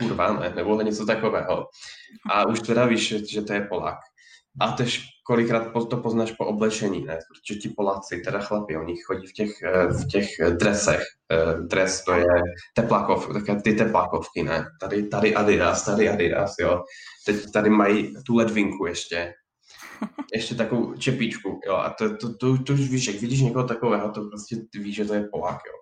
kurva, 0.02 0.32
ne, 0.32 0.52
nebo 0.56 0.82
něco 0.82 1.06
takového. 1.06 1.66
A 2.30 2.46
už 2.46 2.60
teda 2.60 2.86
víš, 2.86 3.14
že, 3.32 3.42
to 3.42 3.52
je 3.52 3.60
Polák. 3.60 3.98
A 4.60 4.72
tež 4.72 5.04
kolikrát 5.26 5.72
to 5.72 5.96
poznáš 5.96 6.32
po 6.32 6.46
oblečení, 6.46 7.04
ne? 7.04 7.18
Protože 7.28 7.60
ti 7.60 7.68
Poláci, 7.68 8.20
teda 8.20 8.40
chlapi, 8.40 8.76
oni 8.76 8.96
chodí 8.96 9.26
v 9.26 9.32
těch, 9.32 9.62
eh, 9.62 9.86
v 9.86 10.06
těch 10.08 10.28
dresech. 10.50 11.02
Eh, 11.32 11.60
dres 11.60 12.04
to 12.04 12.12
je 12.12 12.24
teplákov, 12.74 13.32
také 13.32 13.60
ty 13.62 13.72
teplákovky, 13.72 14.42
ne? 14.42 14.64
Tady, 14.80 15.02
tady 15.02 15.34
Adidas, 15.34 15.84
tady 15.84 16.08
Adidas, 16.08 16.54
jo. 16.60 16.82
Teď 17.26 17.36
tady 17.52 17.70
mají 17.70 18.14
tu 18.26 18.34
ledvinku 18.36 18.86
ještě, 18.86 19.32
ještě 20.32 20.54
takovou 20.54 20.94
čepičku, 20.94 21.60
jo, 21.66 21.74
a 21.74 21.90
to, 21.90 22.16
to, 22.16 22.34
to, 22.34 22.58
to 22.58 22.72
už 22.72 22.80
víš, 22.80 23.06
jak 23.06 23.16
vidíš 23.16 23.40
někoho 23.40 23.64
takového, 23.64 24.10
to 24.10 24.24
prostě 24.24 24.56
víš, 24.74 24.96
že 24.96 25.04
to 25.04 25.14
je 25.14 25.28
Polák, 25.32 25.58
jo. 25.66 25.72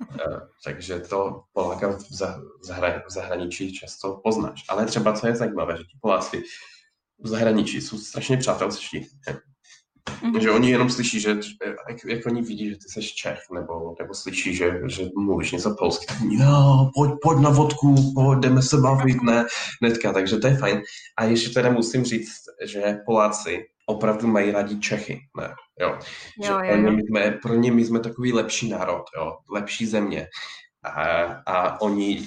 Uh, 0.00 0.38
takže 0.64 1.00
to 1.00 1.42
Poláka 1.52 1.88
v, 1.88 2.00
za, 2.10 2.42
v, 2.62 2.66
zahra, 2.66 3.02
v 3.08 3.12
zahraničí 3.12 3.72
často 3.72 4.20
poznáš. 4.24 4.64
Ale 4.68 4.86
třeba, 4.86 5.12
co 5.12 5.26
je 5.26 5.36
zajímavé, 5.36 5.76
že 5.76 5.82
ti 5.82 5.98
Poláci 6.00 6.42
v 7.18 7.28
zahraničí 7.28 7.80
jsou 7.80 7.98
strašně 7.98 8.36
přátelští. 8.36 9.06
Mm-hmm. 10.06 10.40
Že 10.40 10.50
oni 10.50 10.70
jenom 10.70 10.90
slyší, 10.90 11.20
že 11.20 11.30
jak, 11.88 11.96
jak 12.06 12.26
oni 12.26 12.42
vidí, 12.42 12.70
že 12.70 12.76
ty 12.76 12.88
jsi 12.88 13.02
Čech, 13.02 13.38
nebo, 13.54 13.94
nebo 14.00 14.14
slyší, 14.14 14.54
že, 14.54 14.80
že 14.86 15.04
mluvíš 15.16 15.52
něco 15.52 15.76
polsky, 15.78 16.06
tak 16.06 16.16
jo, 16.30 16.90
pojď, 16.94 17.12
pojď 17.22 17.38
na 17.38 17.50
vodku, 17.50 18.12
pojď, 18.14 18.38
jdeme 18.38 18.62
se 18.62 18.76
bavit, 18.76 19.22
ne, 19.22 19.46
netka, 19.82 20.12
takže 20.12 20.36
to 20.36 20.46
je 20.46 20.56
fajn. 20.56 20.82
A 21.18 21.24
ještě 21.24 21.50
teda 21.50 21.70
musím 21.70 22.04
říct, 22.04 22.42
že 22.64 22.98
Poláci 23.06 23.64
opravdu 23.86 24.28
mají 24.28 24.50
rádi 24.50 24.78
Čechy, 24.78 25.20
ne, 25.36 25.54
jo. 25.80 25.88
jo, 25.88 25.98
že 26.44 26.52
jo, 26.52 26.58
jo. 26.58 26.72
Pro, 26.72 26.82
ně 26.82 26.90
my 26.90 27.02
jsme, 27.02 27.30
pro 27.42 27.54
ně 27.54 27.72
my 27.72 27.84
jsme 27.84 28.00
takový 28.00 28.32
lepší 28.32 28.68
národ, 28.68 29.04
jo, 29.18 29.36
lepší 29.50 29.86
země. 29.86 30.26
A, 30.82 31.02
a 31.46 31.80
oni, 31.80 32.26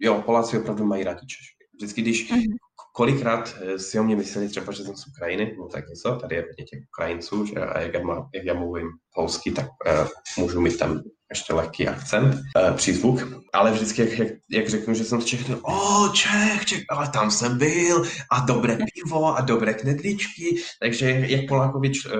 jo, 0.00 0.22
Poláci 0.26 0.58
opravdu 0.58 0.84
mají 0.84 1.04
rádi 1.04 1.26
Čechy. 1.26 1.66
Vždycky, 1.74 2.02
když 2.02 2.32
mm-hmm 2.32 2.61
kolikrát 2.92 3.54
eh, 3.60 3.78
si 3.78 4.00
o 4.00 4.02
mě 4.02 4.16
mysleli 4.16 4.48
třeba, 4.48 4.72
že 4.72 4.84
jsem 4.84 4.96
z 4.96 5.06
Ukrajiny, 5.06 5.54
no 5.58 5.68
tak 5.68 5.88
něco, 5.88 6.16
tady 6.16 6.36
je 6.36 6.42
hodně 6.42 6.64
těch 6.64 6.80
Ukrajinců, 6.88 7.46
že 7.46 7.54
a 7.54 7.80
jak 7.80 7.94
já, 7.94 8.00
má, 8.00 8.28
jak 8.34 8.44
já 8.44 8.54
mluvím 8.54 8.88
polsky, 9.14 9.52
tak 9.52 9.66
uh, 9.66 10.08
můžu 10.38 10.60
mít 10.60 10.78
tam 10.78 11.02
ještě 11.30 11.54
lehký 11.54 11.88
akcent, 11.88 12.34
uh, 12.34 12.76
přízvuk, 12.76 13.20
ale 13.52 13.72
vždycky, 13.72 14.00
jak, 14.00 14.18
jak, 14.18 14.28
jak 14.50 14.68
řeknu, 14.68 14.94
že 14.94 15.04
jsem 15.04 15.20
z 15.20 15.24
Čech, 15.24 15.50
o, 15.50 15.58
oh, 15.62 16.12
Čech, 16.12 16.64
Čech, 16.64 16.84
ale 16.90 17.08
tam 17.08 17.30
jsem 17.30 17.58
byl, 17.58 18.04
a 18.30 18.40
dobré 18.40 18.78
pivo, 18.94 19.36
a 19.36 19.40
dobré 19.40 19.74
knedličky, 19.74 20.62
takže 20.80 21.10
jak 21.10 21.48
Polákovi 21.48 21.90
č, 21.90 22.08
uh, 22.08 22.14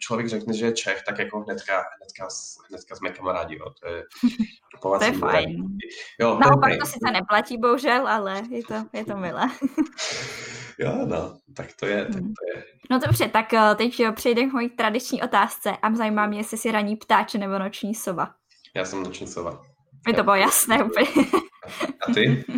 člověk 0.00 0.28
řekne, 0.28 0.54
že 0.54 0.66
je 0.66 0.72
Čech, 0.72 1.02
tak 1.06 1.18
jako 1.18 1.40
hnedka, 1.40 1.74
hnedka, 1.74 2.28
hnedka 2.68 2.96
jsme 2.96 3.10
kamarádi, 3.10 3.56
jo, 3.56 3.66
to 3.82 3.88
je, 3.88 4.04
to 4.80 5.04
je 5.04 5.12
fajn. 5.12 5.78
Jo, 6.20 6.38
Naopak 6.38 6.72
to 6.80 6.86
sice 6.86 7.10
neplatí, 7.12 7.58
bohužel, 7.58 8.08
ale 8.08 8.42
je 8.50 8.64
to, 8.64 8.74
je 8.92 9.04
to 9.04 9.16
milé. 9.16 9.46
jo, 10.78 11.06
no, 11.06 11.38
tak 11.56 11.66
to 11.80 11.86
je, 11.86 12.04
tak 12.04 12.22
hmm. 12.22 12.32
to 12.32 12.58
je. 12.58 12.64
No 12.90 12.98
dobře, 12.98 13.28
tak 13.28 13.46
teď 13.76 14.02
přejdeme 14.14 14.50
k 14.50 14.52
mojí 14.52 14.68
tradiční 14.68 15.22
otázce 15.22 15.70
a 15.82 15.94
zajímá 15.94 16.26
mě, 16.26 16.38
jestli 16.38 16.58
si 16.58 16.72
raní 16.72 16.96
ptáče 16.96 17.38
nebo 17.38 17.58
noční 17.58 17.94
sova. 17.94 18.34
Já 18.74 18.84
jsem 18.84 19.02
noční 19.02 19.26
sova. 19.26 19.62
Mi 20.06 20.14
to 20.14 20.22
bylo 20.22 20.36
jasné 20.36 20.84
úplně. 20.84 21.06
A 22.08 22.12
ty? 22.14 22.44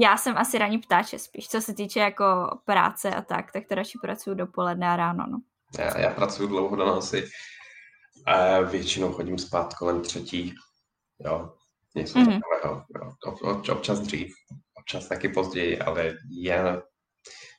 Já 0.00 0.16
jsem 0.16 0.36
asi 0.36 0.58
ranní 0.58 0.78
ptáče 0.78 1.18
spíš, 1.18 1.48
co 1.48 1.60
se 1.60 1.74
týče 1.74 2.00
jako 2.00 2.58
práce 2.64 3.10
a 3.10 3.22
tak, 3.22 3.52
tak 3.52 3.66
to 3.68 3.74
radši 3.74 3.98
pracuji 4.02 4.34
dopoledne 4.34 4.88
a 4.88 4.96
ráno, 4.96 5.26
no. 5.30 5.38
Já, 5.78 5.98
já 5.98 6.10
pracuji 6.10 6.48
dlouho 6.48 6.76
do 6.76 6.86
noci 6.86 7.28
a 8.26 8.60
většinou 8.60 9.12
chodím 9.12 9.38
spát 9.38 9.74
kolem 9.74 10.02
třetí, 10.02 10.54
jo, 11.20 11.52
něco 11.94 12.18
mm-hmm. 12.18 12.40
takového, 12.40 12.84
jo. 13.46 13.74
občas 13.74 14.00
dřív, 14.00 14.34
občas 14.78 15.08
taky 15.08 15.28
později, 15.28 15.78
ale 15.78 16.12
já, 16.40 16.82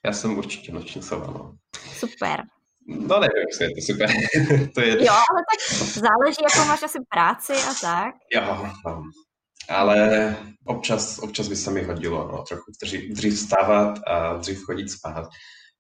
já 0.06 0.14
jsem 0.14 0.38
určitě 0.38 0.72
noční 0.72 1.02
sova, 1.02 1.28
no. 1.28 1.56
Super. 1.94 2.44
No 2.88 3.20
nevím, 3.20 3.46
jestli 3.48 3.66
je 3.66 3.72
to 3.76 3.82
super. 3.82 4.10
to 4.76 4.82
je... 4.82 5.06
Jo, 5.06 5.14
ale 5.14 5.42
tak 5.52 5.88
záleží, 5.88 6.42
jako 6.44 6.68
máš 6.68 6.84
asi 6.84 6.98
práci 7.10 7.54
a 7.54 7.74
tak. 7.82 8.16
Jo, 8.34 8.70
no. 8.86 9.04
Ale 9.70 10.36
občas, 10.66 11.20
občas 11.20 11.48
by 11.48 11.56
se 11.56 11.72
mi 11.72 11.84
hodilo 11.84 12.32
no, 12.32 12.44
trochu 12.44 12.72
dřív, 12.82 13.12
dřív 13.12 13.34
vstávat 13.34 14.00
a 14.08 14.38
dřív 14.38 14.64
chodit 14.64 14.90
spát, 14.90 15.30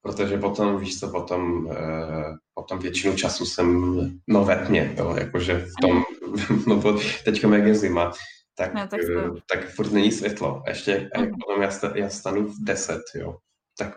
protože 0.06 0.38
potom, 0.38 0.78
víš 0.78 1.00
co, 1.00 1.12
potom, 1.12 1.66
uh, 1.66 2.36
potom 2.54 2.80
většinu 2.80 3.16
času 3.16 3.46
jsem 3.46 3.92
no 4.28 4.46
ve 4.46 4.66
tmě, 4.66 4.96
jo, 4.98 5.16
jakože 5.20 5.60
v 5.60 5.74
tom, 5.82 6.04
no 6.68 6.82
teď 7.26 7.44
jak 7.44 7.66
je 7.66 7.76
zima, 7.76 8.12
tak, 8.58 8.74
no, 8.74 8.88
tak, 8.88 9.00
uh, 9.16 9.38
tak 9.52 9.70
furt 9.70 9.92
není 9.92 10.12
světlo. 10.12 10.64
Ještě 10.68 11.10
mm. 11.18 11.26
potom 11.26 11.62
já, 11.62 11.72
sta, 11.72 11.92
já 11.96 12.10
stanu 12.10 12.48
v 12.48 12.56
10, 12.64 13.02
jo, 13.16 13.38
tak 13.78 13.96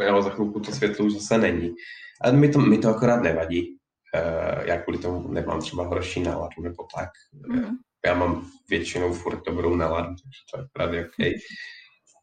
jo, 0.00 0.22
za 0.22 0.30
chvilku 0.30 0.60
to 0.60 0.72
světlo 0.72 1.06
už 1.06 1.12
zase 1.12 1.38
není. 1.38 1.74
Ale 2.20 2.32
mi 2.32 2.48
to, 2.48 2.58
mi 2.58 2.78
to 2.78 2.88
akorát 2.88 3.22
nevadí. 3.22 3.78
Uh, 4.14 4.66
já 4.66 4.82
kvůli 4.82 4.98
tomu 4.98 5.32
nemám 5.32 5.60
třeba 5.60 5.86
horší 5.86 6.20
náladu 6.20 6.62
nebo 6.62 6.86
tak. 6.96 7.10
Mm. 7.48 7.76
Já 8.06 8.14
mám 8.14 8.46
většinou 8.68 9.12
furt 9.12 9.44
dobrou 9.46 9.76
náladu, 9.76 10.08
takže 10.08 10.40
to 10.52 10.60
je 10.60 10.66
právě 10.72 11.06
OK. 11.06 11.18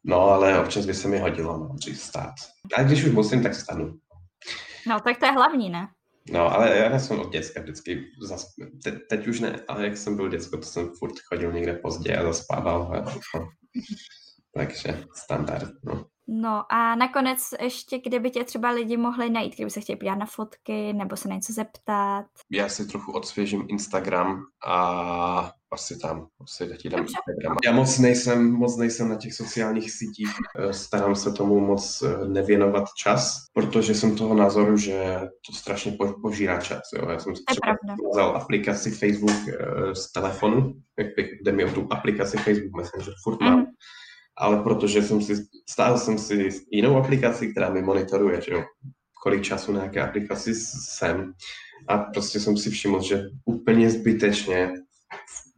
No, 0.08 0.20
ale 0.20 0.60
občas 0.60 0.86
by 0.86 0.94
se 0.94 1.08
mi 1.08 1.18
hodilo 1.18 1.58
no, 1.58 1.68
dřív 1.74 2.00
stát. 2.00 2.34
A 2.76 2.82
když 2.82 3.04
už 3.04 3.12
musím, 3.12 3.42
tak 3.42 3.54
stanu. 3.54 3.98
No, 4.86 5.00
tak 5.00 5.18
to 5.18 5.26
je 5.26 5.32
hlavní, 5.32 5.70
ne? 5.70 5.88
No, 6.30 6.54
ale 6.54 6.76
já 6.76 6.98
jsem 6.98 7.20
od 7.20 7.32
děcka 7.32 7.60
vždycky, 7.60 8.04
zasp... 8.22 8.48
Te, 8.84 8.92
teď 8.92 9.26
už 9.26 9.40
ne, 9.40 9.60
ale 9.68 9.84
jak 9.84 9.96
jsem 9.96 10.16
byl 10.16 10.28
děcko, 10.28 10.56
to 10.56 10.62
jsem 10.62 10.90
furt 10.98 11.14
chodil 11.18 11.52
někde 11.52 11.74
pozdě 11.74 12.16
a 12.16 12.22
zaspával. 12.22 12.82
A, 12.82 13.14
no. 13.34 13.48
Takže 14.54 15.04
standard, 15.14 15.70
no. 15.84 16.04
No 16.28 16.72
a 16.72 16.94
nakonec 16.94 17.40
ještě, 17.60 17.98
kde 17.98 18.20
by 18.20 18.30
tě 18.30 18.44
třeba 18.44 18.70
lidi 18.70 18.96
mohli 18.96 19.30
najít, 19.30 19.54
kdyby 19.54 19.70
se 19.70 19.80
chtěli 19.80 19.96
podívat 19.96 20.14
na 20.14 20.26
fotky 20.26 20.92
nebo 20.92 21.16
se 21.16 21.28
na 21.28 21.34
něco 21.34 21.52
zeptat. 21.52 22.26
Já 22.50 22.68
si 22.68 22.86
trochu 22.86 23.12
odsvěžím 23.12 23.66
Instagram 23.68 24.42
a 24.66 25.52
asi 25.76 25.98
tam, 25.98 26.26
asi 26.40 26.76
ti 26.76 26.88
dám 26.88 27.00
Instagram. 27.00 27.56
Já 27.64 27.72
moc 27.72 27.98
nejsem, 27.98 28.52
moc 28.52 28.76
nejsem 28.76 29.08
na 29.08 29.16
těch 29.16 29.34
sociálních 29.34 29.90
sítích, 29.90 30.28
eh, 30.58 30.72
starám 30.72 31.14
se 31.14 31.32
tomu 31.32 31.60
moc 31.60 32.02
eh, 32.02 32.28
nevěnovat 32.28 32.84
čas, 33.02 33.44
protože 33.52 33.94
jsem 33.94 34.16
toho 34.16 34.34
názoru, 34.34 34.76
že 34.76 35.20
to 35.46 35.52
strašně 35.52 35.96
požírá 36.22 36.60
čas. 36.60 36.80
Jo. 36.96 37.10
Já 37.10 37.18
jsem 37.18 37.36
si 37.36 37.42
třeba 37.44 37.76
vzal 38.12 38.36
aplikaci 38.36 38.90
Facebook 38.90 39.48
eh, 39.48 39.94
z 39.94 40.12
telefonu, 40.12 40.74
kde 41.42 41.52
mi 41.52 41.64
o 41.64 41.70
tu 41.70 41.86
aplikaci 41.90 42.36
Facebook 42.36 42.76
Messenger 42.76 43.14
furt 43.24 43.40
mám. 43.40 43.58
Mm 43.58 43.66
ale 44.38 44.62
protože 44.62 45.02
jsem 45.02 45.22
si, 45.22 45.34
stál 45.68 45.98
jsem 45.98 46.18
si 46.18 46.48
jinou 46.70 46.96
aplikaci, 46.96 47.48
která 47.48 47.70
mi 47.70 47.82
monitoruje, 47.82 48.40
že 48.40 48.52
jo, 48.52 48.64
kolik 49.22 49.42
času 49.42 49.72
na 49.72 49.82
jaké 49.82 50.02
aplikaci 50.02 50.54
jsem 50.54 51.32
a 51.88 51.98
prostě 51.98 52.40
jsem 52.40 52.56
si 52.56 52.70
všiml, 52.70 53.02
že 53.02 53.22
úplně 53.44 53.90
zbytečně 53.90 54.72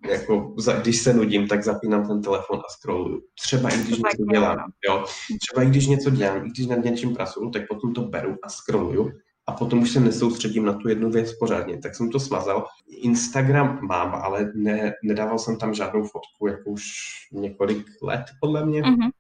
jako, 0.07 0.55
když 0.83 1.03
se 1.03 1.13
nudím, 1.13 1.49
tak 1.49 1.65
zapínám 1.65 2.09
ten 2.09 2.23
telefon 2.23 2.59
a 2.59 2.73
scrolluju. 2.73 3.23
Třeba 3.41 3.71
i 3.71 3.79
když 3.79 3.99
něco 3.99 4.25
dělám, 4.33 4.73
jo. 4.89 5.05
Třeba 5.41 5.63
i 5.63 5.67
když 5.67 5.87
něco 5.87 6.11
dělám, 6.11 6.47
i 6.47 6.51
když 6.51 6.67
nad 6.67 6.85
něčím 6.85 7.15
pracuju, 7.15 7.51
tak 7.51 7.69
potom 7.69 7.95
to 7.95 8.03
beru 8.03 8.37
a 8.43 8.49
scrolluju 8.49 9.13
a 9.47 9.53
potom 9.53 9.83
už 9.83 9.91
se 9.91 10.01
nesoustředím 10.01 10.65
na 10.65 10.73
tu 10.73 10.89
jednu 10.89 11.11
věc 11.11 11.33
pořádně. 11.33 11.79
Tak 11.79 11.95
jsem 11.95 12.11
to 12.11 12.21
smazal. 12.21 12.67
Instagram 12.89 13.79
mám, 13.83 14.15
ale 14.15 14.53
ne, 14.55 14.93
nedával 15.05 15.39
jsem 15.39 15.59
tam 15.59 15.75
žádnou 15.75 16.03
fotku, 16.03 16.47
jako 16.47 16.71
už 16.71 16.85
několik 17.33 17.87
let, 18.03 18.25
podle 18.41 18.67
mě. 18.67 18.83
Mm-hmm. 18.83 19.11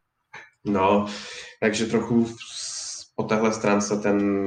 No, 0.64 1.06
takže 1.60 1.86
trochu 1.86 2.26
po 3.16 3.22
téhle 3.22 3.52
stránce 3.52 3.96
ten 3.96 4.46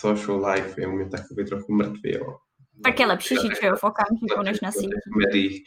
social 0.00 0.46
life 0.46 0.80
je 0.80 0.86
u 0.86 0.90
mě 0.90 1.08
takový 1.08 1.44
trochu 1.44 1.72
mrtvý, 1.72 2.12
jo. 2.14 2.36
Tak 2.84 3.00
je 3.00 3.06
lepší 3.06 3.34
žít, 3.34 3.52
jo, 3.62 3.76
v 3.76 3.84
okamžiku, 3.84 4.42
než 4.42 4.60
na 4.60 4.72
sítích. 4.72 5.64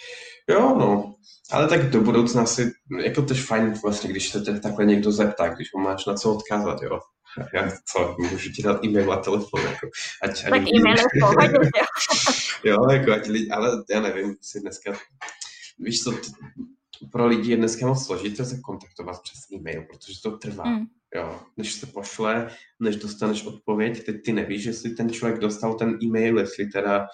Jo, 0.49 0.76
no. 0.80 1.16
Ale 1.51 1.68
tak 1.68 1.89
do 1.89 2.01
budoucna 2.01 2.45
si, 2.45 2.72
jako 3.03 3.22
to 3.22 3.34
je 3.34 3.41
fajn 3.41 3.74
vlastně, 3.84 4.10
když 4.10 4.30
se 4.30 4.60
takhle 4.60 4.86
někdo 4.86 5.12
zeptá, 5.12 5.47
když 5.47 5.74
mu 5.74 5.82
máš 5.84 6.05
na 6.05 6.14
co 6.14 6.36
odkázat, 6.36 6.82
jo 6.82 6.99
já 7.53 7.72
co, 7.86 8.16
můžu 8.20 8.51
ti 8.51 8.64
dát 8.64 8.86
e-mail 8.86 9.14
a 9.14 9.18
telefon, 9.18 9.62
jako, 9.62 9.89
ať, 10.24 10.43
tak 10.43 10.62
e-mail 10.62 10.97
je 10.97 11.22
pohodě, 11.22 11.57
jo, 12.64 12.89
jako, 12.91 13.12
ať 13.12 13.28
lidi, 13.28 13.49
ale 13.49 13.84
já 13.89 14.01
nevím, 14.01 14.36
si 14.41 14.60
dneska, 14.60 14.93
víš 15.80 16.03
co, 16.03 16.14
pro 17.12 17.28
lidi 17.28 17.51
je 17.51 17.57
dneska 17.57 17.88
moc 17.88 18.05
složité 18.05 18.45
se 18.45 18.60
kontaktovat 18.60 19.22
přes 19.22 19.39
e-mail, 19.53 19.86
protože 19.91 20.22
to 20.24 20.38
trvá. 20.38 20.64
Mm. 20.64 20.86
Jo, 21.16 21.39
než 21.57 21.74
se 21.74 21.86
pošle, 21.86 22.49
než 22.80 22.95
dostaneš 22.95 23.45
odpověď, 23.45 24.05
teď 24.05 24.16
ty 24.26 24.34
nevíš, 24.34 24.66
jestli 24.66 24.89
ten 24.89 25.10
člověk 25.10 25.39
dostal 25.39 25.74
ten 25.74 25.97
e-mail, 26.03 26.39
jestli 26.39 26.66
teda, 26.66 27.07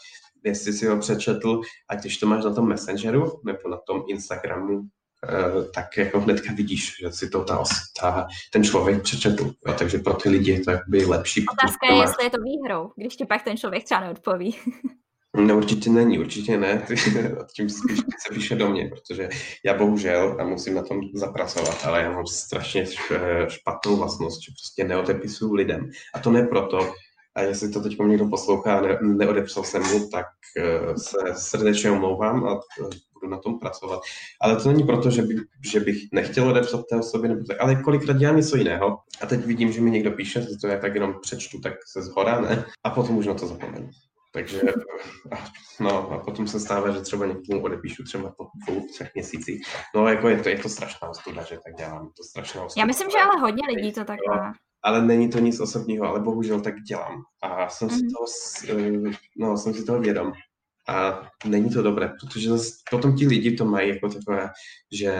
jestli 0.43 0.73
si 0.73 0.87
ho 0.87 0.99
přečetl 0.99 1.61
a 1.89 1.95
když 1.95 2.17
to 2.17 2.27
máš 2.27 2.43
na 2.43 2.53
tom 2.53 2.67
Messengeru 2.67 3.41
nebo 3.45 3.69
na 3.69 3.77
tom 3.87 4.03
Instagramu, 4.07 4.81
eh, 5.29 5.63
tak 5.75 5.97
jako 5.97 6.19
hnedka 6.19 6.53
vidíš, 6.53 6.95
že 7.01 7.11
si 7.11 7.29
to 7.29 7.43
ta, 7.43 7.63
ta, 8.01 8.27
ten 8.53 8.63
člověk 8.63 9.03
přečetl. 9.03 9.53
Jo, 9.67 9.73
takže 9.79 9.97
pro 9.97 10.13
ty 10.13 10.29
lidi 10.29 10.51
je 10.51 10.59
to 10.59 10.71
by 10.87 11.05
lepší. 11.05 11.45
Otázka 11.47 11.93
je, 11.93 12.01
jestli 12.01 12.23
je 12.23 12.29
to 12.29 12.37
výhrou, 12.41 12.91
když 12.95 13.15
ti 13.15 13.25
pak 13.25 13.43
ten 13.43 13.57
člověk 13.57 13.83
třeba 13.83 14.01
neodpoví. 14.01 14.55
No 15.37 15.57
určitě 15.57 15.89
není, 15.89 16.19
určitě 16.19 16.57
ne. 16.57 16.85
Tím 17.55 17.69
spíš 17.69 17.97
se 17.97 18.33
píše 18.33 18.55
do 18.55 18.69
mě, 18.69 18.89
protože 18.89 19.29
já 19.65 19.77
bohužel 19.77 20.37
a 20.39 20.43
musím 20.43 20.73
na 20.73 20.83
tom 20.83 20.99
zapracovat, 21.13 21.85
ale 21.85 22.01
já 22.01 22.11
mám 22.11 22.27
strašně 22.27 22.85
špatnou 23.47 23.95
vlastnost, 23.95 24.41
že 24.41 24.51
prostě 24.51 24.83
neodepisuju 24.83 25.53
lidem. 25.53 25.89
A 26.13 26.19
to 26.19 26.31
ne 26.31 26.43
proto, 26.43 26.93
a 27.35 27.41
jestli 27.41 27.69
to 27.69 27.81
teď 27.81 27.99
někdo 27.99 28.27
poslouchá 28.27 28.77
a 28.77 28.81
ne, 28.81 28.99
neodepsal 29.01 29.63
jsem 29.63 29.83
mu, 29.83 30.09
tak 30.09 30.25
uh, 30.57 30.95
se 30.95 31.17
srdečně 31.33 31.91
omlouvám 31.91 32.45
a 32.45 32.53
uh, 32.53 32.89
budu 33.13 33.31
na 33.31 33.37
tom 33.37 33.59
pracovat. 33.59 34.01
Ale 34.41 34.55
to 34.55 34.69
není 34.69 34.83
proto, 34.83 35.09
že, 35.09 35.21
by, 35.21 35.35
že 35.71 35.79
bych 35.79 35.97
nechtěl 36.11 36.49
odepsat 36.49 36.85
té 36.89 36.95
osobě, 36.95 37.29
nebo 37.29 37.43
tak, 37.43 37.57
ale 37.59 37.75
kolikrát 37.75 38.17
dělám 38.17 38.35
něco 38.35 38.57
jiného. 38.57 38.97
A 39.21 39.25
teď 39.25 39.45
vidím, 39.45 39.71
že 39.71 39.81
mi 39.81 39.91
někdo 39.91 40.11
píše, 40.11 40.47
to 40.61 40.67
já 40.67 40.79
tak 40.79 40.93
jenom 40.93 41.15
přečtu, 41.21 41.59
tak 41.59 41.73
se 41.87 42.01
zhora, 42.01 42.41
ne? 42.41 42.65
A 42.83 42.89
potom 42.89 43.17
už 43.17 43.27
na 43.27 43.33
to 43.33 43.47
zapomenu. 43.47 43.89
Takže 44.35 44.61
no, 45.79 46.11
a 46.11 46.19
potom 46.19 46.47
se 46.47 46.59
stává, 46.59 46.91
že 46.91 47.01
třeba 47.01 47.25
někomu 47.25 47.63
odepíšu 47.63 48.03
třeba 48.03 48.31
po 48.31 48.47
dvou, 48.65 48.87
třech 48.93 49.15
měsících. 49.15 49.65
No 49.95 50.07
jako 50.07 50.29
je 50.29 50.43
to, 50.43 50.49
je 50.49 50.57
to 50.57 50.69
strašná 50.69 51.09
ostuda, 51.09 51.43
že 51.43 51.57
tak 51.65 51.75
dělám. 51.75 52.11
To 52.17 52.23
strašná 52.23 52.63
ostuda. 52.63 52.81
Já 52.81 52.85
myslím, 52.87 53.09
že 53.09 53.17
ale 53.17 53.41
hodně 53.41 53.63
lidí 53.75 53.93
to 53.93 54.05
tak 54.05 54.19
má. 54.29 54.53
Ale 54.83 55.01
není 55.01 55.29
to 55.29 55.39
nic 55.39 55.59
osobního, 55.59 56.05
ale 56.05 56.19
bohužel 56.19 56.61
tak 56.61 56.81
dělám. 56.81 57.21
A 57.41 57.69
jsem 57.69 57.89
si, 57.89 57.95
mhm. 57.95 58.11
toho, 58.11 58.25
eh, 58.79 59.17
no, 59.37 59.57
jsem 59.57 59.73
si 59.73 59.85
toho 59.85 59.99
vědom. 59.99 60.33
A 60.87 61.21
není 61.45 61.69
to 61.69 61.81
dobré, 61.81 62.11
protože 62.19 62.49
potom 62.91 63.15
ti 63.15 63.27
lidi 63.27 63.51
to 63.51 63.65
mají 63.65 63.89
jako 63.89 64.09
takové, 64.09 64.49
že 64.91 65.13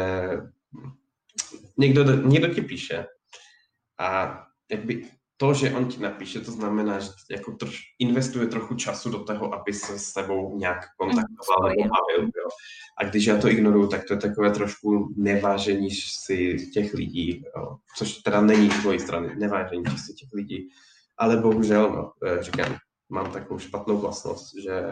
někdo, 1.78 2.04
někdo 2.04 2.54
ti 2.54 2.62
píše 2.62 3.06
a 4.00 4.40
jakby 4.72 5.10
to, 5.38 5.54
že 5.54 5.74
on 5.74 5.86
ti 5.86 6.02
napíše, 6.02 6.40
to 6.40 6.52
znamená, 6.52 7.00
že 7.00 7.10
jako 7.32 7.52
troš, 7.52 7.82
investuje 8.00 8.48
trochu 8.48 8.76
času 8.76 9.10
do 9.10 9.24
toho, 9.24 9.54
aby 9.54 9.74
se 9.74 10.00
s 10.00 10.14
tebou 10.14 10.58
nějak 10.58 10.80
kontaktoval 10.98 11.70
nebo 11.70 11.82
bavil. 11.84 12.24
Jo. 12.24 12.50
A 12.98 13.04
když 13.04 13.26
já 13.26 13.38
to 13.38 13.50
ignoruju, 13.50 13.88
tak 13.88 14.06
to 14.08 14.14
je 14.14 14.20
takové 14.20 14.52
trošku 14.52 15.14
nevážení 15.18 15.92
si 15.92 16.70
těch 16.74 16.94
lidí, 16.94 17.44
jo. 17.58 17.78
což 17.98 18.18
teda 18.18 18.42
není 18.42 18.70
z 18.70 18.82
tvojí 18.82 19.00
strany, 19.00 19.36
nevážení 19.36 19.98
si 19.98 20.14
těch 20.14 20.30
lidí. 20.34 20.70
Ale 21.18 21.38
bohužel, 21.38 21.92
no, 21.92 22.12
eh, 22.30 22.44
říkám, 22.44 22.78
mám 23.10 23.32
takovou 23.32 23.60
špatnou 23.60 23.98
vlastnost, 23.98 24.56
že, 24.64 24.90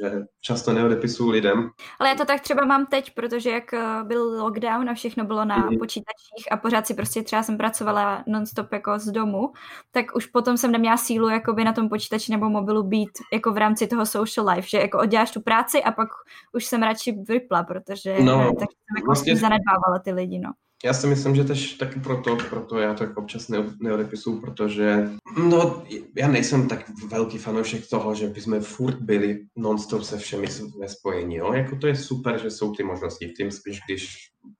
že 0.00 0.24
často 0.40 0.72
neodepisuju 0.72 1.30
lidem. 1.30 1.70
Ale 2.00 2.08
já 2.08 2.14
to 2.14 2.24
tak 2.24 2.40
třeba 2.40 2.64
mám 2.64 2.86
teď, 2.86 3.14
protože 3.14 3.50
jak 3.50 3.74
eh, 3.74 4.04
byl 4.04 4.42
lockdown 4.42 4.90
a 4.90 4.94
všechno 4.94 5.24
bylo 5.24 5.44
na 5.44 5.56
mm. 5.56 5.78
počítačích 5.78 6.52
a 6.52 6.56
pořád 6.56 6.86
si 6.86 6.94
prostě 6.94 7.22
třeba 7.22 7.42
jsem 7.42 7.56
pracovala 7.56 8.24
nonstop 8.26 8.72
jako 8.72 8.98
z 8.98 9.06
domu, 9.06 9.52
tak 9.90 10.16
už 10.16 10.26
potom 10.26 10.56
jsem 10.56 10.72
neměla 10.72 10.96
sílu 10.96 11.28
jakoby 11.28 11.64
na 11.64 11.72
tom 11.72 11.88
počítači 11.88 12.32
nebo 12.32 12.50
mobilu 12.50 12.82
být 12.82 13.10
jako 13.32 13.52
v 13.52 13.56
rámci 13.56 13.86
toho 13.86 14.06
social 14.06 14.48
life, 14.48 14.68
že 14.68 14.78
jako 14.78 14.98
odděláš 14.98 15.30
tu 15.30 15.40
práci 15.40 15.82
a 15.82 15.92
pak 15.92 16.08
už 16.52 16.64
jsem 16.64 16.82
radši 16.82 17.12
vypla, 17.28 17.62
protože 17.62 18.20
no, 18.20 18.38
tak 18.38 18.68
jsem 18.70 18.96
jako 18.96 19.06
vlastně... 19.06 19.36
zanedbávala 19.36 19.98
ty 20.04 20.12
lidi, 20.12 20.38
no. 20.38 20.52
Já 20.84 20.92
si 20.92 21.06
myslím, 21.06 21.36
že 21.36 21.44
tež 21.44 21.72
taky 21.72 22.00
proto, 22.00 22.36
proto 22.50 22.78
já 22.78 22.94
to 22.94 23.04
jako 23.04 23.20
občas 23.20 23.48
neodepisuju, 23.80 24.40
protože 24.40 25.08
no, 25.38 25.84
já 26.16 26.28
nejsem 26.28 26.68
tak 26.68 26.90
velký 27.08 27.38
fanoušek 27.38 27.88
toho, 27.88 28.14
že 28.14 28.28
bychom 28.28 28.60
furt 28.60 29.00
byli 29.00 29.40
non-stop 29.56 30.02
se 30.02 30.18
všemi 30.18 30.46
ve 30.80 30.88
spojení. 30.88 31.36
Jo? 31.36 31.52
Jako 31.52 31.76
to 31.76 31.86
je 31.86 31.96
super, 31.96 32.42
že 32.42 32.50
jsou 32.50 32.72
ty 32.74 32.82
možnosti, 32.82 33.32
tím 33.36 33.50
spíš, 33.50 33.80
když 33.86 34.16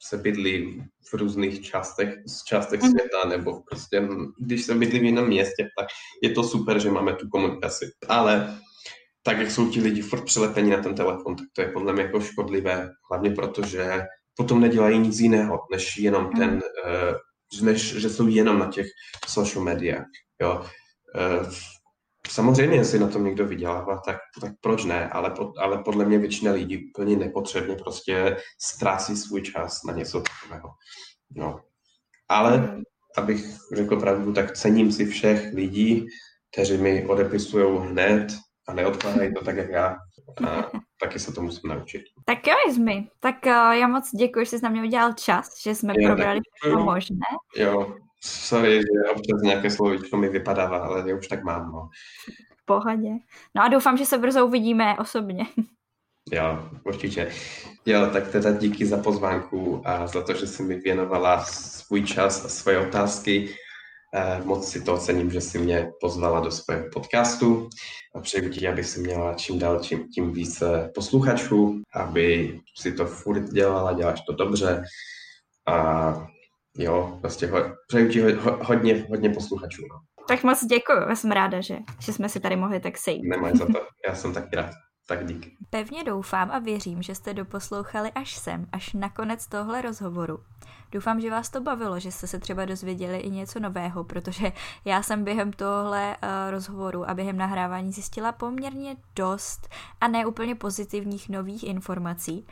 se 0.08 0.16
bydlí 0.16 0.82
v 1.10 1.14
různých 1.14 1.62
částech, 1.62 2.14
z 2.26 2.44
částech 2.44 2.82
mm. 2.82 2.90
světa, 2.90 3.28
nebo 3.28 3.62
prostě 3.70 4.08
když 4.38 4.64
se 4.64 4.74
bydlí 4.74 4.98
v 4.98 5.04
jiném 5.04 5.26
městě, 5.26 5.68
tak 5.78 5.86
je 6.22 6.30
to 6.30 6.44
super, 6.44 6.78
že 6.78 6.90
máme 6.90 7.14
tu 7.14 7.28
komunikaci. 7.28 7.90
Ale 8.08 8.58
tak, 9.22 9.38
jak 9.38 9.50
jsou 9.50 9.70
ti 9.70 9.80
lidi 9.80 10.02
furt 10.02 10.24
přilepení 10.24 10.70
na 10.70 10.82
ten 10.82 10.94
telefon, 10.94 11.36
tak 11.36 11.46
to 11.52 11.60
je 11.60 11.68
podle 11.68 11.92
mě 11.92 12.02
jako 12.02 12.20
škodlivé, 12.20 12.90
hlavně 13.10 13.30
protože 13.30 14.02
potom 14.36 14.60
nedělají 14.60 14.98
nic 14.98 15.20
jiného, 15.20 15.58
než 15.70 15.96
jenom 15.98 16.30
ten, 16.32 16.52
uh, 16.52 17.64
než 17.64 17.94
že 17.94 18.10
jsou 18.10 18.26
jenom 18.26 18.58
na 18.58 18.66
těch 18.66 18.86
social 19.28 19.64
médiách. 19.64 20.06
Jo. 20.42 20.66
Uh, 21.14 21.52
samozřejmě, 22.28 22.76
jestli 22.76 22.98
na 22.98 23.08
tom 23.08 23.24
někdo 23.24 23.46
vydělává, 23.46 24.00
tak, 24.04 24.16
tak 24.40 24.52
proč 24.60 24.84
ne, 24.84 25.08
ale, 25.08 25.34
ale 25.58 25.82
podle 25.82 26.04
mě 26.04 26.18
většina 26.18 26.52
lidí 26.52 26.90
úplně 26.90 27.16
nepotřebně 27.16 27.76
prostě 27.76 28.36
ztrácí 28.60 29.16
svůj 29.16 29.42
čas 29.42 29.82
na 29.82 29.92
něco 29.92 30.20
takového. 30.20 30.68
No. 31.30 31.60
Ale 32.28 32.56
hmm. 32.56 32.82
abych 33.16 33.44
řekl 33.72 34.00
pravdu, 34.00 34.32
tak 34.32 34.56
cením 34.56 34.92
si 34.92 35.06
všech 35.06 35.52
lidí, 35.54 36.06
kteří 36.52 36.76
mi 36.76 37.06
odepisují 37.06 37.88
hned 37.88 38.26
a 38.66 38.72
neodkládají 38.74 39.34
to 39.34 39.44
tak, 39.44 39.56
jak 39.56 39.70
já. 39.70 39.96
A 40.48 40.70
taky 41.00 41.18
se 41.18 41.32
to 41.32 41.42
musím 41.42 41.70
naučit. 41.70 42.02
Tak 42.24 42.46
jo, 42.46 42.54
Izmi, 42.68 43.08
tak 43.20 43.36
uh, 43.46 43.52
já 43.52 43.88
moc 43.88 44.10
děkuji, 44.10 44.44
že 44.44 44.50
jsi 44.50 44.64
na 44.64 44.70
mě 44.70 44.82
udělal 44.82 45.12
čas, 45.12 45.48
že 45.62 45.74
jsme 45.74 45.94
jo, 45.96 46.08
probrali 46.08 46.40
všechno 46.54 46.84
možné. 46.84 47.26
Jo, 47.56 47.96
sorry, 48.20 48.76
že 48.76 49.10
občas 49.10 49.42
nějaké 49.42 49.70
slovíčko 49.70 50.16
mi 50.16 50.28
vypadává, 50.28 50.78
ale 50.78 51.10
já 51.10 51.16
už 51.16 51.28
tak 51.28 51.44
mám. 51.44 51.72
No. 51.72 51.88
V 52.56 52.64
pohodě. 52.64 53.10
No 53.54 53.62
a 53.62 53.68
doufám, 53.68 53.96
že 53.96 54.06
se 54.06 54.18
brzo 54.18 54.46
uvidíme 54.46 54.96
osobně. 54.98 55.46
Jo, 56.32 56.68
určitě. 56.84 57.32
Jo, 57.86 58.10
tak 58.12 58.28
teda 58.28 58.52
díky 58.52 58.86
za 58.86 58.96
pozvánku 58.96 59.82
a 59.84 60.06
za 60.06 60.22
to, 60.22 60.34
že 60.34 60.46
jsi 60.46 60.62
mi 60.62 60.74
věnovala 60.74 61.44
svůj 61.44 62.02
čas 62.02 62.44
a 62.44 62.48
svoje 62.48 62.78
otázky. 62.78 63.54
Eh, 64.18 64.40
moc 64.44 64.68
si 64.68 64.80
to 64.80 64.94
ocením, 64.94 65.30
že 65.30 65.40
si 65.40 65.58
mě 65.58 65.92
pozvala 66.00 66.40
do 66.40 66.50
svého 66.50 66.84
podcastu 66.92 67.68
a 68.14 68.20
přeju 68.20 68.50
ti, 68.50 68.68
aby 68.68 68.84
si 68.84 69.00
měla 69.00 69.34
čím 69.34 69.58
dál 69.58 69.80
čím, 69.80 70.08
tím 70.08 70.32
více 70.32 70.90
posluchačů, 70.94 71.82
aby 71.94 72.58
si 72.78 72.92
to 72.92 73.06
furt 73.06 73.40
dělala, 73.40 73.92
děláš 73.92 74.20
to 74.20 74.32
dobře 74.32 74.84
a 75.68 76.14
jo, 76.78 77.18
prostě 77.20 77.46
ho, 77.46 77.58
přeju 77.88 78.08
ti 78.08 78.20
ho, 78.20 78.58
hodně, 78.62 79.06
hodně 79.10 79.30
posluchačů. 79.30 79.82
No. 79.90 80.24
Tak 80.28 80.44
moc 80.44 80.64
děkuji, 80.64 81.08
já 81.08 81.16
jsem 81.16 81.30
ráda, 81.30 81.60
že, 81.60 81.78
že 82.00 82.12
jsme 82.12 82.28
si 82.28 82.40
tady 82.40 82.56
mohli 82.56 82.80
tak 82.80 82.98
sejít. 82.98 83.24
Nemáš 83.24 83.52
za 83.52 83.66
to, 83.66 83.86
já 84.08 84.14
jsem 84.14 84.32
taky 84.32 84.56
rád. 84.56 84.70
Tak 85.06 85.26
díky. 85.26 85.56
Pevně 85.70 86.04
doufám 86.04 86.50
a 86.50 86.58
věřím, 86.58 87.02
že 87.02 87.14
jste 87.14 87.34
doposlouchali 87.34 88.12
až 88.12 88.36
sem, 88.36 88.66
až 88.72 88.92
na 88.92 89.08
konec 89.08 89.46
tohle 89.46 89.82
rozhovoru. 89.82 90.38
Doufám, 90.92 91.20
že 91.20 91.30
vás 91.30 91.50
to 91.50 91.60
bavilo, 91.60 92.00
že 92.00 92.12
jste 92.12 92.26
se 92.26 92.38
třeba 92.38 92.64
dozvěděli 92.64 93.18
i 93.18 93.30
něco 93.30 93.60
nového, 93.60 94.04
protože 94.04 94.52
já 94.84 95.02
jsem 95.02 95.24
během 95.24 95.52
tohle 95.52 96.16
uh, 96.16 96.50
rozhovoru 96.50 97.10
a 97.10 97.14
během 97.14 97.36
nahrávání 97.36 97.92
zjistila 97.92 98.32
poměrně 98.32 98.96
dost 99.16 99.68
a 100.00 100.08
ne 100.08 100.26
úplně 100.26 100.54
pozitivních 100.54 101.28
nových 101.28 101.64
informací. 101.64 102.46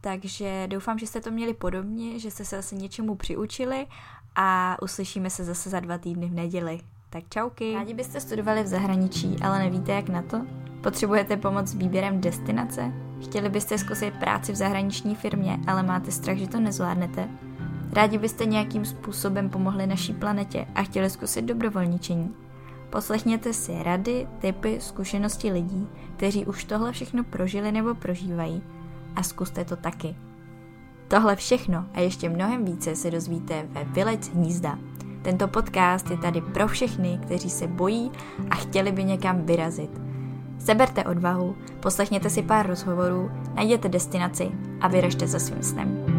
Takže 0.00 0.66
doufám, 0.66 0.98
že 0.98 1.06
jste 1.06 1.20
to 1.20 1.30
měli 1.30 1.54
podobně, 1.54 2.18
že 2.18 2.30
jste 2.30 2.44
se 2.44 2.58
asi 2.58 2.76
něčemu 2.76 3.14
přiučili 3.14 3.86
a 4.34 4.76
uslyšíme 4.82 5.30
se 5.30 5.44
zase 5.44 5.70
za 5.70 5.80
dva 5.80 5.98
týdny 5.98 6.28
v 6.28 6.34
neděli. 6.34 6.80
Tak 7.10 7.24
čauky. 7.28 7.74
Rádi 7.74 7.94
byste 7.94 8.20
studovali 8.20 8.62
v 8.62 8.66
zahraničí, 8.66 9.36
ale 9.42 9.58
nevíte 9.58 9.92
jak 9.92 10.08
na 10.08 10.22
to? 10.22 10.40
Potřebujete 10.82 11.36
pomoc 11.36 11.66
s 11.68 11.74
výběrem 11.74 12.20
destinace? 12.20 12.92
Chtěli 13.22 13.48
byste 13.48 13.78
zkusit 13.78 14.14
práci 14.14 14.52
v 14.52 14.56
zahraniční 14.56 15.14
firmě, 15.14 15.58
ale 15.66 15.82
máte 15.82 16.10
strach, 16.10 16.36
že 16.36 16.48
to 16.48 16.60
nezvládnete? 16.60 17.28
Rádi 17.92 18.18
byste 18.18 18.46
nějakým 18.46 18.84
způsobem 18.84 19.50
pomohli 19.50 19.86
naší 19.86 20.12
planetě 20.12 20.66
a 20.74 20.82
chtěli 20.82 21.10
zkusit 21.10 21.42
dobrovolničení? 21.42 22.34
Poslechněte 22.90 23.52
si 23.52 23.82
rady, 23.82 24.28
typy, 24.38 24.80
zkušenosti 24.80 25.52
lidí, 25.52 25.88
kteří 26.16 26.46
už 26.46 26.64
tohle 26.64 26.92
všechno 26.92 27.24
prožili 27.24 27.72
nebo 27.72 27.94
prožívají 27.94 28.62
a 29.16 29.22
zkuste 29.22 29.64
to 29.64 29.76
taky. 29.76 30.16
Tohle 31.08 31.36
všechno 31.36 31.86
a 31.94 32.00
ještě 32.00 32.28
mnohem 32.28 32.64
více 32.64 32.96
se 32.96 33.10
dozvíte 33.10 33.66
ve 33.70 33.84
Vylec 33.84 34.28
hnízda. 34.28 34.78
Tento 35.22 35.48
podcast 35.48 36.10
je 36.10 36.16
tady 36.16 36.40
pro 36.40 36.68
všechny, 36.68 37.18
kteří 37.22 37.50
se 37.50 37.66
bojí 37.66 38.10
a 38.50 38.54
chtěli 38.54 38.92
by 38.92 39.04
někam 39.04 39.42
vyrazit. 39.42 39.90
Seberte 40.58 41.04
odvahu, 41.04 41.56
poslechněte 41.80 42.30
si 42.30 42.42
pár 42.42 42.66
rozhovorů, 42.66 43.30
najděte 43.54 43.88
destinaci 43.88 44.50
a 44.80 44.88
vyražte 44.88 45.26
za 45.26 45.38
svým 45.38 45.62
snem. 45.62 46.17